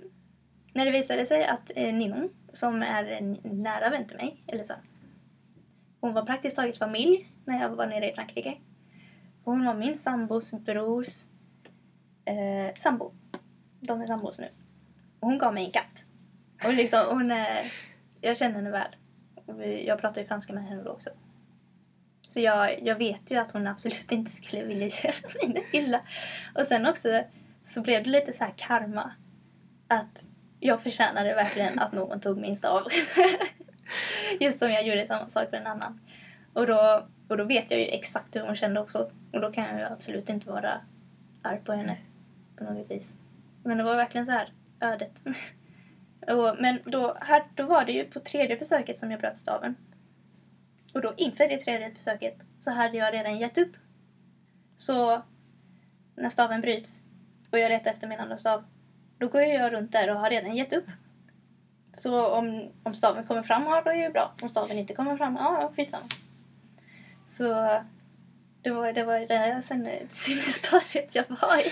när 0.73 0.85
det 0.85 0.91
visade 0.91 1.25
sig 1.25 1.45
att 1.45 1.71
eh, 1.75 1.93
Ninon 1.93 2.29
som 2.53 2.81
är 2.81 3.05
en 3.05 3.37
nära 3.43 3.89
vän 3.89 4.07
till 4.07 4.17
mig, 4.17 4.43
eller 4.47 4.63
så 4.63 4.73
hon 6.03 6.13
var 6.13 6.25
praktiskt 6.25 6.55
taget 6.55 6.77
familj 6.77 7.29
när 7.45 7.61
jag 7.61 7.69
var 7.69 7.87
nere 7.87 8.11
i 8.11 8.13
Frankrike. 8.13 8.57
Hon 9.43 9.65
var 9.65 9.73
min 9.73 9.97
sambos 9.97 10.51
brors 10.51 11.25
eh, 12.25 12.75
sambo. 12.77 13.11
De 13.79 14.01
är 14.01 14.07
sambos 14.07 14.39
nu. 14.39 14.49
Och 15.19 15.27
hon 15.27 15.37
gav 15.37 15.53
mig 15.53 15.65
en 15.65 15.71
katt. 15.71 16.05
Och 16.65 16.73
liksom, 16.73 16.99
hon 17.09 17.31
är, 17.31 17.73
jag 18.21 18.37
känner 18.37 18.55
henne 18.55 18.69
väl. 18.71 18.95
Jag 19.85 20.01
pratar 20.01 20.21
ju 20.21 20.27
franska 20.27 20.53
med 20.53 20.63
henne 20.63 20.83
då 20.83 20.89
också. 20.91 21.09
Så 22.29 22.39
jag, 22.39 22.81
jag 22.81 22.95
vet 22.95 23.31
ju 23.31 23.35
att 23.35 23.51
hon 23.51 23.67
absolut 23.67 24.11
inte 24.11 24.31
skulle 24.31 24.65
vilja 24.65 24.87
göra 25.03 25.53
mig 25.53 25.67
illa. 25.71 26.01
Och 26.55 26.65
sen 26.65 26.85
också 26.85 27.23
så 27.63 27.81
blev 27.81 28.03
det 28.03 28.09
lite 28.09 28.33
så 28.33 28.43
här 28.43 28.53
karma. 28.57 29.11
Att 29.87 30.27
jag 30.63 30.83
förtjänade 30.83 31.33
verkligen 31.33 31.79
att 31.79 31.91
någon 31.91 32.19
tog 32.19 32.37
min 32.37 32.55
stav. 32.55 32.87
Just 34.39 34.59
som 34.59 34.71
jag 34.71 34.87
gjorde 34.87 35.07
samma 35.07 35.29
sak 35.29 35.49
för 35.49 35.57
en 35.57 35.67
annan. 35.67 35.99
Och 36.53 36.67
då, 36.67 37.07
och 37.27 37.37
då 37.37 37.43
vet 37.43 37.71
jag 37.71 37.79
ju 37.79 37.85
exakt 37.85 38.35
hur 38.35 38.41
hon 38.41 38.55
kände 38.55 38.79
också. 38.79 39.11
Och 39.33 39.41
då 39.41 39.51
kan 39.51 39.63
jag 39.63 39.79
ju 39.79 39.85
absolut 39.85 40.29
inte 40.29 40.49
vara 40.49 40.81
arg 41.41 41.59
på 41.65 41.73
henne 41.73 41.97
på 42.57 42.63
något 42.63 42.91
vis. 42.91 43.15
Men 43.63 43.77
det 43.77 43.83
var 43.83 43.95
verkligen 43.95 44.25
så 44.25 44.31
här 44.31 44.53
ödet. 44.79 45.21
och, 46.27 46.55
men 46.61 46.79
då, 46.85 47.17
här, 47.21 47.43
då 47.55 47.63
var 47.63 47.85
det 47.85 47.91
ju 47.91 48.05
på 48.05 48.19
tredje 48.19 48.57
försöket 48.57 48.97
som 48.97 49.11
jag 49.11 49.19
bröt 49.19 49.37
staven. 49.37 49.75
Och 50.93 51.01
då 51.01 51.13
inför 51.17 51.47
det 51.47 51.57
tredje 51.57 51.95
försöket 51.95 52.37
så 52.59 52.71
hade 52.71 52.97
jag 52.97 53.13
redan 53.13 53.37
gett 53.37 53.57
upp. 53.57 53.75
Så 54.77 55.21
när 56.15 56.29
staven 56.29 56.61
bryts 56.61 57.01
och 57.51 57.59
jag 57.59 57.69
letar 57.69 57.91
efter 57.91 58.07
min 58.07 58.19
andra 58.19 58.37
stav, 58.37 58.63
då 59.17 59.27
går 59.27 59.41
jag 59.41 59.73
runt 59.73 59.91
där 59.91 60.11
och 60.13 60.19
har 60.19 60.29
redan 60.29 60.55
gett 60.55 60.73
upp. 60.73 60.85
Så 61.93 62.25
om, 62.27 62.69
om 62.83 62.93
staven 62.95 63.23
kommer 63.27 63.43
fram, 63.43 63.63
ja 63.63 63.81
då 63.85 63.89
är 63.91 63.95
det 63.95 64.03
ju 64.03 64.09
bra. 64.09 64.33
Om 64.41 64.49
staven 64.49 64.77
inte 64.77 64.93
kommer 64.93 65.17
fram, 65.17 65.35
ja, 65.35 65.71
skitsamma. 65.75 66.03
Så 67.27 67.43
det 68.61 68.69
var 68.69 68.93
det, 68.93 69.03
var 69.03 69.19
det 69.19 69.61
sinne- 69.61 70.07
sinnesstadiet 70.09 71.15
jag 71.15 71.23
var 71.29 71.57
i. 71.57 71.71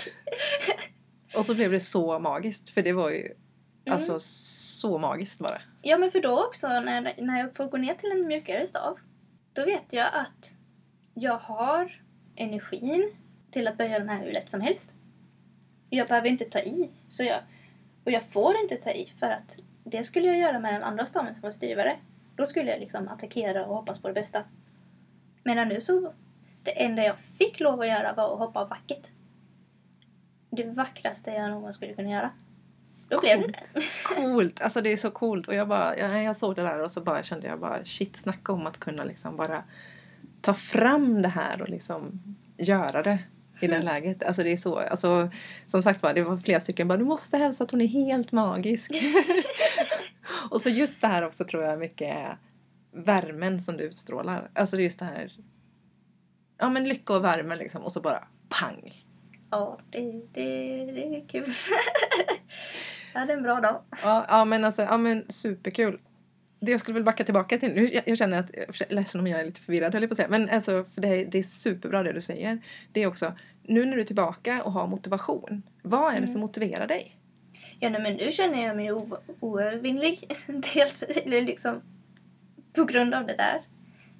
Och 1.37 1.45
så 1.45 1.55
blev 1.55 1.71
det 1.71 1.79
så 1.79 2.19
magiskt 2.19 2.69
för 2.69 2.81
det 2.81 2.93
var 2.93 3.09
ju 3.09 3.33
Mm. 3.85 3.95
alltså 3.97 4.19
så 4.19 4.97
magiskt 4.97 5.41
var 5.41 5.51
det. 5.51 5.61
Ja, 5.81 5.97
men 5.97 6.11
för 6.11 6.19
då 6.21 6.45
också 6.45 6.67
när, 6.67 7.13
när 7.17 7.39
jag 7.39 7.55
får 7.55 7.65
gå 7.65 7.77
ner 7.77 7.93
till 7.93 8.11
en 8.11 8.27
mjukare 8.27 8.67
stav, 8.67 8.99
då 9.53 9.65
vet 9.65 9.93
jag 9.93 10.07
att 10.13 10.53
jag 11.13 11.37
har 11.37 12.01
energin 12.35 13.11
till 13.51 13.67
att 13.67 13.77
böja 13.77 13.99
den 13.99 14.09
här 14.09 14.23
hur 14.25 14.31
lätt 14.31 14.49
som 14.49 14.61
helst. 14.61 14.93
Jag 15.93 16.07
behöver 16.07 16.29
inte 16.29 16.45
ta 16.45 16.59
i. 16.59 16.89
Så 17.09 17.23
jag, 17.23 17.39
och 18.03 18.11
jag 18.11 18.23
får 18.23 18.55
inte 18.61 18.75
ta 18.75 18.91
i 18.91 19.13
för 19.19 19.29
att 19.29 19.57
det 19.83 20.03
skulle 20.03 20.27
jag 20.27 20.37
göra 20.37 20.59
med 20.59 20.73
den 20.73 20.83
andra 20.83 21.05
staven 21.05 21.33
som 21.33 21.41
var 21.41 21.51
styvare. 21.51 21.97
Då 22.35 22.45
skulle 22.45 22.71
jag 22.71 22.79
liksom 22.79 23.07
attackera 23.07 23.65
och 23.65 23.75
hoppas 23.75 24.01
på 24.01 24.07
det 24.07 24.13
bästa. 24.13 24.43
Medan 25.43 25.67
nu 25.67 25.81
så, 25.81 26.13
det 26.63 26.83
enda 26.83 27.03
jag 27.03 27.17
fick 27.17 27.59
lov 27.59 27.81
att 27.81 27.87
göra 27.87 28.13
var 28.13 28.33
att 28.33 28.39
hoppa 28.39 28.65
vackert. 28.65 29.07
Det 30.49 30.63
vackraste 30.63 31.31
jag 31.31 31.49
någon 31.49 31.73
skulle 31.73 31.93
kunna 31.93 32.09
göra. 32.09 32.31
Då 33.09 33.19
blev 33.19 33.41
det 33.41 33.47
det. 33.47 33.81
Coolt! 34.05 34.61
Alltså 34.61 34.81
det 34.81 34.93
är 34.93 34.97
så 34.97 35.11
coolt. 35.11 35.47
Och 35.47 35.55
jag 35.55 35.67
bara, 35.67 35.97
jag, 35.97 36.23
jag 36.23 36.37
såg 36.37 36.55
det 36.55 36.61
där 36.61 36.79
och 36.79 36.91
så 36.91 37.01
bara 37.01 37.23
kände 37.23 37.47
jag 37.47 37.59
bara 37.59 37.85
shit, 37.85 38.17
snacka 38.17 38.53
om 38.53 38.67
att 38.67 38.79
kunna 38.79 39.03
liksom 39.03 39.37
bara 39.37 39.63
ta 40.41 40.53
fram 40.53 41.21
det 41.21 41.29
här 41.29 41.61
och 41.61 41.69
liksom 41.69 42.21
göra 42.57 43.01
det 43.01 43.19
i 43.63 43.67
det 43.67 43.81
läget. 43.83 44.23
Alltså 44.23 44.43
det 44.43 44.51
är 44.51 44.57
så, 44.57 44.75
alltså 44.79 45.29
som 45.67 45.83
sagt 45.83 46.03
var, 46.03 46.13
det 46.13 46.21
var 46.23 46.37
flera 46.37 46.59
stycken 46.61 46.87
bara 46.87 46.97
du 46.97 47.05
måste 47.05 47.37
hälsa 47.37 47.63
att 47.63 47.71
hon 47.71 47.81
är 47.81 47.87
helt 47.87 48.31
magisk. 48.31 48.91
och 50.49 50.61
så 50.61 50.69
just 50.69 51.01
det 51.01 51.07
här 51.07 51.25
också 51.25 51.43
tror 51.43 51.63
jag 51.63 51.79
mycket 51.79 52.15
är 52.15 52.37
värmen 52.93 53.61
som 53.61 53.77
du 53.77 53.83
utstrålar. 53.83 54.49
Alltså 54.53 54.75
det 54.75 54.81
är 54.81 54.83
just 54.83 54.99
det 54.99 55.05
här, 55.05 55.31
ja 56.57 56.69
men 56.69 56.83
lycka 56.89 57.13
och 57.13 57.23
värme 57.23 57.55
liksom 57.55 57.81
och 57.83 57.91
så 57.91 58.01
bara 58.01 58.27
pang! 58.49 58.93
Ja, 59.51 59.79
det, 59.89 59.99
det, 60.33 60.85
det 60.85 61.15
är 61.15 61.27
kul. 61.29 61.49
jag 63.13 63.19
hade 63.19 63.33
en 63.33 63.43
bra 63.43 63.59
dag. 63.61 63.81
Ja, 64.03 64.25
ja 64.29 64.45
men 64.45 64.65
alltså, 64.65 64.81
ja 64.81 64.97
men 64.97 65.25
superkul. 65.29 65.99
Det 66.59 66.71
jag 66.71 66.79
skulle 66.79 66.93
väl 66.93 67.03
backa 67.03 67.23
tillbaka 67.23 67.57
till 67.57 67.73
nu, 67.73 67.93
jag, 67.93 68.03
jag 68.05 68.17
känner 68.17 68.39
att, 68.39 68.49
jag 68.53 68.81
är 68.89 68.95
ledsen 68.95 69.21
om 69.21 69.27
jag 69.27 69.39
är 69.39 69.45
lite 69.45 69.61
förvirrad 69.61 69.93
höll 69.93 70.03
jag 70.03 70.09
på 70.09 70.13
att 70.13 70.17
säga, 70.17 70.29
men 70.29 70.49
alltså 70.49 70.83
för 70.83 71.01
det, 71.01 71.07
är- 71.07 71.25
det 71.25 71.39
är 71.39 71.43
superbra 71.43 72.03
det 72.03 72.11
du 72.13 72.21
säger. 72.21 72.59
Det 72.91 73.03
är 73.03 73.07
också, 73.07 73.33
nu 73.63 73.85
när 73.85 73.95
du 73.95 74.01
är 74.01 74.05
tillbaka 74.05 74.63
och 74.63 74.71
har 74.71 74.87
motivation, 74.87 75.63
vad 75.81 76.13
är 76.13 76.21
det 76.21 76.27
som 76.27 76.41
motiverar 76.41 76.87
dig? 76.87 77.17
Ja, 77.79 77.89
nej, 77.89 78.01
men 78.01 78.13
nu 78.13 78.31
känner 78.31 78.67
jag 78.67 78.75
mig 78.75 78.91
oövervinnlig. 79.39 80.27
Dels 80.73 81.03
liksom 81.25 81.81
på 82.73 82.83
grund 82.83 83.13
av 83.13 83.27
det 83.27 83.35
där. 83.35 83.61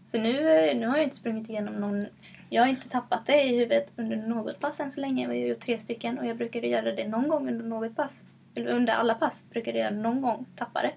Så 0.06 0.18
nu, 0.18 0.50
eh, 0.50 0.78
nu 0.78 0.88
har 0.88 0.98
jag 0.98 1.04
inte 1.04 1.16
sprungit 1.16 1.50
igenom 1.50 1.74
någon... 1.74 2.06
Jag 2.50 2.62
har 2.62 2.70
inte 2.70 2.90
tappat 2.90 3.26
det 3.26 3.44
i 3.44 3.56
huvudet 3.56 3.92
under 3.96 4.18
något 4.18 4.60
pass 4.60 4.80
än 4.80 4.92
så 4.92 5.02
länge. 5.02 5.28
Vi 5.28 5.42
har 5.42 5.48
gjort 5.48 5.60
tre 5.60 5.80
stycken 5.80 6.20
och 6.20 6.26
jag 6.26 6.38
brukade 6.38 6.68
göra 6.68 6.92
det 6.92 7.08
någon 7.08 7.28
gång 7.28 7.48
under 7.48 7.66
något 7.66 7.96
pass. 7.96 8.24
Eller 8.56 8.72
under 8.72 8.94
alla 8.94 9.16
pass 9.16 9.46
brukade 9.50 9.80
jag 9.80 9.94
någon 9.94 10.22
gång 10.22 10.46
tappa 10.56 10.82
det. 10.82 10.92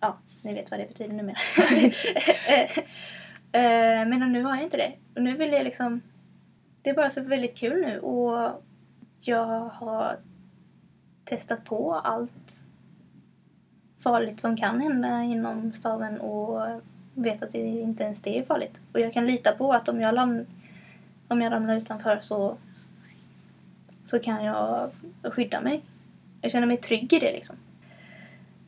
Ja, 0.00 0.18
ni 0.44 0.54
vet 0.54 0.70
vad 0.70 0.80
det 0.80 0.88
betyder 0.88 1.16
numera. 1.16 1.36
Eh, 3.52 4.06
Men 4.08 4.32
nu 4.32 4.42
har 4.42 4.54
jag 4.54 4.64
inte 4.64 4.76
det. 4.76 4.92
Och 5.14 5.22
nu 5.22 5.36
vill 5.36 5.52
jag 5.52 5.64
liksom... 5.64 6.00
Det 6.82 6.90
är 6.90 6.94
bara 6.94 7.10
så 7.10 7.22
väldigt 7.22 7.56
kul 7.56 7.80
nu 7.80 8.00
och 8.00 8.62
jag 9.20 9.68
har 9.68 10.18
testat 11.24 11.64
på 11.64 11.94
allt 11.94 12.62
farligt 13.98 14.40
som 14.40 14.56
kan 14.56 14.80
hända 14.80 15.22
inom 15.22 15.72
staven 15.72 16.20
och 16.20 16.80
vet 17.14 17.42
att 17.42 17.50
det 17.50 17.58
inte 17.58 18.04
ens 18.04 18.22
det 18.22 18.38
är 18.38 18.44
farligt. 18.44 18.80
Och 18.92 19.00
jag 19.00 19.12
kan 19.12 19.26
lita 19.26 19.52
på 19.52 19.72
att 19.72 19.88
om 19.88 20.00
jag, 20.00 20.14
land, 20.14 20.46
om 21.28 21.40
jag 21.40 21.52
ramlar 21.52 21.76
utanför 21.76 22.18
så, 22.20 22.56
så 24.04 24.18
kan 24.18 24.44
jag 24.44 24.90
skydda 25.22 25.60
mig. 25.60 25.82
Jag 26.40 26.52
känner 26.52 26.66
mig 26.66 26.76
trygg 26.76 27.12
i 27.12 27.18
det 27.18 27.32
liksom. 27.32 27.56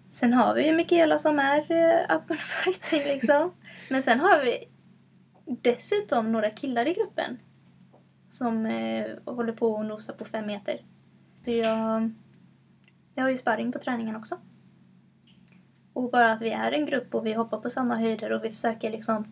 Sen 0.08 0.32
har 0.32 0.54
vi 0.54 0.66
ju 0.66 0.76
Mikaela 0.76 1.18
som 1.18 1.38
är 1.38 1.58
uh, 1.58 2.16
up 2.16 2.30
and 2.30 2.40
fighting 2.64 3.02
liksom. 3.04 3.52
Men 3.88 4.02
sen 4.02 4.20
har 4.20 4.44
vi 4.44 4.68
dessutom 5.46 6.32
några 6.32 6.50
killar 6.50 6.88
i 6.88 6.94
gruppen 6.94 7.38
som 8.32 8.66
eh, 8.66 9.06
håller 9.24 9.52
på 9.52 9.72
och 9.72 9.86
nosar 9.86 10.12
på 10.12 10.24
fem 10.24 10.46
meter. 10.46 10.80
Så 11.44 11.50
jag, 11.50 12.10
jag 13.14 13.24
har 13.24 13.30
ju 13.30 13.38
sparring 13.38 13.72
på 13.72 13.78
träningen 13.78 14.16
också. 14.16 14.36
Och 15.92 16.10
bara 16.10 16.32
att 16.32 16.42
vi 16.42 16.50
är 16.50 16.72
en 16.72 16.86
grupp 16.86 17.14
och 17.14 17.26
vi 17.26 17.32
hoppar 17.32 17.60
på 17.60 17.70
samma 17.70 17.96
höjder 17.96 18.32
och 18.32 18.44
vi 18.44 18.50
försöker 18.50 18.90
liksom 18.90 19.24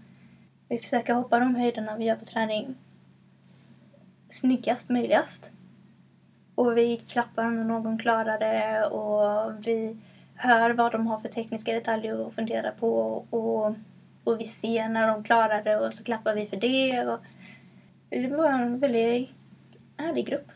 vi 0.69 0.79
försöker 0.79 1.15
hoppa 1.15 1.39
de 1.39 1.55
höjderna 1.55 1.97
vi 1.97 2.05
gör 2.05 2.17
på 2.17 2.25
träning 2.25 2.75
snyggast 4.29 4.89
möjligast. 4.89 5.51
Och 6.55 6.77
vi 6.77 6.97
klappar 6.97 7.51
när 7.51 7.65
någon 7.65 7.99
klarar 7.99 8.39
det 8.39 8.87
och 8.87 9.67
vi 9.67 9.97
hör 10.35 10.71
vad 10.71 10.93
de 10.93 11.07
har 11.07 11.21
för 11.21 11.29
tekniska 11.29 11.73
detaljer 11.73 12.27
att 12.27 12.35
fundera 12.35 12.71
på 12.71 13.25
och, 13.31 13.75
och 14.25 14.41
vi 14.41 14.45
ser 14.45 14.89
när 14.89 15.09
de 15.09 15.25
klarar 15.25 15.63
det 15.63 15.77
och 15.77 15.95
så 15.95 16.05
klappar 16.05 16.35
vi 16.35 16.47
för 16.47 16.57
det. 16.57 17.07
Och 17.07 17.21
det 18.11 18.37
var 18.37 18.53
en 18.53 18.79
väldigt 18.79 19.29
härlig 19.97 20.27
grupp. 20.27 20.47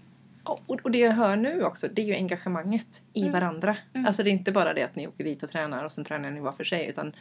Och, 0.82 0.90
det 0.90 0.98
jag 0.98 1.12
hör 1.12 1.36
nu 1.36 1.64
också, 1.64 1.88
det 1.88 2.02
är 2.02 2.06
ju 2.06 2.14
engagemanget 2.14 3.02
i 3.12 3.20
Mm. 3.20 3.32
varandra. 3.32 3.76
Mm. 3.94 4.06
Alltså 4.06 4.22
det 4.22 4.30
är 4.30 4.32
inte 4.32 4.52
bara 4.52 4.74
det 4.74 4.82
att 4.82 4.96
ni 4.96 5.06
åker 5.08 5.24
dit 5.24 5.42
och 5.42 5.50
tränar 5.50 5.84
och 5.84 5.92
sen 5.92 6.04
tränar 6.04 6.30
ni 6.30 6.40
var 6.40 6.52
för 6.52 6.64
sig. 6.64 6.86
Utan 6.86 7.12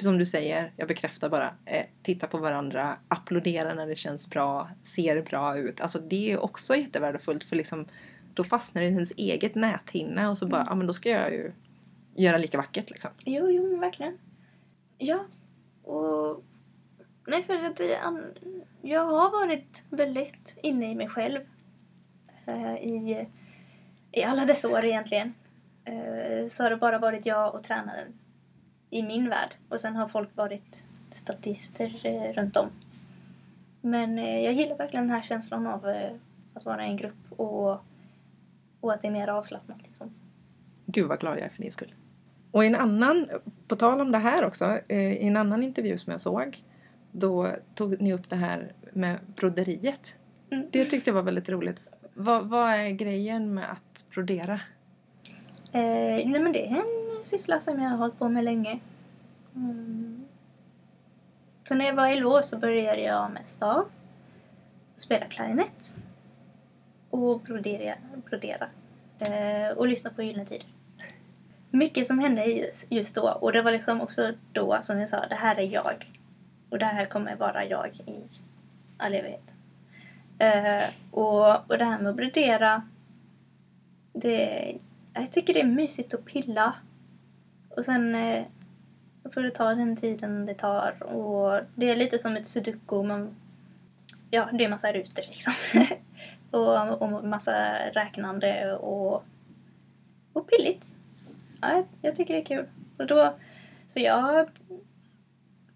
som 0.00 0.18
du 0.18 0.26
säger, 0.26 0.72
jag 0.76 0.88
bekräftar 0.88 1.28
bara, 1.28 1.54
eh, 1.64 1.84
titta 2.02 2.26
på 2.26 2.38
varandra, 2.38 2.96
applådera 3.08 3.74
när 3.74 3.86
det 3.86 3.96
känns 3.96 4.30
bra, 4.30 4.70
ser 4.82 5.22
bra 5.22 5.56
ut. 5.58 5.80
Alltså 5.80 5.98
det 5.98 6.32
är 6.32 6.38
också 6.38 6.76
jättevärdefullt 6.76 7.44
för 7.44 7.56
liksom, 7.56 7.86
då 8.34 8.44
fastnar 8.44 8.82
det 8.82 8.88
i 8.88 8.92
ens 8.92 9.12
eget 9.16 9.54
näthinna 9.54 10.30
och 10.30 10.38
så 10.38 10.46
bara, 10.46 10.60
Mm. 10.60 10.70
ja 10.70 10.74
men 10.74 10.86
då 10.86 10.92
ska 10.92 11.08
jag 11.10 11.32
ju 11.32 11.52
göra 12.14 12.38
lika 12.38 12.58
vackert 12.58 12.90
liksom. 12.90 13.10
Jo, 13.24 13.50
jo, 13.50 13.70
men 13.70 13.80
verkligen. 13.80 14.18
Ja, 14.98 15.24
och... 15.84 16.44
Nej, 17.26 17.42
för 17.42 17.54
att 17.54 17.80
jag 18.82 19.06
har 19.06 19.30
varit 19.30 19.84
väldigt 19.90 20.58
inne 20.62 20.90
i 20.90 20.94
mig 20.94 21.08
själv 21.08 21.40
eh, 22.46 22.74
i, 22.74 23.26
i 24.12 24.22
alla 24.22 24.44
dessa 24.44 24.68
år 24.68 24.84
egentligen. 24.84 25.34
Eh, 25.84 26.48
så 26.48 26.62
har 26.62 26.70
det 26.70 26.76
bara 26.76 26.98
varit 26.98 27.26
jag 27.26 27.54
och 27.54 27.62
tränaren 27.62 28.18
i 28.90 29.02
min 29.02 29.28
värld. 29.28 29.54
Och 29.68 29.80
sen 29.80 29.96
har 29.96 30.08
folk 30.08 30.36
varit 30.36 30.84
statister 31.10 32.00
eh, 32.06 32.32
runt 32.32 32.56
om. 32.56 32.68
Men 33.80 34.18
jag 34.18 34.52
gillar 34.52 34.76
verkligen 34.76 35.06
den 35.06 35.14
här 35.14 35.22
känslan 35.22 35.66
av 35.66 36.10
att 36.54 36.64
vara 36.64 36.86
i 36.86 36.88
en 36.88 36.96
grupp 36.96 37.32
och, 37.40 37.70
och 38.80 38.92
att 38.92 39.00
det 39.00 39.08
är 39.08 39.12
mer 39.12 39.28
avslappnat. 39.28 39.82
Liksom. 39.82 40.14
Gud 40.86 41.08
vad 41.08 41.20
glad 41.20 41.38
jag 41.38 41.44
är 41.44 41.48
för 41.48 41.62
din 41.62 41.72
skull. 41.72 41.94
Och 42.50 42.64
en 42.64 42.74
annan, 42.74 43.28
på 43.68 43.76
tal 43.76 44.00
om 44.00 44.12
det 44.12 44.18
här 44.18 44.44
också, 44.44 44.78
i 44.88 45.26
en 45.26 45.36
annan 45.36 45.62
intervju 45.62 45.98
som 45.98 46.10
jag 46.10 46.20
såg 46.20 46.62
då 47.12 47.50
tog 47.74 48.00
ni 48.00 48.12
upp 48.12 48.28
det 48.28 48.36
här 48.36 48.72
med 48.92 49.18
broderiet. 49.36 50.16
Mm. 50.50 50.66
Det 50.70 50.84
tyckte 50.84 51.10
jag 51.10 51.14
var 51.14 51.22
väldigt 51.22 51.48
roligt. 51.48 51.80
Vad, 52.14 52.48
vad 52.48 52.70
är 52.70 52.90
grejen 52.90 53.54
med 53.54 53.72
att 53.72 54.04
brodera? 54.10 54.60
Eh, 55.72 56.28
nej 56.28 56.40
men 56.40 56.52
det 56.52 56.66
är 56.66 56.76
en 56.76 57.24
syssla 57.24 57.60
som 57.60 57.82
jag 57.82 57.90
har 57.90 57.96
hållit 57.96 58.18
på 58.18 58.28
med 58.28 58.44
länge. 58.44 58.80
Mm. 59.54 60.24
Så 61.64 61.74
när 61.74 61.84
jag 61.84 61.94
var 61.94 62.08
11 62.08 62.30
år 62.30 62.42
så 62.42 62.58
började 62.58 63.02
jag 63.02 63.30
med 63.30 63.42
stav, 63.48 63.84
spela 64.96 65.26
klarinett 65.26 65.96
och 67.10 67.40
brodera. 67.40 67.94
brodera. 68.30 68.68
Eh, 69.18 69.76
och 69.76 69.88
lyssna 69.88 70.10
på 70.10 70.22
Gyllene 70.22 70.46
Tider. 70.46 70.66
Mycket 71.70 72.06
som 72.06 72.18
hände 72.18 72.44
just, 72.44 72.92
just 72.92 73.14
då 73.14 73.38
och 73.40 73.52
det 73.52 73.62
var 73.62 73.72
liksom 73.72 74.00
också 74.00 74.32
då 74.52 74.78
som 74.82 74.98
jag 74.98 75.08
sa, 75.08 75.26
det 75.26 75.34
här 75.34 75.58
är 75.58 75.66
jag. 75.66 76.21
Och 76.72 76.78
det 76.78 76.86
här 76.86 77.06
kommer 77.06 77.36
vara 77.36 77.64
jag 77.64 77.96
i 78.06 78.22
all 78.96 79.14
evighet. 79.14 79.54
Eh, 80.38 80.84
och, 81.10 81.70
och 81.70 81.78
det 81.78 81.84
här 81.84 81.98
med 81.98 82.10
att 82.10 82.16
brodera 82.16 82.82
det, 84.12 84.74
jag 85.14 85.32
tycker 85.32 85.54
det 85.54 85.60
är 85.60 85.66
mysigt 85.66 86.14
att 86.14 86.24
pilla. 86.24 86.74
Och 87.68 87.84
sen 87.84 88.14
eh, 88.14 88.44
får 89.34 89.42
det 89.42 89.50
ta 89.50 89.74
den 89.74 89.96
tiden 89.96 90.46
det 90.46 90.54
tar. 90.54 91.02
Och 91.02 91.60
det 91.74 91.90
är 91.90 91.96
lite 91.96 92.18
som 92.18 92.36
ett 92.36 92.46
sudoku. 92.46 93.02
Man, 93.02 93.36
ja, 94.30 94.48
det 94.52 94.64
är 94.64 94.68
massa 94.68 94.92
rutor 94.92 95.24
liksom. 95.28 95.54
och, 96.50 97.02
och 97.02 97.24
massa 97.24 97.74
räknande 97.92 98.76
och, 98.76 99.24
och 100.32 100.50
pilligt. 100.50 100.90
Ja, 101.60 101.72
jag, 101.72 101.84
jag 102.02 102.16
tycker 102.16 102.34
det 102.34 102.40
är 102.40 102.44
kul. 102.44 102.66
Och 102.96 103.06
då, 103.06 103.34
så 103.86 104.00
jag 104.00 104.48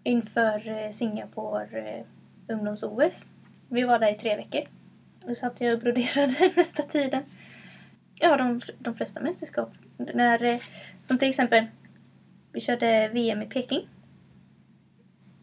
inför 0.07 0.67
eh, 0.67 0.89
Singapore 0.91 1.79
eh, 1.79 2.05
ungdoms-OS. 2.47 3.29
Vi 3.69 3.83
var 3.83 3.99
där 3.99 4.11
i 4.11 4.15
tre 4.15 4.35
veckor. 4.35 4.61
Då 5.27 5.35
satt 5.35 5.61
jag 5.61 5.73
och 5.73 5.79
broderade 5.79 6.51
mesta 6.55 6.83
tiden. 6.83 7.23
Ja, 8.19 8.37
de, 8.37 8.61
de 8.79 8.95
flesta 8.95 9.21
mästerskap. 9.21 9.69
När, 9.97 10.43
eh, 10.43 10.59
som 11.03 11.17
till 11.17 11.29
exempel, 11.29 11.65
vi 12.51 12.59
körde 12.59 13.09
VM 13.13 13.41
i 13.41 13.45
Peking. 13.45 13.89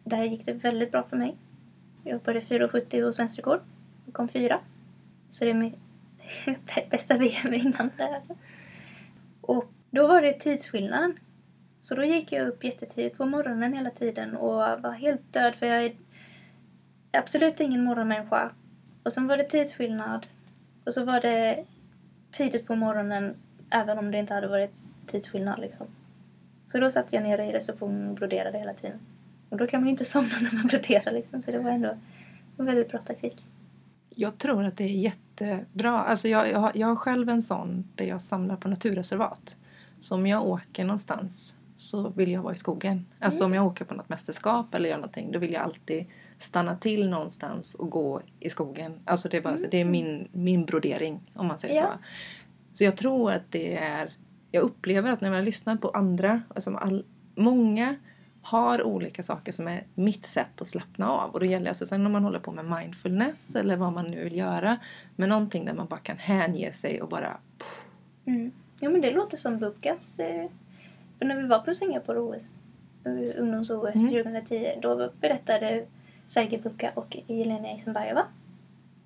Där 0.05 0.25
gick 0.25 0.47
det 0.47 0.53
väldigt 0.53 0.93
bra 0.93 1.03
för 1.03 1.17
mig. 1.17 1.37
Jag 2.05 2.15
hoppade 2.15 2.41
4,70 2.41 3.03
och 3.03 3.15
svensk 3.15 3.39
rekord. 3.39 3.61
Jag 4.05 4.15
kom 4.15 4.29
fyra. 4.29 4.61
Så 5.31 5.45
det 5.45 5.51
är 5.51 5.55
mitt 5.55 5.79
bästa 6.91 7.19
VM 7.19 7.55
innan 7.55 7.91
det. 7.97 8.03
här. 8.03 8.23
Och 9.41 9.73
då 9.91 10.07
var 10.07 10.23
det 10.23 10.33
tidsskillnaden. 10.33 11.19
Så 11.85 11.95
då 11.95 12.05
gick 12.05 12.33
jag 12.33 12.49
upp 12.49 12.65
jättetidigt 12.65 13.17
på 13.17 13.27
morgonen 13.27 13.73
hela 13.73 13.91
tiden 13.91 14.37
och 14.37 14.55
var 14.57 14.93
helt 14.93 15.33
död 15.33 15.55
för 15.55 15.67
jag 15.67 15.85
är 15.85 15.93
absolut 17.13 17.61
ingen 17.61 17.85
morgonmänniska. 17.85 18.51
Och 19.03 19.13
sen 19.13 19.27
var 19.27 19.37
det 19.37 19.45
tidsskillnad. 19.45 20.27
Och 20.85 20.95
så 20.95 21.05
var 21.05 21.21
det 21.21 21.65
tidigt 22.31 22.67
på 22.67 22.75
morgonen 22.77 23.35
även 23.71 23.99
om 23.99 24.11
det 24.11 24.19
inte 24.19 24.35
hade 24.35 24.49
varit 24.49 24.77
tidsskillnad 25.07 25.61
liksom. 25.61 25.87
Så 26.67 26.79
då 26.81 26.91
satt 26.91 27.13
jag 27.13 27.23
nere 27.23 27.45
i 27.47 27.53
receptionen 27.53 28.09
och 28.09 28.15
broderade 28.15 28.59
hela 28.59 28.75
tiden. 28.75 28.99
Och 29.49 29.57
då 29.57 29.67
kan 29.67 29.81
man 29.81 29.87
ju 29.87 29.91
inte 29.91 30.05
somna 30.15 30.35
när 30.41 30.55
man 30.55 30.67
broderar 30.67 31.13
liksom. 31.13 31.43
Så 31.43 31.51
det 31.51 31.59
var 31.59 31.71
ändå 31.71 31.97
en 32.59 32.65
väldigt 32.67 32.91
bra 32.91 33.01
taktik. 33.01 33.43
Jag 34.11 34.39
tror 34.39 34.65
att 34.65 34.77
det 34.77 34.85
är 34.85 34.89
jättebra. 34.89 36.01
Alltså 36.05 36.29
jag, 36.29 36.51
jag, 36.51 36.59
har- 36.59 36.73
jag 36.75 36.87
har 36.87 36.97
själv 36.97 37.29
en 37.29 37.43
sån 37.43 37.85
där 37.95 38.05
jag 38.05 38.23
samlar 38.23 38.57
på 38.57 38.69
naturreservat. 38.69 39.57
Så 40.01 40.15
om 40.15 40.27
jag 40.27 40.47
åker 40.47 40.85
någonstans 40.85 41.57
så 41.77 42.09
vill 42.09 42.31
jag 42.33 42.43
vara 42.43 42.55
i 42.55 42.57
skogen. 42.57 43.07
Alltså 43.19 43.45
om 43.45 43.55
jag 43.55 43.67
åker 43.67 43.85
på 43.85 43.95
något 43.95 44.09
mästerskap 44.09 44.75
eller 44.75 44.89
gör 44.89 44.97
någonting 44.97 45.33
då 45.33 45.39
vill 45.39 45.53
jag 45.53 45.63
alltid 45.63 46.07
stanna 46.39 46.77
till 46.77 47.09
någonstans 47.11 47.75
och 47.75 47.91
gå 47.91 48.21
i 48.41 48.51
skogen. 48.51 49.01
Alltså 49.05 49.29
det 49.29 49.37
är, 49.37 49.41
bara, 49.43 49.57
så- 49.59 49.67
det 49.71 49.81
är 49.81 49.85
min, 49.85 50.29
min 50.33 50.65
brodering 50.65 51.21
om 51.35 51.47
man 51.47 51.59
säger 51.59 51.75
Ja. 51.75 51.83
så. 51.87 51.99
Så 52.79 52.85
jag 52.85 52.97
tror 52.97 53.33
att 53.33 53.43
det 53.51 53.77
är... 53.77 54.13
Jag 54.51 54.63
upplever 54.63 55.13
att 55.13 55.21
när 55.21 55.31
man 55.31 55.45
lyssnar 55.45 55.77
på 55.77 55.91
andra, 55.91 56.43
alltså 56.55 56.75
all, 56.77 57.05
många 57.35 57.97
har 58.43 58.83
olika 58.83 59.23
saker 59.23 59.53
som 59.53 59.69
är 59.69 59.85
mitt 59.95 60.27
sätt 60.27 60.61
att 60.63 60.69
slappna 60.69 61.09
av. 61.11 61.31
Och 61.31 61.41
då 61.41 61.47
gäller 61.47 61.69
alltså 61.69 61.87
sen 61.87 62.07
om 62.07 62.13
man 62.13 62.25
håller 62.25 62.39
på 62.39 62.53
med 62.53 62.65
mindfulness 62.81 63.55
eller 63.57 63.77
vad 63.77 63.93
man 63.93 64.05
nu 64.11 64.25
vill 64.25 64.37
göra. 64.37 64.77
Men 65.17 65.29
någonting 65.29 65.65
där 65.65 65.75
man 65.75 65.87
bara 65.87 66.01
kan 66.01 66.19
hänge 66.19 66.73
sig 66.73 67.03
och 67.03 67.09
bara... 67.09 67.37
Mm. 68.27 68.53
Ja 68.81 68.91
men 68.91 69.01
det 69.01 69.11
låter 69.11 69.37
som 69.37 69.59
Bukas. 69.59 70.19
Eh, 70.19 70.51
för 71.25 71.29
när 71.29 71.43
vi 71.43 71.49
var 71.49 71.59
på 71.59 71.75
Singapore 71.75 72.19
OS, 72.19 72.59
eh, 73.05 73.41
ungdoms-OS 73.43 73.95
Mm. 73.95 74.11
2010, 74.11 74.79
då 74.83 75.11
berättade 75.21 75.87
Sergej 76.27 76.61
Buka 76.61 76.91
och 76.95 77.17
Jelena 77.27 77.69
Eisenbajeva, 77.69 78.27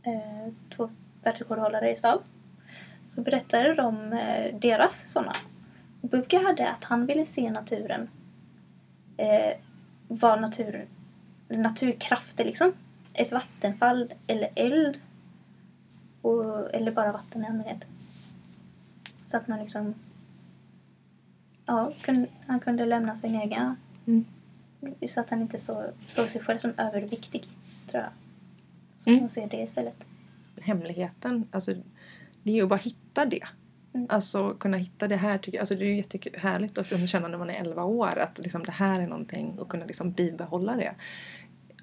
eh, 0.03 0.53
två 0.77 0.91
världsrekordhållare 1.23 1.93
i 1.93 1.97
stav, 1.97 2.23
så 3.07 3.21
berättade 3.21 3.75
de 3.75 4.13
eh, 4.13 4.55
deras 4.59 5.13
sådana. 5.13 5.33
Buka 6.01 6.39
hade 6.39 6.71
att 6.71 6.85
han 6.85 7.07
ville 7.07 7.27
se 7.27 7.51
naturen, 7.51 8.09
eh, 9.17 9.57
vad 10.09 10.41
naturen 10.41 10.87
naturkrafter 11.49 12.45
liksom. 12.45 12.73
Ett 13.13 13.33
vattenfall 13.33 14.13
eller 14.27 14.51
eld. 14.55 15.01
Och, 16.23 16.75
eller 16.75 16.93
bara 16.93 17.13
vatten 17.13 17.45
i 17.45 17.47
allmänhet. 17.47 17.85
Så 19.27 19.37
att 19.37 19.49
man 19.49 19.61
liksom... 19.61 19.95
Ja, 21.69 21.93
han 22.47 22.61
kunde 22.61 22.85
lämna 22.87 23.17
sin 23.17 23.35
egen. 23.35 23.77
Mm. 24.07 24.25
Så 25.09 25.21
att 25.21 25.31
han 25.31 25.41
inte 25.41 25.59
så, 25.59 25.85
såg 26.09 26.31
sig 26.31 26.43
själv 26.43 26.59
som 26.59 26.73
överviktig, 26.77 27.45
tror 27.91 28.03
jag. 28.03 28.11
Så 28.99 29.11
Mm. 29.11 29.21
man 29.21 29.31
ser 29.31 29.49
det 29.49 29.57
istället. 29.63 30.05
Hemligheten, 30.61 31.47
alltså 31.51 31.75
det 32.43 32.51
är 32.51 32.55
ju 32.55 32.63
att 32.63 32.69
bara 32.69 32.77
hitta 32.79 33.25
det. 33.25 33.45
Mm. 33.93 34.07
Alltså 34.11 34.55
kunna 34.55 34.77
hitta 34.77 35.09
det 35.09 35.17
här 35.17 35.39
tycker 35.39 35.59
jag, 35.59 35.63
alltså 35.63 35.75
det 35.75 35.85
är 35.85 35.89
ju 35.89 35.97
jättehärligt 35.97 36.79
att 36.79 37.09
känna 37.11 37.29
när 37.29 37.39
man 37.39 37.51
är 37.51 37.55
11 37.61 37.85
år 37.85 38.19
att 38.19 38.39
liksom 38.39 38.65
det 38.65 38.73
här 38.73 39.01
är 39.01 39.07
någonting 39.07 39.59
och 39.59 39.69
kunna 39.69 39.85
liksom 39.85 40.13
bibehålla 40.13 40.77
det 40.77 40.95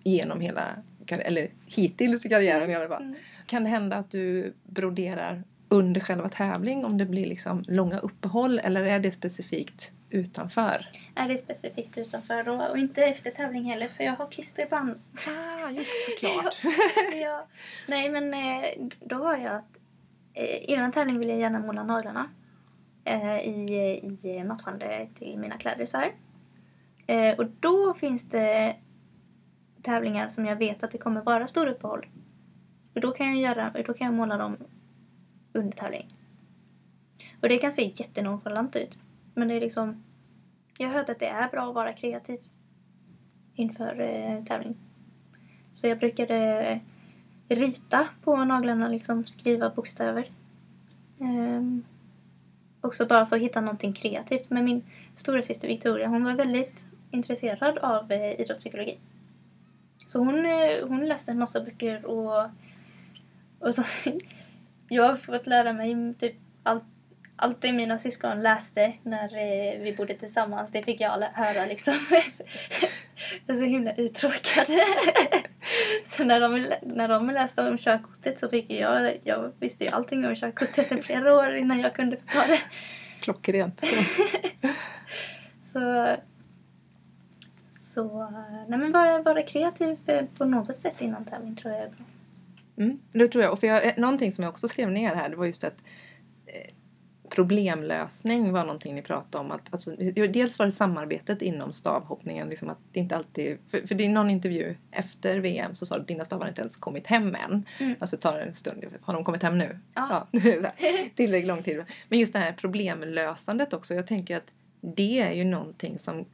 genom 0.04 0.42
hela, 0.42 0.76
eller 1.08 1.48
hittills 1.66 2.26
i 2.26 2.30
karriären 2.30 2.70
i 2.70 2.76
alla 2.76 2.88
fall. 2.88 3.04
Mm. 3.04 3.16
Kan 3.46 3.64
det 3.64 3.70
hända 3.70 3.96
att 3.96 4.12
du 4.12 4.54
broderar 4.64 5.44
under 5.76 6.02
själva 6.02 6.30
tävling 6.30 6.86
om 6.86 6.98
det 6.98 7.06
blir 7.06 7.26
liksom 7.26 7.64
långa 7.68 8.00
uppehåll 8.00 8.60
eller 8.60 8.84
är 8.84 9.00
det 9.00 9.12
specifikt 9.12 9.92
utanför? 10.10 10.90
Är 11.16 11.28
det 11.28 11.38
specifikt 11.38 11.98
utanför 11.98 12.44
då? 12.44 12.54
Och 12.54 12.78
inte 12.78 13.04
efter 13.04 13.32
tävling 13.32 13.64
heller 13.64 13.88
för 13.88 14.04
jag 14.04 14.16
har 14.16 14.28
klisterband. 14.28 15.00
Ah, 15.28 15.70
just 15.70 15.92
såklart. 16.06 16.56
ja. 17.22 17.48
Nej 17.88 18.10
men 18.10 18.34
eh, 18.34 18.70
då 19.00 19.16
har 19.16 19.38
jag 19.38 19.62
eh, 20.34 20.72
innan 20.72 20.92
tävling 20.92 21.20
vill 21.20 21.30
jag 21.30 21.40
gärna 21.40 21.60
måla 21.60 21.84
naglarna. 21.84 22.30
Eh, 23.04 23.38
I, 23.38 24.18
i 24.24 24.44
matchande 24.44 25.08
till 25.20 25.38
mina 25.38 25.58
kläder 25.58 25.86
så 25.86 25.98
här. 25.98 26.12
Och 27.38 27.46
då 27.60 27.94
finns 27.94 28.30
det 28.30 28.76
tävlingar 29.82 30.30
som 30.30 30.46
jag 30.46 30.56
vet 30.56 30.84
att 30.84 30.92
det 30.92 30.98
kommer 30.98 31.22
vara 31.22 31.48
stora 31.48 31.72
uppehåll. 31.72 32.06
Och 32.96 33.02
då 33.02 33.12
kan 33.12 33.28
jag, 33.28 33.38
göra, 33.38 33.84
då 33.86 33.94
kan 33.94 34.06
jag 34.06 34.14
måla 34.14 34.38
dem 34.38 34.58
under 35.56 35.78
tävling. 35.78 36.08
Och 37.42 37.50
det 37.50 37.58
kan 37.58 37.72
se 37.72 37.92
jättenonchalant 37.96 38.76
ut. 38.76 39.00
Men 39.34 39.48
det 39.48 39.54
är 39.54 39.62
liksom... 39.62 40.04
Jag 40.78 40.88
har 40.88 40.94
hört 40.94 41.10
att 41.10 41.20
det 41.20 41.28
är 41.28 41.50
bra 41.50 41.70
att 41.70 41.76
vara 41.76 41.94
kreativ 41.94 42.40
inför 43.56 44.00
eh, 44.00 44.44
tävling. 44.44 44.76
Så 45.74 45.88
jag 45.88 46.00
brukade 46.00 46.36
eh, 47.48 47.56
rita 47.56 48.08
på 48.24 48.46
naglarna, 48.46 48.88
liksom 48.88 49.26
skriva 49.26 49.70
bokstäver. 49.70 50.30
Ehm, 51.20 51.84
också 52.82 53.06
bara 53.06 53.26
för 53.26 53.36
att 53.36 53.42
hitta 53.42 53.62
någonting 53.62 53.94
kreativt. 53.94 54.50
Men 54.50 54.66
min 54.66 54.84
stora 55.16 55.42
syster 55.42 55.68
Victoria, 55.68 56.08
hon 56.08 56.24
var 56.24 56.34
väldigt 56.34 56.84
intresserad 57.12 57.78
av 57.78 58.12
eh, 58.12 58.42
idrottspsykologi. 58.42 58.98
Så 60.08 60.20
hon, 60.20 60.46
eh, 60.46 60.88
hon 60.88 61.06
läste 61.06 61.32
en 61.32 61.40
massa 61.40 61.62
böcker 61.62 62.06
och, 62.06 62.50
och 63.60 63.76
så, 63.76 63.84
jag 64.90 65.04
har 65.04 65.16
fått 65.16 65.48
lära 65.48 65.74
mig 65.74 66.14
typ 66.20 66.36
allt, 66.64 66.84
allt 67.36 67.62
det 67.62 67.74
mina 67.74 67.98
syskon 67.98 68.42
läste 68.42 68.94
när 69.04 69.24
eh, 69.24 69.82
vi 69.82 69.96
bodde 69.98 70.14
tillsammans. 70.14 70.72
Det 70.72 70.84
fick 70.84 71.02
jag 71.02 71.22
höra 71.34 71.66
liksom. 71.66 71.94
jag 73.46 73.56
är 73.56 73.60
så 73.60 73.66
himla 73.66 73.94
uttråkad. 73.96 74.68
så 76.06 76.24
när 76.24 76.40
de, 76.40 76.72
när 76.82 77.08
de 77.08 77.30
läste 77.30 77.68
om 77.68 77.78
körkortet 77.78 78.40
så 78.40 78.50
fick 78.50 78.72
jag, 78.72 79.20
jag 79.24 79.52
visste 79.60 79.84
ju 79.84 79.90
allting 79.90 80.26
om 80.26 80.36
körkortet 80.36 80.92
i 80.92 81.02
flera 81.02 81.36
år 81.36 81.56
innan 81.56 81.80
jag 81.80 81.96
kunde 81.96 82.18
få 82.18 82.24
ta 82.28 82.48
det. 82.48 82.60
Klockrent. 83.22 83.84
Så, 85.62 86.16
så 87.68 88.30
nej 88.68 88.80
men 88.80 88.92
bara 88.92 89.22
vara 89.22 89.42
kreativ 89.42 89.98
eh, 90.06 90.26
på 90.38 90.46
något 90.46 90.78
sätt 90.78 91.02
innan 91.02 91.26
tävling 91.26 91.56
tror 91.56 91.74
jag 91.74 91.84
är 91.84 91.90
bra. 91.90 92.06
Mm, 92.78 93.00
det 93.12 93.28
tror 93.28 93.44
jag. 93.44 93.54
Och 93.54 93.60
för 93.60 93.68
jag, 93.68 93.86
eh, 93.86 93.94
någonting 93.98 94.32
som 94.32 94.44
jag 94.44 94.52
också 94.52 94.68
skrev 94.68 94.92
ner 94.92 95.16
här 95.16 95.30
det 95.30 95.36
var 95.36 95.46
just 95.46 95.64
att 95.64 95.78
eh, 96.46 96.74
problemlösning 97.30 98.52
var 98.52 98.62
någonting 98.62 98.96
ni 98.96 99.02
pratade 99.02 99.46
om. 99.46 99.52
Att, 99.52 99.74
alltså, 99.74 99.92
dels 100.30 100.60
var 100.60 100.66
det 100.66 100.72
samarbetet 100.72 101.42
inom 101.42 101.74
stavhoppningen. 101.74 102.50
Liksom 102.50 102.70
att 102.70 102.78
det 102.92 103.00
inte 103.00 103.16
alltid, 103.16 103.58
för, 103.70 103.88
för 103.88 103.96
det 103.96 104.06
är 104.06 104.10
någon 104.10 104.30
intervju 104.30 104.76
efter 104.92 105.40
VM 105.40 105.76
så 105.76 105.86
sa 105.86 105.96
du 105.96 106.02
att 106.02 106.08
dina 106.08 106.26
stavar 106.26 106.48
inte 106.48 106.62
ens 106.62 106.76
kommit 106.76 107.08
hem 107.08 107.36
än. 107.36 107.66
Mm. 107.80 107.96
Alltså 108.00 108.18
tar 108.18 108.40
en 108.40 108.56
stund. 108.56 108.86
Har 109.02 109.14
de 109.14 109.24
kommit 109.24 109.44
hem 109.44 109.58
nu? 109.58 109.80
Ja. 109.96 110.28
här, 110.32 110.72
Tillräckligt 111.16 111.48
lång 111.48 111.64
tid. 111.64 111.84
Men 112.10 112.20
just 112.20 112.34
det 112.34 112.40
här 112.40 112.54
problemlösandet 112.54 113.74
också. 113.74 113.94
Jag 113.94 114.08
tänker 114.08 114.38
att 114.38 114.52
det 114.82 115.22
är 115.22 115.32
ju 115.32 115.44
någonting 115.44 116.00
som 116.00 116.26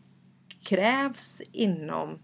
krävs 0.63 1.41
inom 1.51 2.19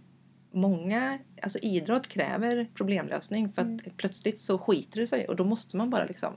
många, 0.57 1.19
alltså 1.41 1.59
idrott 1.59 2.07
kräver 2.07 2.67
problemlösning 2.73 3.49
för 3.49 3.61
att 3.61 3.67
Mm. 3.67 3.79
plötsligt 3.97 4.39
så 4.39 4.57
skiter 4.57 4.99
det 4.99 5.07
sig 5.07 5.27
och 5.27 5.35
då 5.35 5.43
måste 5.43 5.77
man 5.77 5.89
bara 5.89 6.05
liksom 6.05 6.33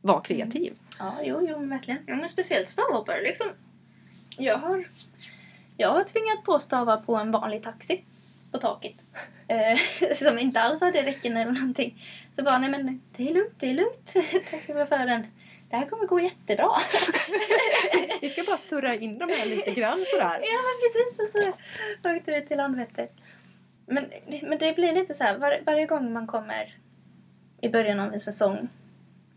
vara 0.00 0.20
kreativ. 0.20 0.72
Ja, 0.98 1.14
jo, 1.22 1.46
jo, 1.50 1.66
verkligen. 1.66 2.00
Ja, 2.06 2.14
men 2.16 2.28
speciellt 2.28 2.68
stavhoppare 2.68 3.22
liksom. 3.22 3.46
Jag 4.38 4.58
har, 4.58 4.84
jag 5.76 5.88
har 5.88 6.04
tvingat 6.04 6.44
på 6.44 6.58
stavar 6.58 6.96
på 6.96 7.16
en 7.16 7.30
vanlig 7.30 7.62
taxi 7.62 8.04
på 8.52 8.58
taket. 8.58 8.94
Eh, 9.48 9.78
som 10.14 10.38
inte 10.38 10.60
alls 10.60 10.80
hade 10.80 11.02
räcken 11.02 11.36
eller 11.36 11.52
någonting. 11.52 12.02
Så 12.36 12.42
bara, 12.42 12.58
nej 12.58 12.70
men 12.70 13.00
det 13.16 13.28
är 13.30 13.34
lugnt, 13.34 13.54
det 13.58 13.70
är 13.70 13.74
lugnt. 13.74 14.14
Taxichauffören. 14.50 15.26
Det 15.70 15.76
här 15.76 15.86
kommer 15.86 16.06
gå 16.06 16.20
jättebra. 16.20 16.70
Vi 18.20 18.28
ska 18.28 18.42
bara 18.42 18.56
surra 18.56 18.94
in 18.94 19.18
de 19.18 19.24
här 19.24 19.46
lite 19.46 19.70
grann 19.70 20.04
sådär. 20.12 20.40
Ja, 20.42 20.58
men 20.66 20.76
precis. 20.82 21.18
Och 21.18 21.54
så 22.02 22.16
åkte 22.16 22.32
vi 22.32 22.46
till 22.46 22.56
Landvetter. 22.56 23.08
Men, 23.86 24.04
men 24.42 24.58
det 24.58 24.76
blir 24.76 24.94
lite 24.94 25.14
så 25.14 25.24
här, 25.24 25.38
var, 25.38 25.58
varje 25.66 25.86
gång 25.86 26.12
man 26.12 26.26
kommer 26.26 26.74
i 27.60 27.68
början 27.68 28.00
av 28.00 28.14
en 28.14 28.20
säsong 28.20 28.68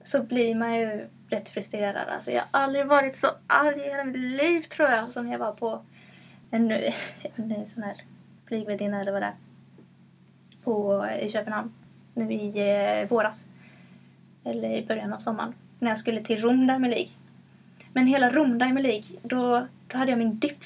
så 0.04 0.24
blir 0.24 0.56
man 0.56 0.76
ju 0.76 1.08
rätt 1.30 1.50
frustrerad. 1.50 2.08
Alltså, 2.08 2.32
jag 2.32 2.43
har 2.52 2.62
aldrig 2.64 2.86
varit 2.86 3.16
så 3.16 3.28
arg 3.47 3.80
i 3.80 3.89
hela 3.89 4.04
mitt 4.04 4.18
liv 4.18 4.62
tror 4.62 4.89
jag 4.89 5.06
som 5.06 5.32
jag 5.32 5.39
var 5.39 5.52
på 5.52 5.82
en, 6.52 6.72
en 7.36 7.68
sån 7.68 7.84
här 7.84 8.04
flygvärdinna 8.45 9.02
eller 9.02 9.12
vad 9.12 9.22
det 9.22 9.26
är. 9.26 9.36
På, 10.64 11.06
I 11.22 11.32
Köpenhamn. 11.32 11.74
Nu 12.14 12.34
i 12.34 13.00
eh, 13.02 13.10
våras. 13.10 13.47
Eller 14.43 14.70
i 14.70 14.86
början 14.86 15.14
av 15.14 15.20
sommaren. 15.20 15.54
När 15.80 15.89
jag 15.89 16.00
skulle 16.00 16.22
till 16.22 16.41
Rom 16.41 16.68
Diamond 16.68 16.91
League. 16.91 17.10
Men 17.93 18.08
hela 18.08 18.32
Rom 18.32 18.58
Diamond 18.58 18.84
League, 18.84 19.06
då, 19.24 19.68
då 19.88 19.97
hade 19.97 20.12
jag 20.12 20.18
min 20.18 20.39
dipp. 20.39 20.64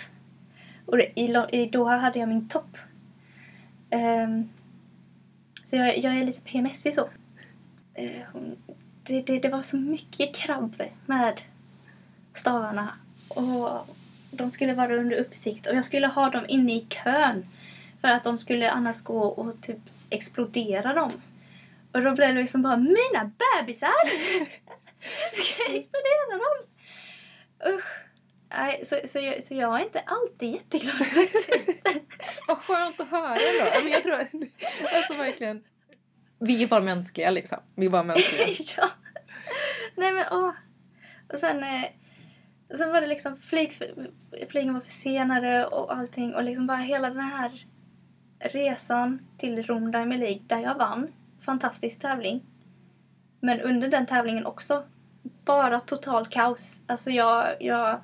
Och 0.85 0.97
det, 0.97 1.19
i, 1.19 1.69
då 1.71 1.85
hade 1.85 2.19
jag 2.19 2.29
min 2.29 2.49
topp. 2.49 2.77
Ehm, 3.93 4.49
så 5.63 5.75
jag, 5.75 5.97
jag 5.97 6.17
är 6.17 6.25
lite 6.25 6.41
PMSig 6.41 6.93
så. 6.93 7.09
Hon- 8.31 8.57
det, 9.03 9.21
det, 9.21 9.39
det 9.39 9.49
var 9.49 9.61
så 9.61 9.77
mycket 9.77 10.35
krabb 10.35 10.83
med 11.05 11.41
stavarna. 12.33 12.93
Och 13.27 13.87
de 14.31 14.51
skulle 14.51 14.73
vara 14.73 14.95
under 14.95 15.17
uppsikt. 15.17 15.67
Och 15.67 15.75
jag 15.75 15.85
skulle 15.85 16.07
ha 16.07 16.29
dem 16.29 16.45
inne 16.47 16.73
i 16.75 16.85
kön. 16.89 17.45
För 18.01 18.07
att 18.07 18.23
de 18.23 18.37
skulle 18.37 18.71
annars 18.71 19.01
gå 19.01 19.19
och 19.23 19.61
typ 19.61 19.79
explodera 20.09 20.93
dem. 20.93 21.11
Och 21.91 22.01
då 22.01 22.11
blev 22.15 22.35
det 22.35 22.41
liksom 22.41 22.61
bara 22.61 22.77
mina 22.77 23.31
bebisar! 23.59 23.89
Ska 25.33 25.63
jag 25.63 25.75
explodera 25.75 26.31
dem? 26.31 26.65
Usch. 27.75 28.02
Nej, 28.57 28.85
så, 28.85 28.95
så, 29.05 29.19
jag, 29.19 29.43
så 29.43 29.53
jag 29.55 29.79
är 29.79 29.83
inte 29.83 29.99
alltid 29.99 30.53
jätteglad. 30.53 30.95
Vad 32.47 32.57
skönt 32.57 32.99
att 32.99 33.07
höra 33.07 33.35
då. 33.35 33.83
Men 33.83 33.91
jag 33.91 34.03
tror, 34.03 34.27
alltså 34.95 35.13
verkligen. 35.13 35.63
Vi 36.39 36.63
är 36.63 36.67
bara 36.67 36.81
mänskliga 36.81 37.31
liksom. 37.31 37.57
Vi 37.75 37.85
är 37.85 37.89
bara 37.89 38.03
mänskliga. 38.03 38.47
ja. 38.77 38.89
Nej 39.95 40.13
men 40.13 40.25
åh. 40.31 40.51
Och 41.33 41.39
sen, 41.39 41.63
eh, 41.63 41.83
sen 42.77 42.91
var 42.91 43.01
det 43.01 43.07
liksom 43.07 43.37
flyg, 43.37 43.73
flygen 44.49 44.73
var 44.73 44.81
försenade 44.81 45.65
och 45.65 45.93
allting 45.95 46.35
och 46.35 46.43
liksom 46.43 46.67
bara 46.67 46.77
hela 46.77 47.09
den 47.09 47.19
här 47.19 47.65
resan 48.39 49.27
till 49.37 49.63
Rom 49.63 49.91
Diamond 49.91 50.19
League 50.19 50.41
där 50.47 50.59
jag 50.59 50.75
vann. 50.75 51.07
Fantastisk 51.41 51.99
tävling. 51.99 52.43
Men 53.39 53.61
under 53.61 53.87
den 53.87 54.05
tävlingen 54.05 54.45
också 54.45 54.83
bara 55.45 55.79
total 55.79 56.27
kaos. 56.27 56.81
Alltså 56.87 57.11
jag, 57.11 57.45
jag 57.59 58.01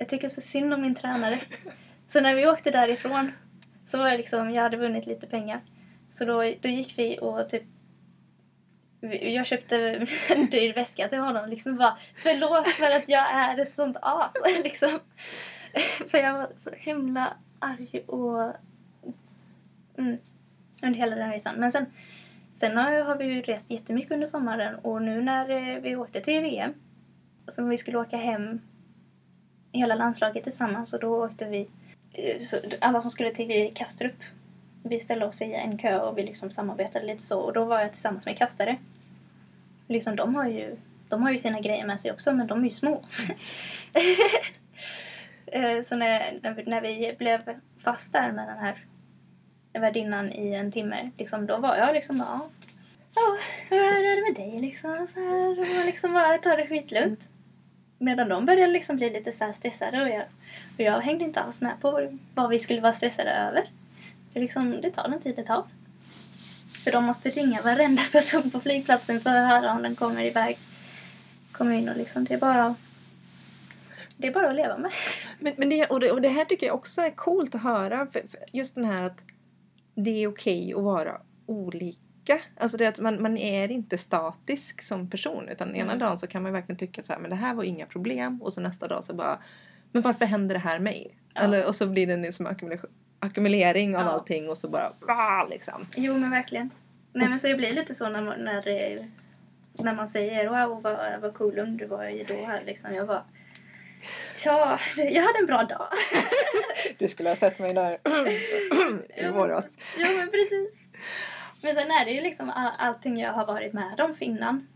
jag 0.00 0.08
tycker 0.08 0.28
så 0.28 0.40
synd 0.40 0.74
om 0.74 0.82
min 0.82 0.94
tränare. 0.94 1.38
Så 2.08 2.20
när 2.20 2.34
vi 2.34 2.46
åkte 2.46 2.70
därifrån 2.70 3.32
så 3.86 3.98
var 3.98 4.10
det 4.10 4.16
liksom, 4.16 4.50
jag 4.50 4.62
hade 4.62 4.76
vunnit 4.76 5.06
lite 5.06 5.26
pengar. 5.26 5.60
Så 6.10 6.24
då, 6.24 6.36
då 6.60 6.68
gick 6.68 6.98
vi 6.98 7.18
och 7.20 7.48
typ 7.48 7.62
jag 9.22 9.46
köpte 9.46 10.06
en 10.30 10.46
dyr 10.46 10.74
väska 10.74 11.08
till 11.08 11.18
honom. 11.18 11.48
Liksom 11.48 11.76
bara, 11.76 11.98
förlåt 12.16 12.68
för 12.68 12.90
att 12.90 13.08
jag 13.08 13.32
är 13.32 13.58
ett 13.58 13.74
sånt 13.74 13.96
as. 14.02 14.32
Liksom. 14.64 15.00
För 16.08 16.18
jag 16.18 16.32
var 16.32 16.50
så 16.56 16.70
himla 16.70 17.36
arg 17.58 18.04
och... 18.06 18.52
Mm, 19.98 20.18
under 20.82 20.98
hela 20.98 21.16
den 21.16 21.32
resan. 21.32 21.54
Men 21.56 21.72
sen, 21.72 21.86
sen 22.54 22.76
har, 22.76 23.02
har 23.02 23.16
vi 23.16 23.24
ju 23.24 23.42
rest 23.42 23.70
jättemycket 23.70 24.12
under 24.12 24.26
sommaren. 24.26 24.74
Och 24.74 25.02
nu 25.02 25.22
när 25.22 25.50
eh, 25.50 25.80
vi 25.80 25.96
åkte 25.96 26.20
till 26.20 26.42
VM, 26.42 26.74
som 27.48 27.68
vi 27.68 27.78
skulle 27.78 27.98
åka 27.98 28.16
hem 28.16 28.60
hela 29.72 29.94
landslaget 29.94 30.44
tillsammans. 30.44 30.92
Och 30.92 31.00
då 31.00 31.24
åkte 31.24 31.46
vi 31.46 31.68
eh, 32.12 32.40
så 32.40 32.56
alla 32.80 33.02
som 33.02 33.10
skulle 33.10 33.34
till 33.34 33.72
Kastrup, 33.74 34.22
vi 34.82 35.00
ställde 35.00 35.26
oss 35.26 35.42
i 35.42 35.52
en 35.52 35.78
kö 35.78 36.00
och 36.00 36.18
vi 36.18 36.22
liksom 36.22 36.50
samarbetade 36.50 37.06
lite 37.06 37.22
så. 37.22 37.40
Och 37.40 37.52
då 37.52 37.64
var 37.64 37.80
jag 37.80 37.92
tillsammans 37.92 38.26
med 38.26 38.38
kastare. 38.38 38.76
Liksom, 39.86 40.16
de, 40.16 40.34
har 40.34 40.46
ju, 40.46 40.76
de 41.08 41.22
har 41.22 41.30
ju 41.30 41.38
sina 41.38 41.60
grejer 41.60 41.86
med 41.86 42.00
sig 42.00 42.12
också, 42.12 42.32
men 42.32 42.46
de 42.46 42.60
är 42.60 42.64
ju 42.64 42.70
små. 42.70 43.04
Eh, 45.52 45.82
så 45.82 45.96
när, 45.96 46.38
när, 46.42 46.54
vi, 46.54 46.62
när 46.62 46.80
vi 46.80 47.14
blev 47.18 47.40
fast 47.78 48.12
där 48.12 48.32
med 48.32 48.48
den 48.48 48.58
här 48.58 48.84
värdinnan 49.72 50.32
i 50.32 50.54
en 50.54 50.72
timme, 50.72 51.10
liksom, 51.18 51.46
då 51.46 51.56
var 51.56 51.76
jag 51.76 51.94
liksom 51.94 52.16
ja, 52.16 52.48
ja, 53.14 53.38
hur 53.68 53.78
är 53.78 54.16
det 54.16 54.22
med 54.22 54.34
dig 54.34 54.60
liksom? 54.60 55.06
Så 55.14 55.20
här, 55.20 55.60
och 55.80 55.86
liksom 55.86 56.12
bara 56.12 56.38
ta 56.38 56.56
det 56.56 56.66
skitlugnt. 56.66 57.29
Medan 58.02 58.28
de 58.28 58.46
började 58.46 58.72
liksom 58.72 58.96
bli 58.96 59.10
lite 59.10 59.32
så 59.32 59.44
här 59.44 59.52
stressade 59.52 60.02
och 60.02 60.08
jag, 60.08 60.22
och 60.76 60.80
jag 60.80 61.00
hängde 61.00 61.24
inte 61.24 61.40
alls 61.40 61.60
med 61.60 61.80
på 61.80 62.18
vad 62.34 62.50
vi 62.50 62.58
skulle 62.58 62.80
vara 62.80 62.92
stressade 62.92 63.30
över. 63.30 63.64
För 64.32 64.40
liksom, 64.40 64.80
det 64.80 64.90
tar 64.90 65.08
den 65.08 65.20
tid 65.20 65.36
det 65.36 65.44
tar. 65.44 65.64
För 66.84 66.92
de 66.92 67.04
måste 67.04 67.30
ringa 67.30 67.62
varenda 67.62 68.02
person 68.12 68.50
på 68.50 68.60
flygplatsen 68.60 69.20
för 69.20 69.36
att 69.36 69.48
höra 69.48 69.72
om 69.72 69.82
den 69.82 69.94
kommer 69.94 70.24
iväg. 70.24 70.58
Kommer 71.52 71.74
in 71.74 71.88
och 71.88 71.96
liksom, 71.96 72.24
det 72.24 72.34
är 72.34 72.38
bara 72.38 72.74
det 74.16 74.26
är 74.26 74.32
bara 74.32 74.50
att 74.50 74.56
leva 74.56 74.78
med. 74.78 74.92
Men, 75.38 75.54
men 75.56 75.68
det, 75.68 75.86
och, 75.86 76.00
det, 76.00 76.10
och 76.10 76.22
det 76.22 76.28
här 76.28 76.44
tycker 76.44 76.66
jag 76.66 76.74
också 76.74 77.00
är 77.00 77.10
coolt 77.10 77.54
att 77.54 77.62
höra. 77.62 78.06
För, 78.06 78.20
för 78.30 78.40
just 78.52 78.74
den 78.74 78.84
här 78.84 79.02
att 79.02 79.24
det 79.94 80.10
är 80.10 80.28
okej 80.28 80.74
att 80.74 80.82
vara 80.82 81.20
olika. 82.20 82.40
Alltså 82.56 82.76
det 82.76 82.86
att 82.86 82.98
man, 82.98 83.22
man 83.22 83.36
är 83.38 83.70
inte 83.70 83.98
statisk 83.98 84.82
som 84.82 85.10
person. 85.10 85.48
Utan 85.48 85.68
ena 85.76 85.92
Mm. 85.92 85.98
dagen 85.98 86.18
så 86.18 86.26
kan 86.26 86.42
man 86.42 86.52
verkligen 86.52 86.78
tycka 86.78 87.02
så 87.02 87.12
här, 87.12 87.20
men 87.20 87.30
det 87.30 87.36
här 87.36 87.54
var 87.54 87.64
inga 87.64 87.86
problem. 87.86 88.42
Och 88.42 88.52
så 88.52 88.60
nästa 88.60 88.88
dag 88.88 89.04
så 89.04 89.14
bara, 89.14 89.38
men 89.92 90.02
varför 90.02 90.24
händer 90.26 90.54
det 90.54 90.58
här 90.60 90.78
mig? 90.78 91.16
Ja. 91.34 91.40
Eller, 91.40 91.66
och 91.68 91.74
så 91.74 91.86
blir 91.86 92.06
det 92.06 92.12
en 92.12 92.32
som 92.32 92.46
ackumulation- 92.46 92.90
ackumulering 93.20 93.96
av 93.96 94.02
Ja. 94.02 94.10
allting 94.10 94.48
och 94.48 94.58
så 94.58 94.68
bara, 94.68 94.92
ah, 95.08 95.44
liksom. 95.50 95.86
Jo, 95.96 96.18
men 96.18 96.30
verkligen. 96.30 96.70
Nej, 97.12 97.28
men 97.28 97.38
så 97.40 97.46
det 97.48 97.54
blir 97.54 97.72
lite 97.72 97.94
så 97.94 98.08
när 98.08 98.22
man, 98.22 98.40
när, 98.44 98.62
det- 98.62 99.08
när 99.72 99.94
man 99.94 100.08
säger 100.08 100.48
wow, 100.48 100.82
vad, 100.82 101.20
vad 101.20 101.34
cool 101.34 101.76
du 101.78 101.86
var 101.86 102.04
ju 102.08 102.24
då 102.24 102.44
här 102.46 102.62
liksom. 102.66 102.94
Jag 102.94 103.06
bara, 103.06 103.24
tja, 104.36 104.78
jag 104.96 105.22
hade 105.22 105.38
en 105.38 105.46
bra 105.46 105.62
dag. 105.62 105.86
Du 106.98 107.08
skulle 107.08 107.28
ha 107.28 107.36
sett 107.36 107.58
mig 107.58 107.74
där 107.74 107.98
i 109.16 109.28
våras. 109.34 109.68
Jo, 109.96 110.06
men 110.18 110.30
precis. 110.30 110.74
Men 111.62 111.74
sen 111.74 111.90
är 111.90 112.04
det 112.04 112.10
ju 112.10 112.20
liksom 112.20 112.50
all, 112.50 112.72
allting 112.78 113.18
jag 113.18 113.32
har 113.32 113.46
varit 113.46 113.72
med 113.72 114.00
om 114.00 114.14
för 114.14 114.24
innan. 114.24 114.68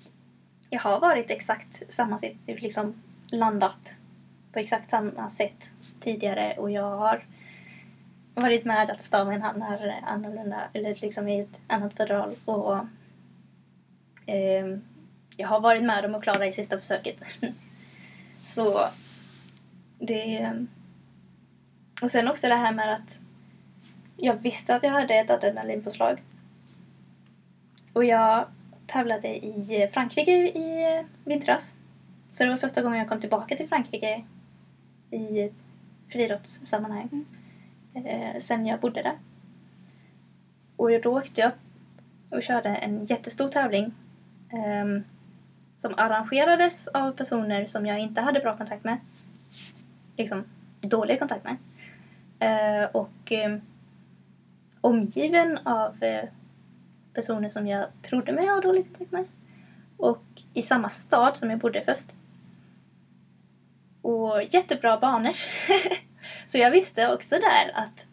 Jag 0.71 0.81
har 0.81 1.01
varit 1.01 1.31
exakt 1.31 1.93
samma 1.93 2.19
sätt, 2.19 2.37
liksom 2.47 3.03
landat 3.27 3.95
på 4.53 4.59
exakt 4.59 4.91
samma 4.91 5.31
sätt 5.31 5.71
tidigare 6.01 6.55
och 6.59 6.71
jag 6.71 6.97
har 6.97 7.25
varit 8.35 8.65
med 8.65 8.91
att 8.91 9.03
staven 9.03 9.43
hamnar 9.43 9.95
annorlunda 10.03 10.69
eller 10.73 10.95
liksom 10.95 11.29
i 11.29 11.41
ett 11.41 11.61
annat 11.67 11.97
fodral 11.97 12.35
och 12.45 12.77
eh, 14.27 14.79
jag 15.37 15.49
har 15.49 15.61
varit 15.61 15.83
med 15.83 16.05
om 16.05 16.15
att 16.15 16.23
klara 16.23 16.47
i 16.47 16.53
sista 16.53 16.79
försöket. 16.79 17.23
Så 18.47 18.89
det... 19.99 20.53
Och 22.03 22.11
sen 22.11 22.29
också 22.29 22.49
det 22.49 22.55
här 22.55 22.75
med 22.75 22.95
att 22.95 23.21
jag 24.17 24.35
visste 24.35 24.75
att 24.75 24.83
jag 24.83 24.91
hade 24.91 25.15
ett 25.15 25.31
adrenalinpåslag. 25.31 26.23
Och 27.95 28.05
jag 28.05 28.47
tävlade 28.87 29.29
i 29.47 29.91
Frankrike 29.93 30.33
i 30.33 31.05
vintras. 31.25 31.75
Så 32.33 32.45
det 32.45 32.51
var 32.51 32.57
första 32.57 32.83
gången 32.83 32.99
jag 32.99 33.09
kom 33.09 33.21
tillbaka 33.21 33.57
till 33.57 33.69
Frankrike 33.69 34.25
i 35.11 35.41
ett 35.41 35.65
friidrottssammanhang. 36.09 37.25
Eh, 37.95 38.41
sen 38.41 38.67
jag 38.67 38.81
bodde 38.81 39.03
där. 39.03 39.19
Och 40.77 41.01
då 41.03 41.19
åkte 41.19 41.41
jag 41.41 41.53
och 42.31 42.43
körde 42.43 42.69
en 42.69 43.05
jättestor 43.05 43.49
tävling. 43.49 43.93
eh, 44.51 45.03
som 45.77 45.95
arrangerades 45.97 46.89
av 46.89 47.13
personer 47.13 47.67
som 47.67 47.87
jag 47.87 47.99
inte 47.99 48.21
hade 48.21 48.41
bra 48.41 48.57
kontakt 48.57 48.85
med. 48.85 48.99
Liksom 50.17 50.45
dålig 50.81 51.19
kontakt 51.19 51.45
med. 51.45 51.57
Eh, 52.39 52.89
och 52.93 53.33
eh, 53.33 53.57
omgiven 54.81 55.59
av 55.65 56.03
eh, 56.03 56.29
personer 57.15 57.49
som 57.49 57.67
jag 57.67 57.87
trodde 58.03 58.33
mig 58.33 58.47
ha 58.47 58.61
dålig 58.61 58.85
kontakt 58.85 59.13
med. 59.13 59.25
Och 59.97 60.25
i 60.55 60.63
samma 60.63 60.89
stad 60.89 61.37
som 61.37 61.51
jag 61.51 61.59
bodde 61.59 61.81
först. 61.81 62.11
Och 64.03 64.43
jättebra 64.51 64.99
banor. 64.99 65.33
Så 66.47 66.59
jag 66.59 66.71
visste 66.71 67.15
också 67.15 67.35
där 67.35 67.73
att 67.75 68.07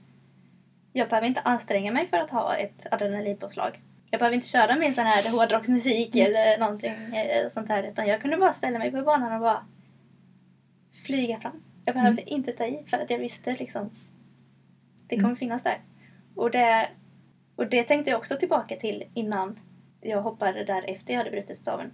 jag 0.94 1.10
behöver 1.10 1.28
inte 1.28 1.42
anstränga 1.42 1.92
mig 1.92 2.08
för 2.08 2.18
att 2.18 2.30
ha 2.30 2.56
ett 2.56 2.94
adrenalinpåslag. 2.94 3.82
Jag 4.10 4.20
behöver 4.20 4.36
inte 4.36 4.48
köra 4.48 4.76
min 4.76 4.94
sån 4.94 5.06
här 5.06 5.32
hårdrocksmusik 5.32 6.16
eller 6.16 6.60
någonting 6.60 7.16
eh, 7.16 7.50
sånt 7.50 7.70
här. 7.70 7.84
Utan 7.84 8.08
jag 8.08 8.22
kunde 8.22 8.38
bara 8.38 8.54
ställa 8.54 8.80
mig 8.80 8.92
på 8.92 9.02
banan 9.02 9.34
och 9.34 9.42
bara 9.42 9.66
flyga 11.06 11.40
fram. 11.40 11.64
Jag 11.86 11.96
behövde 11.96 12.22
inte 12.22 12.52
ta 12.52 12.66
i 12.66 12.84
för 12.88 12.98
att 12.98 13.10
jag 13.10 13.18
visste 13.20 13.56
liksom 13.56 13.90
det 15.08 15.16
kommer 15.16 15.28
Mm. 15.30 15.38
finnas 15.38 15.64
där. 15.64 15.82
Och 16.36 16.52
det, 16.52 16.90
och 17.62 17.68
det 17.68 17.84
tänkte 17.84 18.12
jag 18.12 18.18
också 18.18 18.36
tillbaka 18.38 18.76
till 18.76 19.04
innan 19.14 19.60
jag 20.02 20.22
hoppade 20.22 20.64
där 20.64 20.84
efter 20.88 21.14
jag 21.14 21.18
hade 21.18 21.32
brutit 21.32 21.58
staven. 21.58 21.92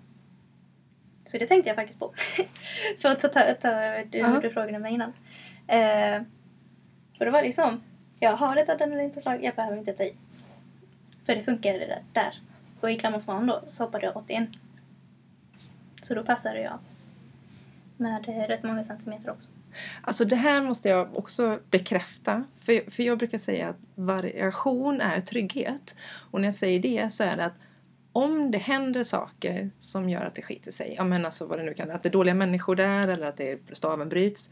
Så 1.25 1.37
det 1.37 1.47
tänkte 1.47 1.69
jag 1.69 1.75
faktiskt 1.75 1.99
på. 1.99 2.13
för 2.99 3.09
att 3.09 3.19
ta, 3.19 3.27
ta, 3.27 3.53
ta 3.53 4.03
du, 4.03 4.17
Ja. 4.17 4.39
du 4.41 4.49
frågade 4.49 4.79
mig 4.79 4.93
innan. 4.93 5.13
Eh, 5.67 6.21
och 7.19 7.25
det 7.25 7.31
var 7.31 7.41
liksom, 7.41 7.81
jag 8.19 8.37
har 8.37 8.57
ett 8.57 8.69
adrenalinpåslag, 8.69 9.43
jag 9.43 9.55
behöver 9.55 9.77
inte 9.77 9.93
ta 9.93 10.03
i. 10.03 10.15
För 11.25 11.35
det 11.35 11.43
funkade 11.43 11.79
där. 11.79 12.03
där. 12.13 12.41
Och 12.81 12.91
i 12.91 12.95
Klammerfran 12.95 13.47
då 13.47 13.61
så 13.67 13.83
hoppade 13.83 14.05
jag 14.05 14.17
81. 14.17 14.49
Så 16.01 16.15
då 16.15 16.23
passade 16.23 16.61
jag 16.61 16.79
med 17.97 18.29
eh, 18.29 18.47
rätt 18.47 18.63
många 18.63 18.83
centimeter 18.83 19.31
också. 19.31 19.49
Alltså 20.01 20.25
det 20.25 20.35
här 20.35 20.61
måste 20.61 20.89
jag 20.89 21.17
också 21.17 21.59
bekräfta. 21.69 22.43
För, 22.59 22.91
för 22.91 23.03
jag 23.03 23.17
brukar 23.17 23.37
säga 23.37 23.69
att 23.69 23.77
variation 23.95 25.01
är 25.01 25.21
trygghet. 25.21 25.95
Och 26.31 26.41
när 26.41 26.47
jag 26.47 26.55
säger 26.55 26.79
det 26.79 27.13
så 27.13 27.23
är 27.23 27.37
det 27.37 27.45
att 27.45 27.53
om 28.11 28.51
det 28.51 28.57
händer 28.57 29.03
saker 29.03 29.69
som 29.79 30.09
gör 30.09 30.25
att 30.25 30.35
det 30.35 30.41
skiter 30.41 30.71
sig, 30.71 30.93
ja 30.97 31.03
men 31.03 31.25
alltså 31.25 31.45
vad 31.45 31.59
det 31.59 31.63
nu 31.63 31.73
kan 31.73 31.91
att 31.91 32.03
det 32.03 32.09
är 32.09 32.13
dåliga 32.13 32.35
människor 32.35 32.75
där 32.75 33.07
eller 33.07 33.27
att 33.27 33.37
det 33.37 33.59
staven 33.71 34.09
bryts. 34.09 34.49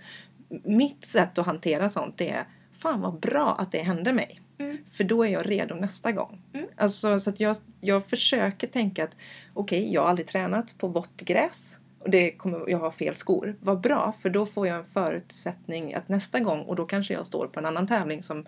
Mitt 0.64 1.06
sätt 1.06 1.38
att 1.38 1.46
hantera 1.46 1.90
sånt 1.90 2.22
är 2.22 2.46
fan 2.72 3.02
vad 3.02 3.20
bra 3.20 3.56
att 3.60 3.72
det 3.72 3.82
hände 3.82 4.14
mig. 4.14 4.42
Mm. 4.58 4.78
För 4.92 5.04
då 5.04 5.26
är 5.26 5.30
jag 5.30 5.50
redo 5.50 5.76
nästa 5.76 6.12
gång. 6.12 6.42
Mm. 6.54 6.66
Alltså, 6.76 7.20
så 7.20 7.30
att 7.30 7.40
jag, 7.40 7.58
jag 7.82 8.06
försöker 8.06 8.68
tänka 8.68 9.04
att 9.04 9.16
okej, 9.54 9.94
jag 9.94 10.02
har 10.02 10.10
aldrig 10.10 10.28
tränat 10.28 10.78
på 10.78 10.88
vått 10.88 11.22
gräs. 11.22 11.78
Och 12.06 12.12
det 12.12 12.32
kommer, 12.32 12.70
jag 12.70 12.78
har 12.78 12.92
fel 12.92 13.16
skor. 13.16 13.56
Vad 13.62 13.80
bra, 13.82 14.14
för 14.22 14.30
då 14.30 14.46
får 14.46 14.68
jag 14.68 14.78
en 14.78 14.86
förutsättning 14.86 15.94
att 15.94 16.10
nästa 16.10 16.40
gång, 16.40 16.60
och 16.62 16.76
då 16.76 16.86
kanske 16.86 17.14
jag 17.14 17.28
står 17.28 17.48
på 17.48 17.60
en 17.60 17.66
annan 17.66 17.88
tävling 17.88 18.24
som 18.24 18.46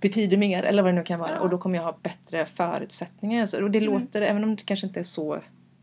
betyder 0.00 0.36
mer 0.36 0.62
eller 0.62 0.82
vad 0.82 0.92
det 0.94 0.98
nu 0.98 1.04
kan 1.04 1.20
vara. 1.20 1.30
Ja. 1.30 1.40
Och 1.40 1.50
då 1.50 1.58
kommer 1.58 1.76
jag 1.78 1.82
ha 1.84 1.96
bättre 2.02 2.46
förutsättningar. 2.46 3.46
Så, 3.46 3.62
och 3.62 3.70
det 3.70 3.78
Mm. 3.78 3.92
låter, 3.92 4.22
även 4.22 4.44
om 4.44 4.56
det 4.56 4.62
kanske 4.62 4.86
inte 4.86 5.00
är 5.00 5.04
så 5.04 5.38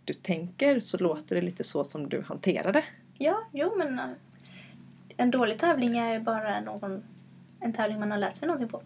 du 0.06 0.14
tänker, 0.14 0.80
så 0.80 0.98
låter 0.98 1.36
det 1.36 1.42
lite 1.42 1.64
så 1.64 1.84
som 1.84 2.10
du 2.10 2.22
hanterar 2.22 2.74
det. 2.74 2.84
Ja, 3.18 3.36
jo 3.54 3.74
men 3.78 4.00
eh, 4.00 4.06
en 5.18 5.32
dålig 5.32 5.60
tävling 5.60 5.98
är 5.98 6.14
ju 6.14 6.20
bara 6.20 6.62
någon, 6.62 7.04
en 7.60 7.74
tävling 7.74 8.00
man 8.00 8.12
har 8.12 8.18
lärt 8.18 8.36
sig 8.36 8.48
någonting 8.48 8.70
på. 8.70 8.82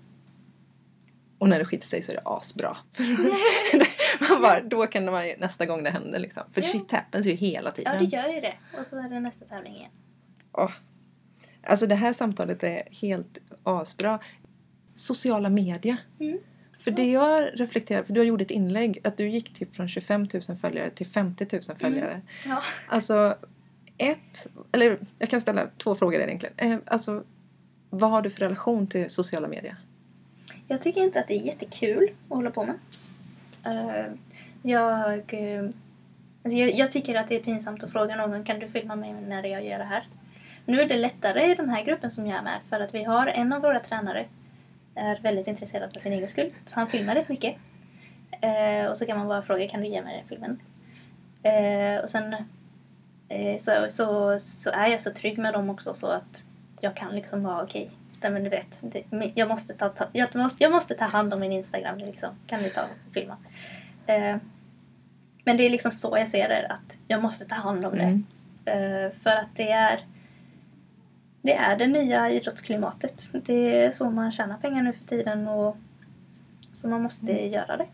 Och 1.37 1.49
när 1.49 1.59
det 1.59 1.65
skiter 1.65 1.87
sig 1.87 2.03
så 2.03 2.11
är 2.11 2.15
det 2.15 2.21
asbra. 2.25 2.77
man 4.29 4.41
bara, 4.41 4.61
då 4.61 4.87
kan 4.87 5.05
man 5.05 5.27
ju, 5.27 5.35
nästa 5.37 5.65
gång 5.65 5.83
det 5.83 5.89
händer 5.89 6.19
liksom. 6.19 6.43
För 6.53 6.61
Ja. 6.61 6.67
shit 6.67 6.91
happens 6.91 7.25
ju 7.27 7.31
hela 7.31 7.69
Ja, 7.69 7.73
tiden. 7.73 7.97
det 7.99 8.17
gör 8.17 8.27
ju 8.33 8.41
det. 8.41 8.53
Och 8.79 8.85
så 8.87 8.97
är 8.99 9.09
det 9.09 9.19
nästa 9.19 9.45
tävling 9.45 9.75
igen. 9.75 9.91
Åh. 10.51 10.71
Alltså 11.63 11.87
det 11.87 11.95
här 11.95 12.13
samtalet 12.13 12.63
är 12.63 12.83
helt 12.91 13.37
asbra. 13.63 14.19
Sociala 14.95 15.49
medier. 15.49 15.97
Mm. 16.19 16.37
För 16.77 16.91
det 16.91 17.11
jag 17.11 17.49
reflekterar, 17.53 18.03
för 18.03 18.13
du 18.13 18.19
har 18.19 18.25
gjort 18.25 18.41
ett 18.41 18.51
inlägg 18.51 18.99
att 19.03 19.17
du 19.17 19.29
gick 19.29 19.53
typ 19.53 19.75
från 19.75 19.87
25 19.89 20.27
000 20.47 20.57
följare 20.57 20.89
till 20.89 21.07
50 21.07 21.47
000 21.51 21.61
följare. 21.79 22.21
Ja. 22.45 22.61
Alltså, 22.87 23.35
ett, 23.97 24.47
eller 24.71 24.99
jag 25.19 25.29
kan 25.29 25.41
ställa 25.41 25.67
två 25.77 25.95
frågor 25.95 26.21
egentligen. 26.21 26.53
Eh, 26.57 26.77
alltså, 26.85 27.23
vad 27.89 28.09
har 28.11 28.21
du 28.21 28.29
för 28.29 28.39
relation 28.39 28.87
till 28.87 29.09
sociala 29.09 29.47
medier? 29.47 29.75
Jag 30.67 30.81
tycker 30.81 31.01
inte 31.01 31.19
att 31.19 31.27
det 31.27 31.33
är 31.33 31.45
jättekul 31.45 32.09
att 32.29 32.35
hålla 32.35 32.51
på 32.51 32.65
med. 32.65 32.75
Eh, 33.65 34.11
jag, 34.61 35.33
eh, 35.33 35.63
alltså 36.43 36.57
jag, 36.57 36.71
jag 36.71 36.91
tycker 36.91 37.15
att 37.15 37.27
det 37.27 37.35
är 37.35 37.43
pinsamt 37.43 37.83
att 37.83 37.91
fråga 37.91 38.15
någon 38.15 38.43
kan 38.43 38.59
du 38.59 38.67
filma 38.67 38.95
mig 38.95 39.13
när 39.13 39.43
jag 39.43 39.65
gör 39.65 39.77
det 39.77 39.83
här. 39.83 40.07
Nu 40.65 40.81
är 40.81 40.87
det 40.87 40.97
lättare 40.97 41.51
i 41.51 41.55
den 41.55 41.69
här 41.69 41.83
gruppen 41.83 42.11
som 42.11 42.27
jag 42.27 42.37
är 42.37 42.41
med 42.41 42.59
för 42.69 42.79
att 42.79 42.93
vi 42.93 43.03
har 43.03 43.27
en 43.27 43.53
av 43.53 43.61
våra 43.61 43.79
tränare 43.79 44.25
är 44.95 45.19
väldigt 45.19 45.47
intresserad 45.47 45.93
för 45.93 45.99
sin 45.99 46.13
egen 46.13 46.27
skull. 46.27 46.53
Så 46.65 46.79
han 46.79 46.87
filmar 46.87 47.15
rätt 47.15 47.29
mycket. 47.29 47.55
Eh, 48.41 48.91
och 48.91 48.97
så 48.97 49.05
kan 49.05 49.17
man 49.17 49.27
bara 49.27 49.41
fråga 49.41 49.67
kan 49.67 49.81
du 49.81 49.87
ge 49.87 50.01
mig 50.01 50.17
den 50.17 50.27
filmen? 50.27 50.59
Eh, 51.43 52.03
och 52.03 52.09
sen 52.09 52.35
eh, 53.29 53.57
så, 53.57 53.71
så, 53.89 54.39
så 54.39 54.69
är 54.69 54.87
jag 54.87 55.01
så 55.01 55.11
trygg 55.11 55.37
med 55.37 55.53
dem 55.53 55.69
också 55.69 55.93
så 55.93 56.07
att 56.07 56.45
jag 56.79 56.95
kan 56.95 57.15
liksom 57.15 57.43
vara 57.43 57.63
okej 57.63 57.91
nej 58.23 58.31
men 58.31 58.43
du 58.43 58.49
vet, 58.49 58.79
det, 58.81 59.03
jag, 59.35 59.47
måste 59.47 59.73
ta, 59.73 59.89
ta, 59.89 60.05
jag, 60.13 60.35
måste, 60.35 60.63
jag 60.63 60.71
måste 60.71 60.93
ta 60.95 61.05
hand 61.05 61.33
om 61.33 61.39
min 61.39 61.51
Instagram. 61.51 61.97
Liksom. 61.97 62.29
Kan 62.47 62.61
ni 62.61 62.69
ta 62.69 62.81
och 62.81 63.13
filma? 63.13 63.37
Eh, 64.07 64.37
men 65.45 65.57
det 65.57 65.63
är 65.63 65.69
liksom 65.69 65.91
så 65.91 66.17
jag 66.17 66.27
ser 66.27 66.49
det, 66.49 66.67
att 66.67 66.97
jag 67.07 67.21
måste 67.21 67.45
ta 67.45 67.55
hand 67.55 67.85
om 67.85 67.97
det. 67.97 68.03
Mm. 68.03 68.25
Eh, 68.65 69.11
för 69.23 69.29
att 69.29 69.55
det 69.55 69.71
är 69.71 70.05
det 71.41 71.53
är 71.53 71.77
det 71.77 71.87
nya 71.87 72.29
idrottsklimatet. 72.31 73.23
Det 73.33 73.83
är 73.83 73.91
så 73.91 74.09
man 74.09 74.31
tjänar 74.31 74.57
pengar 74.57 74.83
nu 74.83 74.93
för 74.93 75.05
tiden 75.05 75.47
och 75.47 75.77
så 76.73 76.87
man 76.87 77.01
måste 77.01 77.31
Mm. 77.31 77.51
göra 77.51 77.77
det. 77.77 77.85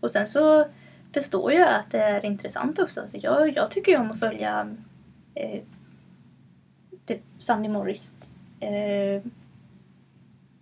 Och 0.00 0.10
sen 0.10 0.26
så 0.26 0.66
förstår 1.14 1.52
jag 1.52 1.68
att 1.74 1.90
det 1.90 1.98
är 1.98 2.24
intressant 2.24 2.78
också. 2.78 3.08
Så 3.08 3.18
jag, 3.22 3.56
jag 3.56 3.70
tycker 3.70 3.92
ju 3.92 3.98
om 3.98 4.10
att 4.10 4.18
följa 4.18 4.68
eh, 5.34 5.60
typ 7.06 7.20
Sandy 7.38 7.68
Morris. 7.68 8.12
Eh, 8.60 9.22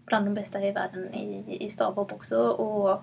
bland 0.07 0.27
de 0.27 0.35
bästa 0.35 0.67
i 0.67 0.73
världen 0.73 1.15
i, 1.15 1.57
i 1.61 1.71
stavhopp 1.71 2.13
också. 2.13 2.41
Och 2.41 3.03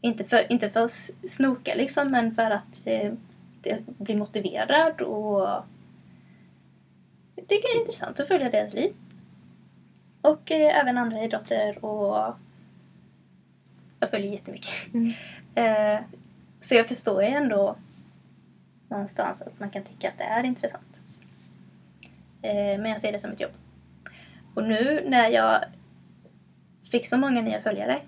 inte 0.00 0.24
för, 0.24 0.52
inte 0.52 0.70
för 0.70 0.80
att 0.80 1.10
snoka 1.30 1.74
liksom, 1.74 2.10
men 2.10 2.34
för 2.34 2.50
att 2.50 2.80
eh, 2.84 3.12
bli 3.86 4.16
motiverad 4.16 5.00
och 5.00 5.48
jag 7.36 7.48
tycker 7.48 7.68
det 7.68 7.78
är 7.78 7.80
intressant 7.80 8.20
att 8.20 8.28
följa 8.28 8.50
deras 8.50 8.72
liv. 8.72 8.94
Och 10.20 10.50
eh, 10.50 10.78
även 10.78 10.98
andra 10.98 11.24
idrotter 11.24 11.84
och 11.84 12.34
jag 14.00 14.10
följer 14.10 14.32
jättemycket. 14.32 14.94
Mm. 14.94 15.12
Eh, 15.56 16.00
så 16.60 16.74
jag 16.74 16.88
förstår 16.88 17.22
ju 17.22 17.28
ändå 17.28 17.76
någonstans 18.88 19.42
att 19.42 19.60
man 19.60 19.70
kan 19.70 19.84
tycka 19.84 20.08
att 20.08 20.18
det 20.18 20.24
är 20.24 20.44
intressant. 20.44 21.00
Eh, 22.42 22.54
men 22.54 22.84
jag 22.84 23.00
ser 23.00 23.12
det 23.12 23.18
som 23.18 23.30
ett 23.30 23.40
jobb. 23.40 23.52
Och 24.54 24.64
nu 24.64 25.04
när 25.06 25.30
jag 25.30 25.64
fick 26.90 27.06
så 27.06 27.18
många 27.18 27.42
nya 27.42 27.60
följare 27.60 28.00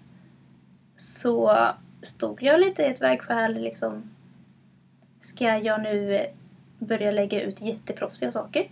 så 0.97 1.59
stod 2.03 2.43
jag 2.43 2.61
lite 2.61 2.83
i 2.83 2.87
ett 2.87 3.03
vägskäl. 3.03 3.55
Liksom, 3.55 4.11
ska 5.21 5.59
jag 5.59 5.83
nu 5.83 6.27
börja 6.79 7.11
lägga 7.11 7.43
ut 7.43 7.61
jätteproffsiga 7.61 8.33
saker 8.33 8.71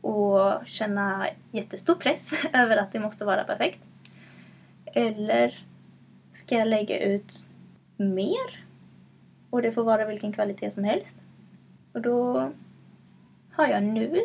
och 0.00 0.66
känna 0.66 1.26
jättestor 1.52 1.94
press 1.94 2.32
över 2.52 2.76
att 2.76 2.92
det 2.92 3.00
måste 3.00 3.24
vara 3.24 3.44
perfekt? 3.44 3.84
Eller 4.84 5.64
ska 6.32 6.54
jag 6.54 6.68
lägga 6.68 6.98
ut 6.98 7.34
mer 7.96 8.64
och 9.50 9.62
det 9.62 9.72
får 9.72 9.84
vara 9.84 10.06
vilken 10.06 10.32
kvalitet 10.32 10.70
som 10.70 10.84
helst? 10.84 11.16
Och 11.92 12.00
då 12.00 12.50
har 13.52 13.68
jag 13.68 13.82
nu 13.82 14.20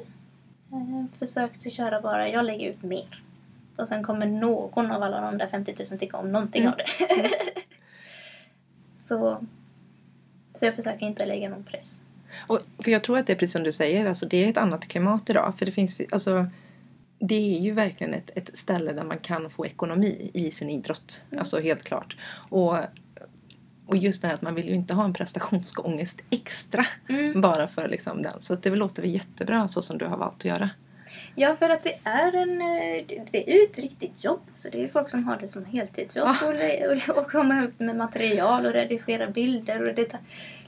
eh, 0.73 1.19
försökt 1.19 1.67
att 1.67 1.73
köra 1.73 2.01
bara, 2.01 2.29
jag 2.29 2.45
lägger 2.45 2.69
ut 2.69 2.83
mer. 2.83 3.23
Och 3.75 3.87
sen 3.87 4.03
kommer 4.03 4.25
någon 4.25 4.91
av 4.91 5.03
alla 5.03 5.21
de 5.21 5.37
där 5.37 5.47
50 5.47 5.75
000 5.91 5.99
tycka 5.99 6.17
om 6.17 6.31
någonting 6.31 6.61
Mm. 6.61 6.73
av 6.73 6.77
det. 6.77 7.29
så, 8.97 9.45
så 10.55 10.65
jag 10.65 10.75
försöker 10.75 11.05
inte 11.05 11.25
lägga 11.25 11.49
någon 11.49 11.63
press. 11.63 12.01
Och, 12.47 12.59
för 12.79 12.91
jag 12.91 13.03
tror 13.03 13.17
att 13.17 13.27
det 13.27 13.33
är 13.33 13.37
precis 13.37 13.53
som 13.53 13.63
du 13.63 13.71
säger, 13.71 14.05
alltså 14.05 14.25
det 14.25 14.43
är 14.43 14.49
ett 14.49 14.57
annat 14.57 14.87
klimat 14.87 15.29
idag. 15.29 15.53
För 15.57 15.65
det 15.65 15.71
finns 15.71 16.01
alltså 16.11 16.47
det 17.19 17.55
är 17.55 17.59
ju 17.59 17.71
verkligen 17.71 18.13
ett, 18.13 18.29
ett 18.35 18.57
ställe 18.57 18.93
där 18.93 19.03
man 19.03 19.17
kan 19.17 19.49
få 19.49 19.65
ekonomi 19.65 20.31
i 20.33 20.51
sin 20.51 20.69
idrott. 20.69 21.21
Alltså 21.37 21.59
helt 21.59 21.83
klart. 21.83 22.17
Och, 22.49 22.77
och 23.87 23.97
just 23.97 24.21
det 24.21 24.27
här 24.27 24.35
att 24.35 24.41
man 24.41 24.55
vill 24.55 24.67
ju 24.67 24.75
inte 24.75 24.93
ha 24.93 25.03
en 25.05 25.13
prestationsångest 25.13 26.21
extra 26.29 26.85
Mm. 27.09 27.41
bara 27.41 27.67
för 27.67 27.87
liksom 27.87 28.21
den. 28.21 28.41
Så 28.41 28.55
det 28.55 28.69
låter 28.69 29.01
väl 29.01 29.11
jättebra 29.13 29.67
så 29.67 29.81
som 29.81 29.97
du 29.97 30.05
har 30.05 30.17
valt 30.17 30.35
att 30.37 30.45
göra. 30.45 30.69
Ja, 31.35 31.55
för 31.55 31.69
att 31.69 31.83
det 31.83 31.99
är 32.03 32.35
en... 32.35 32.61
eh, 32.61 33.05
Det 33.31 33.49
är 33.51 33.53
ju 33.57 33.63
ett 33.63 33.79
riktigt 33.79 34.23
jobb. 34.23 34.41
Så 34.55 34.69
det 34.69 34.83
är 34.83 34.87
folk 34.87 35.09
som 35.09 35.23
har 35.23 35.37
det 35.37 35.47
som 35.47 35.65
heltidsjobb. 35.65 36.27
Ah. 36.27 36.47
Och, 36.47 37.17
och, 37.17 37.31
komma 37.31 37.63
upp 37.63 37.79
med 37.79 37.95
material 37.95 38.65
och 38.65 38.73
redigera 38.73 39.27
bilder. 39.27 39.87
Och 39.89 39.95
det 39.95 40.05
tar, 40.05 40.19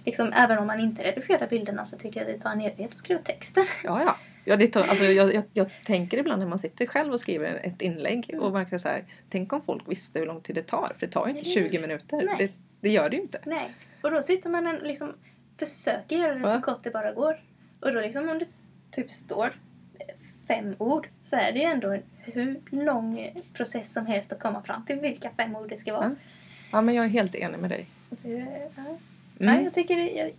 liksom, 0.06 0.34
även 0.34 0.58
om 0.58 0.68
man 0.68 0.80
inte 0.80 1.04
redigerar 1.04 1.48
bilderna 1.48 1.86
så 1.86 1.98
tycker 1.98 2.20
jag 2.20 2.30
det 2.30 2.40
tar 2.42 2.52
en 2.52 2.62
evighet 2.62 2.92
att 2.92 3.00
skriva 3.00 3.22
texten. 3.22 3.66
Ja, 3.84 4.02
ja. 4.06 4.16
ja 4.46 4.56
det 4.56 4.68
tar, 4.68 4.82
alltså, 4.82 5.04
jag, 5.04 5.34
jag, 5.34 5.44
jag 5.54 5.68
tänker 5.86 6.18
ibland 6.18 6.40
när 6.40 6.48
man 6.48 6.60
sitter 6.60 6.86
själv 6.86 7.14
och 7.14 7.20
skriver 7.20 7.60
ett 7.64 7.82
inlägg 7.82 8.38
och 8.40 8.56
verkar 8.56 8.78
så 8.78 8.88
här, 8.88 9.04
tänk 9.30 9.54
om 9.54 9.62
folk 9.62 9.84
visste 9.92 10.20
hur 10.20 10.26
lång 10.26 10.42
tid 10.42 10.56
det 10.56 10.62
tar. 10.64 10.92
För 11.00 11.06
det 11.06 11.12
tar 11.12 11.28
ju 11.28 11.30
inte 11.38 11.50
Eller 11.50 11.62
hur? 11.62 11.70
20 11.70 11.80
minuter. 11.80 12.18
Nej. 12.38 12.54
Det, 12.86 12.92
gör 12.92 13.10
det 13.10 13.16
ju 13.16 13.22
inte. 13.22 13.40
Nej. 13.46 13.76
Och 14.02 14.12
då 14.12 14.22
sitter 14.22 14.50
man 14.50 14.68
en, 14.68 14.76
liksom 14.76 15.14
försöker 15.58 16.16
göra 16.16 16.36
det 16.36 16.48
så 16.48 16.54
Ja. 16.54 16.62
kort 16.62 16.84
det 16.84 16.92
bara 16.92 17.12
går. 17.12 17.40
Och 17.80 17.94
då 17.94 18.02
liksom 18.02 18.30
om 18.30 18.40
det 18.40 18.46
typ 18.92 19.12
står 19.12 19.54
fem 20.48 20.76
ord 20.78 21.10
så 21.24 21.36
är 21.36 21.52
det 21.52 21.60
ju 21.60 21.66
ändå 21.66 21.90
en 21.92 22.04
hur 22.18 22.62
lång 22.70 23.32
process 23.54 23.94
som 23.94 24.06
helst 24.06 24.32
att 24.34 24.40
komma 24.40 24.62
fram 24.62 24.86
till 24.86 25.00
vilka 25.00 25.30
fem 25.38 25.56
ord 25.56 25.70
det 25.70 25.78
ska 25.78 25.94
vara. 25.94 26.04
Ja. 26.06 26.16
Ja, 26.72 26.82
men 26.82 26.96
jag 26.96 27.06
är 27.06 27.10
helt 27.10 27.36
enig 27.36 27.60
med 27.60 27.70
dig. 27.70 27.90
Så, 28.12 28.28
ja. 28.28 28.98
Mm. 29.40 29.64
Jag 29.64 29.74
tycker 29.74 29.96
det, 29.96 30.10
jag, 30.12 30.32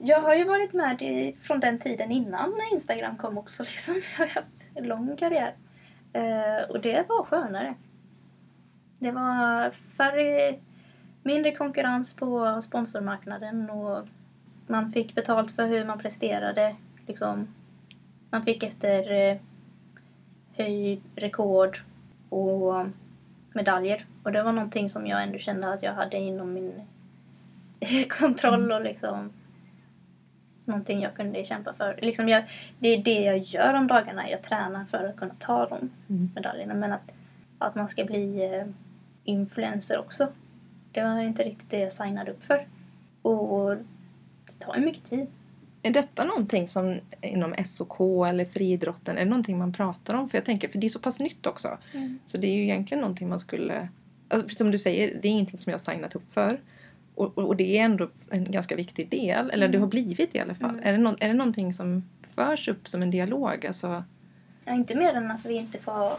jag 0.00 0.20
har 0.20 0.34
ju 0.34 0.44
varit 0.44 0.72
med 0.72 1.02
i, 1.02 1.36
från 1.42 1.60
den 1.60 1.78
tiden 1.78 2.12
innan 2.12 2.50
när 2.50 2.72
Instagram 2.72 3.16
kom 3.16 3.38
också. 3.38 3.62
Liksom. 3.72 3.94
Jag 3.94 4.26
har 4.26 4.34
haft 4.34 4.68
en 4.74 4.84
lång 4.84 5.16
karriär. 5.16 5.54
Eh, 6.12 6.70
och 6.70 6.80
det 6.80 7.08
var 7.08 7.24
skönare. 7.24 7.74
Det 8.98 9.10
var 9.10 9.70
färre, 9.70 10.58
mindre 11.26 11.52
konkurrens 11.52 12.16
på 12.16 12.62
sponsormarknaden 12.62 13.70
och 13.70 14.08
man 14.66 14.92
fick 14.92 15.14
betalt 15.14 15.50
för 15.50 15.66
hur 15.66 15.84
man 15.84 15.98
presterade. 15.98 16.76
Liksom, 17.06 17.48
man 18.30 18.42
fick 18.42 18.62
efter 18.62 19.12
eh, 19.12 19.36
höjd, 20.56 21.02
rekord 21.16 21.82
och 22.28 22.86
medaljer. 23.52 24.06
Och 24.22 24.32
det 24.32 24.42
var 24.42 24.52
någonting 24.52 24.90
som 24.90 25.06
jag 25.06 25.22
ändå 25.22 25.38
kände 25.38 25.72
att 25.72 25.82
jag 25.82 25.94
hade 25.94 26.16
inom 26.16 26.52
min 26.52 26.72
kontroll 28.08 28.72
och 28.72 28.82
liksom 28.84 29.32
någonting 30.64 31.00
jag 31.00 31.14
kunde 31.14 31.44
kämpa 31.44 31.72
för. 31.72 31.98
Liksom 32.02 32.28
jag, 32.28 32.44
det 32.78 32.88
är 32.88 33.04
det 33.04 33.20
jag 33.20 33.38
gör 33.38 33.74
om 33.74 33.86
dagarna. 33.86 34.30
Jag 34.30 34.42
tränar 34.42 34.84
för 34.84 35.04
att 35.04 35.16
kunna 35.16 35.34
ta 35.38 35.66
de 35.66 35.90
Mm. 36.08 36.30
medaljerna. 36.34 36.74
Men 36.74 36.92
att, 36.92 37.12
att 37.58 37.74
man 37.74 37.88
ska 37.88 38.04
bli 38.04 38.54
eh, 38.54 38.66
influencer 39.24 39.98
också. 39.98 40.28
Det 40.96 41.02
var 41.02 41.20
inte 41.20 41.44
riktigt 41.44 41.70
det 41.70 41.78
jag 41.78 41.92
signade 41.92 42.30
upp 42.30 42.44
för. 42.44 42.66
Och 43.22 43.76
det 44.46 44.58
tar 44.58 44.76
ju 44.76 44.80
mycket 44.80 45.04
tid. 45.04 45.26
Är 45.82 45.90
detta 45.90 46.24
någonting 46.24 46.68
som 46.68 46.98
inom 47.22 47.54
SOK 47.66 48.00
eller 48.28 48.44
friidrotten, 48.44 49.16
är 49.16 49.24
det 49.24 49.30
någonting 49.30 49.58
man 49.58 49.72
pratar 49.72 50.14
om? 50.14 50.28
För 50.28 50.38
jag 50.38 50.44
tänker, 50.44 50.68
för 50.68 50.78
det 50.78 50.86
är 50.86 50.90
så 50.90 50.98
pass 50.98 51.20
nytt 51.20 51.46
också. 51.46 51.78
Mm. 51.92 52.18
Så 52.24 52.38
det 52.38 52.46
är 52.46 52.54
ju 52.54 52.62
egentligen 52.62 53.00
någonting 53.00 53.28
man 53.28 53.40
skulle... 53.40 53.88
Alltså, 54.28 54.56
som 54.56 54.70
du 54.70 54.78
säger, 54.78 55.18
det 55.22 55.28
är 55.28 55.32
ingenting 55.32 55.58
som 55.58 55.70
jag 55.70 55.78
har 55.78 55.92
signat 55.92 56.14
upp 56.14 56.32
för. 56.32 56.60
Och, 57.14 57.38
och, 57.38 57.56
det 57.56 57.78
är 57.78 57.84
ändå 57.84 58.10
en 58.30 58.50
ganska 58.50 58.76
viktig 58.76 59.08
del, 59.08 59.50
eller 59.50 59.68
det 59.68 59.78
har 59.78 59.86
blivit 59.86 60.34
i 60.34 60.40
alla 60.40 60.54
fall. 60.54 60.70
Mm. 60.70 60.84
Är, 60.84 60.92
det 60.92 60.98
någon, 60.98 61.16
är 61.20 61.28
det 61.28 61.34
någonting 61.34 61.72
som 61.74 62.08
förs 62.34 62.68
upp 62.68 62.88
som 62.88 63.02
en 63.02 63.10
dialog? 63.10 63.66
Alltså, 63.66 64.04
Ja, 64.64 64.74
inte 64.74 64.94
mer 64.94 65.14
än 65.14 65.30
att 65.30 65.46
vi 65.46 65.54
inte 65.54 65.78
får... 65.78 66.12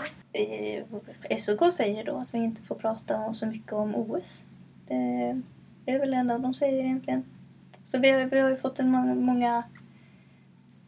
SOK 1.37 1.73
säger 1.73 2.03
då 2.05 2.17
att 2.17 2.33
vi 2.33 2.37
inte 2.37 2.61
får 2.61 2.75
prata 2.75 3.17
om 3.17 3.35
så 3.35 3.45
mycket 3.45 3.73
om 3.73 3.95
OS. 3.95 4.45
Det, 4.87 5.41
är 5.85 5.99
väl 5.99 6.11
det 6.11 6.17
enda 6.17 6.37
de 6.37 6.53
säger 6.53 6.83
egentligen. 6.83 7.23
Så 7.85 7.97
vi 7.97 8.11
har, 8.11 8.25
vi 8.25 8.39
har 8.39 8.49
ju 8.49 8.57
fått 8.57 8.79
en 8.79 8.91
må- 8.91 9.15
många... 9.15 9.63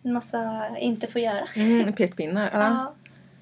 En 0.04 0.14
massa 0.14 0.70
inte 0.78 1.08
får 1.08 1.22
göra. 1.22 1.48
mm, 1.56 1.94
pekpinnar. 1.94 2.50
Ja. 2.54 2.60
Ja. 2.60 2.94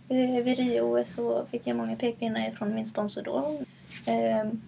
Vid, 0.07 0.43
vid 0.43 0.57
Rio-OS 0.57 1.13
så 1.13 1.45
fick 1.45 1.67
jag 1.67 1.77
många 1.77 1.95
pekpinnar 1.95 2.51
från 2.51 2.75
min 2.75 2.85
sponsor 2.85 3.21
då. 3.21 3.59
Ehm, 4.05 4.61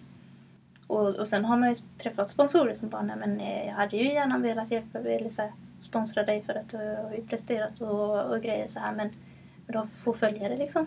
och, 0.86 1.14
och 1.14 1.28
sen 1.28 1.44
har 1.44 1.56
man 1.56 1.68
ju 1.68 1.74
träffat 1.98 2.30
sponsorer 2.30 2.74
som 2.74 2.88
bara, 2.88 3.02
nej 3.02 3.16
men 3.16 3.40
eh, 3.40 3.66
jag 3.66 3.74
hade 3.74 3.96
ju 3.96 4.12
gärna 4.12 4.38
velat 4.38 4.70
hjälpa 4.70 4.98
eller 4.98 5.28
så 5.28 5.42
här, 5.42 5.52
sponsra 5.80 6.22
dig 6.22 6.42
för 6.42 6.54
att 6.54 6.68
du 6.68 6.76
har 6.76 7.14
ju 7.16 7.26
presterat 7.26 7.80
och, 7.80 8.30
och 8.30 8.42
grejer 8.42 8.68
så 8.68 8.80
här 8.80 8.92
men, 8.92 9.10
men 9.66 9.74
de 9.74 9.88
får 9.88 10.14
följa 10.14 10.48
det 10.48 10.56
liksom. 10.56 10.86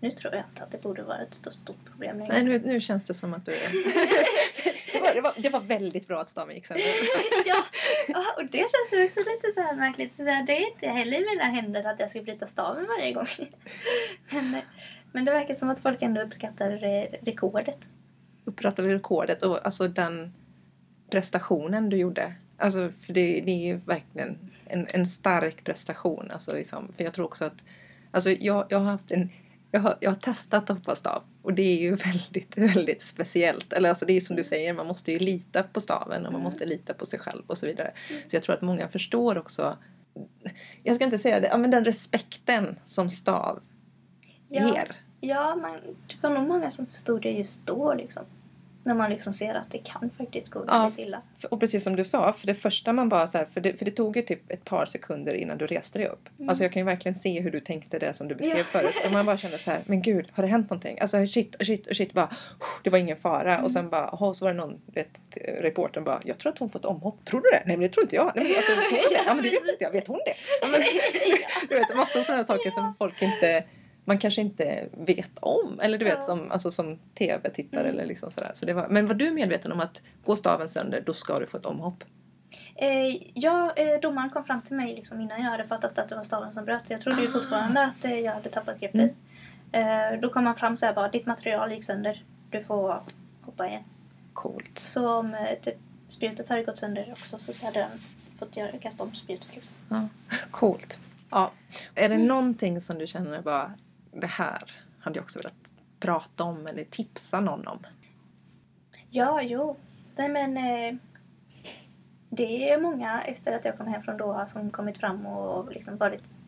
Nu 0.00 0.10
tror 0.10 0.34
jag 0.34 0.44
inte 0.50 0.64
att 0.64 0.70
det 0.70 0.82
borde 0.82 1.02
vara 1.02 1.18
ett 1.18 1.34
stort, 1.34 1.52
stort 1.52 1.84
problem 1.84 2.18
längre. 2.18 2.32
Nej, 2.32 2.44
nu, 2.44 2.58
nu 2.58 2.80
känns 2.80 3.04
det 3.04 3.14
som 3.14 3.34
att 3.34 3.46
du 3.46 3.52
är... 3.52 3.58
det, 4.92 5.00
var, 5.00 5.14
det, 5.14 5.20
var, 5.20 5.32
det 5.36 5.48
var 5.48 5.60
väldigt 5.60 6.08
bra 6.08 6.20
att 6.20 6.30
staven 6.30 6.54
gick 6.54 6.66
sönder. 6.66 6.84
ja, 8.08 8.24
och 8.36 8.44
det 8.44 8.58
känns 8.58 9.04
också 9.04 9.18
lite 9.18 9.52
så 9.54 9.60
här 9.60 9.74
märkligt. 9.74 10.16
Så 10.16 10.22
det 10.22 10.30
är 10.30 10.70
inte 10.74 10.88
heller 10.88 11.20
i 11.22 11.24
mina 11.24 11.44
händer 11.44 11.84
att 11.84 12.00
jag 12.00 12.10
ska 12.10 12.22
bryta 12.22 12.46
staven 12.46 12.86
varje 12.98 13.12
gång. 13.12 13.26
men, 14.30 14.60
men 15.12 15.24
det 15.24 15.32
verkar 15.32 15.54
som 15.54 15.70
att 15.70 15.80
folk 15.80 16.02
ändå 16.02 16.20
uppskattar 16.20 16.70
rekordet. 17.24 17.88
Upprättade 18.44 18.94
rekordet 18.94 19.42
och 19.42 19.64
alltså 19.64 19.88
den 19.88 20.34
prestationen 21.10 21.90
du 21.90 21.96
gjorde. 21.96 22.34
Alltså, 22.56 22.92
för 23.00 23.12
det, 23.12 23.40
det 23.40 23.50
är 23.50 23.66
ju 23.66 23.76
verkligen 23.76 24.38
en, 24.66 24.86
en 24.90 25.06
stark 25.06 25.64
prestation. 25.64 26.30
Alltså, 26.30 26.54
liksom, 26.54 26.92
för 26.96 27.04
jag 27.04 27.14
tror 27.14 27.26
också 27.26 27.44
att... 27.44 27.64
Alltså, 28.10 28.30
jag, 28.30 28.66
jag 28.68 28.78
har 28.78 28.90
haft 28.90 29.10
en... 29.10 29.30
Jag 29.70 29.80
har, 29.80 29.96
jag 30.00 30.10
har 30.10 30.16
testat 30.16 30.70
att 30.70 30.78
hoppa 30.78 30.96
stav 30.96 31.22
och 31.42 31.54
det 31.54 31.62
är 31.62 31.78
ju 31.80 31.94
väldigt, 32.12 32.56
väldigt 32.58 33.02
speciellt. 33.02 33.72
Eller 33.72 33.88
alltså 33.88 34.04
det 34.06 34.12
är 34.12 34.20
som 34.20 34.36
du 34.36 34.44
säger, 34.44 34.72
man 34.72 34.86
måste 34.86 35.12
ju 35.12 35.18
lita 35.18 35.62
på 35.62 35.80
staven 35.80 36.16
och 36.26 36.32
man 36.32 36.40
Mm. 36.40 36.42
måste 36.42 36.64
lita 36.66 36.94
på 36.94 37.06
sig 37.06 37.18
själv 37.18 37.42
och 37.46 37.58
så 37.58 37.66
vidare. 37.66 37.92
Så 38.28 38.36
jag 38.36 38.42
tror 38.42 38.54
att 38.54 38.62
många 38.62 38.88
förstår 38.88 39.38
också, 39.38 39.76
jag 40.82 40.96
ska 40.96 41.04
inte 41.04 41.18
säga 41.18 41.40
det, 41.40 41.58
men 41.58 41.70
den 41.70 41.84
respekten 41.84 42.78
som 42.84 43.10
stav 43.10 43.60
Ja. 44.48 44.76
er. 44.76 44.96
Ja, 45.20 45.56
man, 45.56 45.78
det 46.06 46.28
var 46.28 46.30
nog 46.34 46.48
många 46.48 46.70
som 46.70 46.86
förstod 46.86 47.22
det 47.22 47.30
just 47.30 47.66
då 47.66 47.94
liksom. 47.94 48.22
När 48.88 48.94
man 48.94 49.10
liksom 49.10 49.32
ser 49.32 49.54
att 49.54 49.70
det 49.70 49.78
kan 49.78 50.10
faktiskt 50.18 50.50
gå 50.50 50.64
Ja, 50.66 50.78
väldigt 50.82 50.98
illa. 50.98 51.22
och 51.50 51.60
precis 51.60 51.84
som 51.84 51.96
du 51.96 52.04
sa, 52.04 52.32
för 52.32 52.46
det 52.46 52.54
första 52.54 52.92
man 52.92 53.08
bara 53.08 53.26
så 53.26 53.38
här, 53.38 53.44
för 53.44 53.60
det, 53.60 53.78
för 53.78 53.84
det 53.84 53.90
tog 53.90 54.16
ju 54.16 54.22
typ 54.22 54.50
ett 54.52 54.64
par 54.64 54.86
sekunder 54.86 55.34
innan 55.34 55.58
du 55.58 55.66
reste 55.66 55.98
dig 55.98 56.08
upp. 56.08 56.28
Mm. 56.38 56.48
Alltså 56.48 56.64
jag 56.64 56.72
kan 56.72 56.80
ju 56.80 56.86
verkligen 56.86 57.14
se 57.14 57.40
hur 57.40 57.50
du 57.50 57.60
tänkte 57.60 57.98
det 57.98 58.14
som 58.14 58.28
du 58.28 58.34
beskrev 58.34 58.58
Ja. 58.58 58.64
förut. 58.64 58.94
Och 59.06 59.12
man 59.12 59.26
bara 59.26 59.38
kände 59.38 59.58
så 59.58 59.70
här, 59.70 59.80
men 59.86 60.02
gud, 60.02 60.26
har 60.32 60.42
det 60.42 60.48
hänt 60.48 60.70
någonting? 60.70 60.98
Alltså 61.00 61.26
shit, 61.26 61.56
shit, 61.60 61.96
shit, 61.96 62.12
bara, 62.12 62.28
det 62.84 62.90
var 62.90 62.98
ingen 62.98 63.16
fara. 63.16 63.52
Mm. 63.52 63.64
Och 63.64 63.70
sen 63.70 63.88
bara, 63.90 64.08
oh, 64.12 64.32
så 64.32 64.44
var 64.44 64.52
det 64.52 64.56
någon, 64.58 64.80
vet, 64.86 65.08
reportern 65.60 66.04
bara, 66.04 66.20
jag 66.24 66.38
tror 66.38 66.52
att 66.52 66.58
hon 66.58 66.70
fått 66.70 66.84
omhopp. 66.84 67.24
Tror 67.24 67.40
du 67.40 67.48
det? 67.52 67.62
Nej 67.66 67.76
men 67.76 67.80
det 67.80 67.88
tror 67.88 68.04
inte 68.04 68.16
jag. 68.16 68.32
Nej, 68.36 68.44
men, 68.44 68.56
alltså, 68.56 68.72
tror 68.72 68.90
du 68.90 69.14
det? 69.14 69.22
Ja 69.26 69.34
men 69.34 69.44
det 69.44 69.50
vet 69.50 69.68
inte 69.68 69.84
jag. 69.84 69.90
Vet 69.90 70.08
hon 70.08 70.20
det? 70.26 70.34
Ja, 70.62 70.68
men, 70.68 70.80
du 71.68 71.74
vet, 71.74 71.96
massa 71.96 72.24
sådana 72.24 72.44
saker 72.44 72.70
som 72.70 72.94
folk 72.98 73.22
inte 73.22 73.64
man 74.08 74.18
kanske 74.18 74.40
inte 74.40 74.88
vet 74.92 75.30
om. 75.40 75.80
Eller 75.82 75.98
du 75.98 76.04
vet 76.04 76.14
Ja. 76.18 76.22
som, 76.22 76.50
alltså, 76.50 76.70
som 76.70 76.98
tv-tittare 77.14 77.80
Mm. 77.80 77.94
eller 77.94 78.06
liksom 78.06 78.30
sådär. 78.32 78.50
Så 78.54 78.66
det 78.66 78.72
var, 78.74 78.88
men 78.88 79.06
var 79.06 79.14
du 79.14 79.30
medveten 79.30 79.72
om 79.72 79.80
att 79.80 80.00
går 80.24 80.36
staven 80.36 80.68
sönder 80.68 81.02
då 81.06 81.14
ska 81.14 81.38
du 81.38 81.46
få 81.46 81.56
ett 81.56 81.66
omhopp? 81.66 82.04
Eh, 82.76 83.16
ja, 83.34 83.72
eh, 83.76 84.00
domaren 84.02 84.30
kom 84.30 84.44
fram 84.44 84.62
till 84.62 84.76
mig 84.76 84.94
liksom 84.94 85.20
innan 85.20 85.42
jag 85.42 85.50
hade 85.50 85.64
fattat 85.64 85.98
att 85.98 86.08
det 86.08 86.16
var 86.16 86.22
staven 86.24 86.52
som 86.52 86.64
bröt. 86.64 86.90
Jag 86.90 87.00
trodde 87.00 87.22
ju 87.22 87.28
Ah. 87.28 87.32
fortfarande 87.32 87.84
att 87.84 88.04
eh, 88.04 88.18
jag 88.18 88.32
hade 88.32 88.48
tappat 88.48 88.80
greppet. 88.80 89.14
Eh, 89.72 90.20
då 90.22 90.28
kom 90.30 90.46
han 90.46 90.56
fram 90.56 90.72
och 90.88 90.94
bara, 90.94 91.08
ditt 91.08 91.26
material 91.26 91.72
gick 91.72 91.84
sönder. 91.84 92.22
Du 92.50 92.64
får 92.64 93.02
hoppa 93.42 93.68
igen. 93.68 93.82
Coolt. 94.32 94.78
Så 94.78 95.08
om 95.14 95.34
eh, 95.34 95.58
typ, 95.62 95.74
spjutet 96.08 96.48
hade 96.48 96.62
gått 96.62 96.76
sönder 96.76 97.08
också 97.12 97.38
så 97.38 97.66
hade 97.66 97.82
han 97.82 97.90
fått 98.38 98.56
göra, 98.56 98.78
kasta 98.78 99.02
om 99.02 99.14
spjutet. 99.14 99.54
Liksom. 99.54 99.72
Ja. 99.88 100.08
Coolt. 100.50 101.00
Ja. 101.30 101.50
Är 101.94 102.08
det 102.08 102.18
någonting 102.18 102.80
som 102.80 102.98
du 102.98 103.06
känner 103.06 103.42
bara, 103.42 103.72
det 104.20 104.26
här 104.26 104.72
hade 104.98 105.18
jag 105.18 105.24
också 105.24 105.38
velat 105.38 105.72
prata 106.00 106.44
om 106.44 106.66
eller 106.66 106.84
tipsa 106.84 107.40
någon 107.40 107.66
om? 107.66 107.86
Ja, 109.10 109.42
jo. 109.42 109.76
Nej 110.16 110.28
men 110.28 110.56
eh, 110.56 111.00
det 112.30 112.70
är 112.70 112.80
många 112.80 113.22
efter 113.22 113.52
att 113.52 113.64
jag 113.64 113.78
kom 113.78 113.86
hem 113.86 114.02
från 114.02 114.16
Doha 114.16 114.46
som 114.46 114.70
kommit 114.70 114.98
fram 114.98 115.26
och 115.26 115.72
liksom 115.72 115.96
varit 115.96 116.38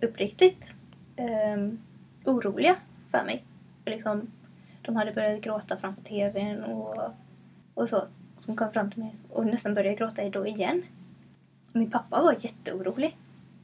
uppriktigt 0.00 0.76
eh, 1.16 1.56
oroliga 2.24 2.76
för 3.10 3.24
mig. 3.24 3.44
Liksom, 3.86 4.30
de 4.82 4.96
hade 4.96 5.12
börjat 5.12 5.40
gråta 5.40 5.76
framför 5.76 6.02
tvn 6.02 6.64
och, 6.64 7.10
och 7.74 7.88
så. 7.88 8.04
Som 8.38 8.56
kom 8.56 8.72
fram 8.72 8.90
till 8.90 9.02
mig 9.02 9.14
och 9.30 9.46
nästan 9.46 9.74
började 9.74 9.96
gråta 9.96 10.28
då 10.28 10.46
igen. 10.46 10.82
Min 11.72 11.90
pappa 11.90 12.22
var 12.22 12.32
jätteorolig. 12.38 13.16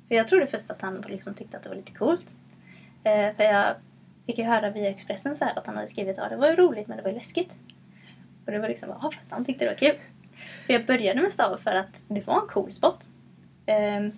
För 0.09 0.15
jag 0.15 0.29
trodde 0.29 0.47
först 0.47 0.71
att 0.71 0.83
han 0.83 1.05
liksom 1.09 1.35
tyckte 1.35 1.57
att 1.57 1.63
det 1.63 1.69
var 1.69 1.77
lite 1.77 1.93
coolt. 1.93 2.37
Eh, 3.07 3.35
för 3.37 3.45
jag 3.45 3.75
fick 4.27 4.39
ju 4.39 4.45
höra 4.45 4.71
via 4.71 4.91
Expressen 4.91 5.37
så 5.37 5.45
här 5.45 5.59
att 5.59 5.67
han 5.67 5.77
hade 5.77 5.89
skrivit 5.89 6.19
att 6.19 6.31
det 6.31 6.37
var 6.37 6.51
ju 6.51 6.57
roligt 6.57 6.89
men 6.89 6.97
det 6.97 7.03
var 7.03 7.11
ju 7.11 7.17
läskigt. 7.17 7.59
Och 8.47 8.53
det 8.53 8.59
var 8.59 8.69
liksom, 8.69 8.89
ja 8.89 9.11
fast 9.11 9.31
han 9.31 9.45
tyckte 9.45 9.65
det 9.65 9.71
var 9.71 9.77
kul. 9.77 9.97
För 10.67 10.73
jag 10.73 10.87
började 10.87 11.21
med 11.21 11.33
stav 11.33 11.57
för 11.57 11.75
att 11.75 12.05
det 12.09 12.27
var 12.27 12.41
en 12.41 12.49
cool 12.49 12.73
spot. 12.73 13.11
Ehm, 13.67 14.13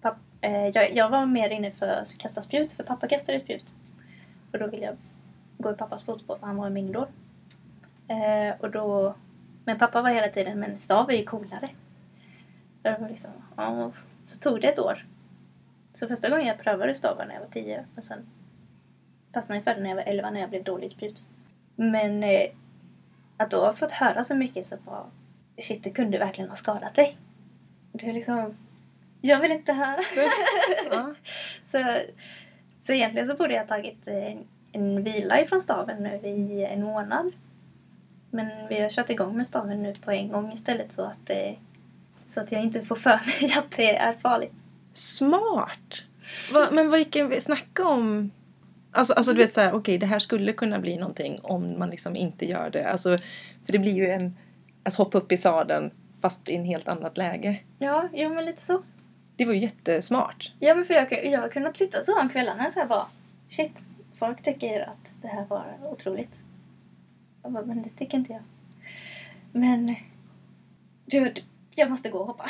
papp, 0.00 0.16
eh, 0.40 0.66
jag, 0.66 0.94
jag 0.94 1.10
var 1.10 1.26
mer 1.26 1.50
inne 1.50 1.70
för 1.70 1.88
att 1.88 2.18
kasta 2.18 2.42
spjut, 2.42 2.72
för 2.72 2.84
pappa 2.84 3.08
kastade 3.08 3.38
spjut. 3.38 3.74
Och 4.52 4.58
då 4.58 4.66
ville 4.66 4.84
jag 4.84 4.96
gå 5.58 5.70
i 5.70 5.74
pappas 5.74 6.04
fotspår 6.04 6.36
för 6.38 6.46
han 6.46 6.56
var 6.56 6.70
min 6.70 6.88
idol. 6.88 7.06
Eh, 8.08 8.60
och 8.60 8.70
då, 8.70 9.14
men 9.64 9.78
pappa 9.78 10.02
var 10.02 10.10
hela 10.10 10.28
tiden, 10.28 10.60
men 10.60 10.78
stav 10.78 11.10
är 11.10 11.16
ju 11.16 11.24
coolare. 11.24 11.68
Och 12.82 12.90
det 12.90 12.98
var 13.00 13.08
liksom, 13.08 13.30
ja, 13.56 13.92
så 14.24 14.38
tog 14.38 14.60
det 14.60 14.68
ett 14.68 14.78
år. 14.78 15.06
Så 15.96 16.08
första 16.08 16.30
gången 16.30 16.46
jag 16.46 16.58
prövade 16.58 16.94
stavar 16.94 17.26
när 17.26 17.34
jag 17.34 17.40
var 17.40 17.48
tio 17.48 17.84
och 17.96 18.04
sen 18.04 18.26
fastnade 19.34 19.56
jag 19.56 19.64
för 19.64 19.74
det 19.74 19.80
när 19.80 19.88
jag 19.88 19.96
var 19.96 20.02
elva 20.02 20.30
när 20.30 20.40
jag 20.40 20.50
blev 20.50 20.64
dålig 20.64 20.86
i 20.86 20.90
spjut. 20.90 21.22
Men 21.76 22.24
eh, 22.24 22.50
att 23.36 23.50
då 23.50 23.60
ha 23.60 23.72
fått 23.72 23.92
höra 23.92 24.24
så 24.24 24.34
mycket 24.34 24.66
så 24.66 24.76
bara 24.76 25.04
shit, 25.58 25.84
det 25.84 25.90
kunde 25.90 26.18
verkligen 26.18 26.50
ha 26.50 26.56
skadat 26.56 26.94
dig. 26.94 27.16
Det 27.92 28.08
är 28.08 28.12
liksom, 28.12 28.56
jag 29.20 29.40
vill 29.40 29.52
inte 29.52 29.72
höra. 29.72 30.00
Ja. 30.90 31.14
så, 31.64 31.98
så 32.80 32.92
egentligen 32.92 33.26
så 33.26 33.34
borde 33.34 33.54
jag 33.54 33.68
tagit 33.68 34.08
eh, 34.08 34.36
en 34.72 35.04
vila 35.04 35.40
ifrån 35.40 35.60
staven 35.60 36.02
nu 36.02 36.28
i 36.28 36.64
en 36.64 36.82
månad. 36.82 37.32
Men 38.30 38.68
vi 38.68 38.80
har 38.80 38.88
kört 38.88 39.10
igång 39.10 39.36
med 39.36 39.46
staven 39.46 39.82
nu 39.82 39.94
på 39.94 40.10
en 40.10 40.28
gång 40.28 40.52
istället 40.52 40.92
så 40.92 41.02
att, 41.02 41.30
eh, 41.30 41.52
så 42.24 42.40
att 42.40 42.52
jag 42.52 42.62
inte 42.62 42.84
får 42.84 42.96
för 42.96 43.20
mig 43.26 43.54
att 43.58 43.70
det 43.70 43.96
är 43.96 44.12
farligt. 44.12 44.62
Smart! 44.96 46.02
Va, 46.52 46.68
men 46.72 46.90
vilken, 46.90 47.40
snacka 47.40 47.88
om... 47.88 48.30
Alltså, 48.90 49.14
alltså 49.14 49.32
du 49.32 49.38
vet 49.38 49.52
så 49.52 49.60
här, 49.60 49.74
okej 49.74 49.98
det 49.98 50.06
här 50.06 50.18
skulle 50.18 50.52
kunna 50.52 50.78
bli 50.78 50.96
någonting 50.96 51.40
om 51.42 51.78
man 51.78 51.90
liksom 51.90 52.16
inte 52.16 52.46
gör 52.46 52.70
det. 52.70 52.90
Alltså, 52.90 53.18
för 53.64 53.72
det 53.72 53.78
blir 53.78 53.92
ju 53.92 54.10
en... 54.10 54.36
Att 54.82 54.94
hoppa 54.94 55.18
upp 55.18 55.32
i 55.32 55.36
sadeln 55.36 55.90
fast 56.20 56.48
i 56.48 56.56
en 56.56 56.64
helt 56.64 56.88
annat 56.88 57.16
läge. 57.16 57.60
Ja, 57.78 58.08
jo 58.12 58.34
men 58.34 58.44
lite 58.44 58.62
så. 58.62 58.82
Det 59.36 59.44
var 59.44 59.52
ju 59.52 59.60
jättesmart. 59.60 60.52
Ja 60.60 60.74
men 60.74 60.84
för 60.84 60.94
jag, 60.94 61.26
jag 61.26 61.40
har 61.40 61.48
kunnat 61.48 61.76
sitta 61.76 62.02
så 62.02 62.20
om 62.20 62.28
kvällarna 62.28 62.70
så 62.70 62.80
här 62.80 62.86
bara 62.86 63.06
shit, 63.50 63.82
folk 64.18 64.42
tycker 64.42 64.80
att 64.80 65.14
det 65.22 65.28
här 65.28 65.44
var 65.44 65.64
otroligt. 65.82 66.42
Jag 67.42 67.52
bara, 67.52 67.64
men 67.64 67.82
det 67.82 67.88
tycker 67.88 68.18
inte 68.18 68.32
jag. 68.32 68.42
Men 69.52 69.94
du, 71.04 71.34
jag 71.76 71.90
måste 71.90 72.10
gå 72.10 72.18
och 72.18 72.26
hoppa. 72.26 72.46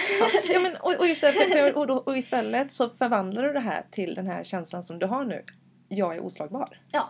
Ja, 0.53 0.61
men, 0.61 0.77
och, 0.77 0.95
och, 0.99 1.07
istället, 1.07 1.77
och, 1.77 1.87
då- 1.87 1.95
och 2.07 2.17
istället 2.17 2.73
så 2.73 2.89
förvandlar 2.89 3.43
du 3.43 3.53
det 3.53 3.61
här 3.61 3.85
till 3.91 4.15
den 4.15 4.27
här 4.27 4.45
känslan 4.45 4.85
som 4.85 4.99
du 4.99 5.07
har 5.07 5.25
nu. 5.25 5.45
Jag 5.89 6.17
är 6.17 6.21
oslagbar. 6.25 6.81
Ja. 6.93 7.09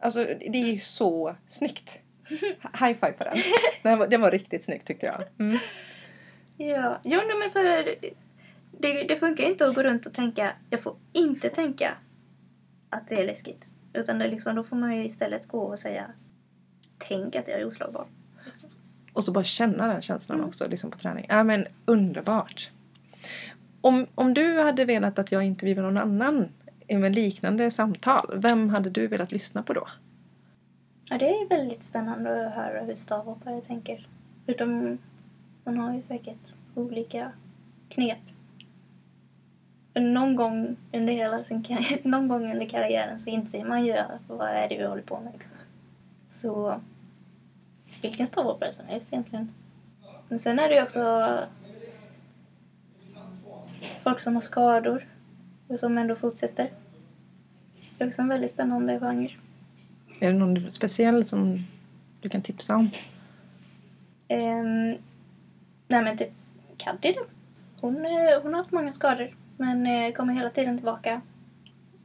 Alltså 0.00 0.24
det 0.24 0.58
är 0.74 0.78
så 0.78 1.36
snyggt. 1.46 1.90
High 2.80 2.92
five 2.94 3.12
på 3.12 3.24
den. 3.24 3.36
Den 3.82 3.98
var, 3.98 4.06
den 4.08 4.20
var 4.20 4.30
riktigt 4.30 4.64
snyggt 4.64 4.86
tyckte 4.86 5.06
jag. 5.06 5.22
Mm. 5.46 5.58
Ja, 6.56 7.00
jo 7.04 7.20
nej, 7.26 7.36
men 7.38 7.50
för 7.50 7.94
det, 8.78 9.02
det 9.02 9.16
funkar 9.16 9.44
inte 9.44 9.66
att 9.66 9.74
gå 9.74 9.82
runt 9.82 10.06
och 10.06 10.14
tänka, 10.14 10.52
jag 10.70 10.82
får 10.82 10.96
inte 11.12 11.48
tänka 11.48 11.90
att 12.90 13.08
det 13.08 13.14
är 13.20 13.24
läskigt. 13.26 13.66
Utan 13.92 14.18
det 14.18 14.28
liksom, 14.28 14.56
då 14.56 14.64
får 14.64 14.76
man 14.76 14.96
ju 14.96 15.04
istället 15.04 15.48
gå 15.48 15.60
och 15.60 15.78
säga, 15.78 16.10
tänk 16.98 17.36
att 17.36 17.48
jag 17.48 17.60
är 17.60 17.66
oslagbar. 17.66 18.06
Och 19.12 19.24
så 19.24 19.32
bara 19.32 19.44
känna 19.44 19.86
den 19.86 20.02
känslan 20.02 20.44
också 20.44 20.68
liksom 20.68 20.90
på 20.90 20.98
träning. 20.98 21.26
Ja 21.28 21.44
men 21.44 21.66
underbart. 21.84 22.70
Om, 23.80 24.06
om 24.14 24.34
du 24.34 24.60
hade 24.60 24.84
velat 24.84 25.18
att 25.18 25.32
jag 25.32 25.44
intervjuade 25.44 25.82
någon 25.82 25.98
annan 25.98 26.48
i 26.86 26.96
med 26.96 27.14
liknande 27.14 27.70
samtal, 27.70 28.32
vem 28.36 28.70
hade 28.70 28.90
du 28.90 29.06
velat 29.06 29.32
lyssna 29.32 29.62
på 29.62 29.72
då? 29.72 29.88
Ja, 31.10 31.18
det 31.18 31.30
är 31.30 31.48
väldigt 31.48 31.84
spännande 31.84 32.46
att 32.46 32.54
höra 32.54 32.80
hur 32.84 32.94
stavhoppare 32.94 33.60
tänker. 33.60 34.08
Utom, 34.46 34.98
man 35.64 35.78
har 35.78 35.94
ju 35.94 36.02
säkert 36.02 36.56
olika 36.74 37.32
knep. 37.88 38.18
Någon 39.94 40.36
gång 40.36 40.76
under 40.92 41.12
hela 41.12 41.44
sin 41.44 41.62
karriär, 41.62 41.98
någon 42.08 42.28
gång 42.28 42.52
under 42.52 42.66
karriären 42.66 43.20
så 43.20 43.30
inser 43.30 43.64
man 43.64 43.86
ju 43.86 43.96
vad 44.28 44.48
är 44.48 44.68
det 44.68 44.76
vi 44.76 44.86
håller 44.86 45.02
på 45.02 45.20
med. 45.20 45.32
Liksom. 45.32 45.52
Så 46.28 46.80
vilken 48.02 48.26
stavhoppare 48.26 48.72
som 48.72 48.86
helst 48.86 49.12
egentligen. 49.12 49.54
Men 50.28 50.38
sen 50.38 50.58
är 50.58 50.68
det 50.68 50.74
ju 50.74 50.82
också 50.82 51.38
folk 54.02 54.20
som 54.20 54.34
har 54.34 54.40
skador 54.40 55.06
och 55.68 55.78
som 55.78 55.98
ändå 55.98 56.16
fortsätter. 56.16 56.70
Det 57.98 58.04
är 58.04 58.08
också 58.08 58.22
en 58.22 58.28
väldigt 58.28 58.50
spännande 58.50 59.00
genre. 59.00 59.36
Är 60.20 60.32
det 60.32 60.38
någon 60.38 60.70
speciell 60.70 61.24
som 61.24 61.66
du 62.20 62.28
kan 62.28 62.42
tipsa 62.42 62.76
om? 62.76 62.90
Um, 64.28 64.96
nej 65.88 66.02
men 66.04 66.16
typ 66.16 66.32
Kaddi 66.76 67.12
då. 67.12 67.24
Hon, 67.82 67.96
eh, 67.96 68.42
hon 68.42 68.54
har 68.54 68.60
haft 68.60 68.72
många 68.72 68.92
skador 68.92 69.30
men 69.56 69.86
eh, 69.86 70.12
kommer 70.12 70.34
hela 70.34 70.50
tiden 70.50 70.76
tillbaka. 70.76 71.20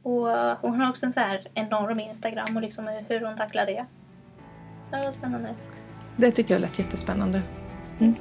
Och 0.02 0.28
hon 0.60 0.80
har 0.80 0.90
också 0.90 1.06
en 1.06 1.12
så 1.12 1.20
här 1.20 1.48
enorm 1.54 2.00
Instagram 2.00 2.56
och 2.56 2.62
liksom 2.62 3.04
hur 3.08 3.20
hon 3.20 3.36
tacklar 3.36 3.66
det. 3.66 3.86
Det 4.90 5.04
var 5.04 5.12
spännande. 5.12 5.54
Det 6.16 6.30
tycker 6.30 6.54
jag 6.54 6.60
lät 6.60 6.78
jättespännande. 6.78 7.42
Mm. 7.98 8.14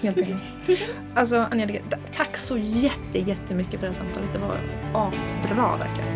Helt 0.00 0.18
enig. 0.18 0.36
Alltså 1.14 1.46
Anja, 1.50 1.68
tack 2.16 2.36
så 2.36 2.58
jätte, 2.58 3.18
jättemycket 3.18 3.80
för 3.80 3.86
det 3.86 3.86
här 3.86 3.94
samtalet. 3.94 4.28
Det 4.32 4.38
var 4.38 4.56
asbra 4.94 5.76
verkligen. 5.76 6.10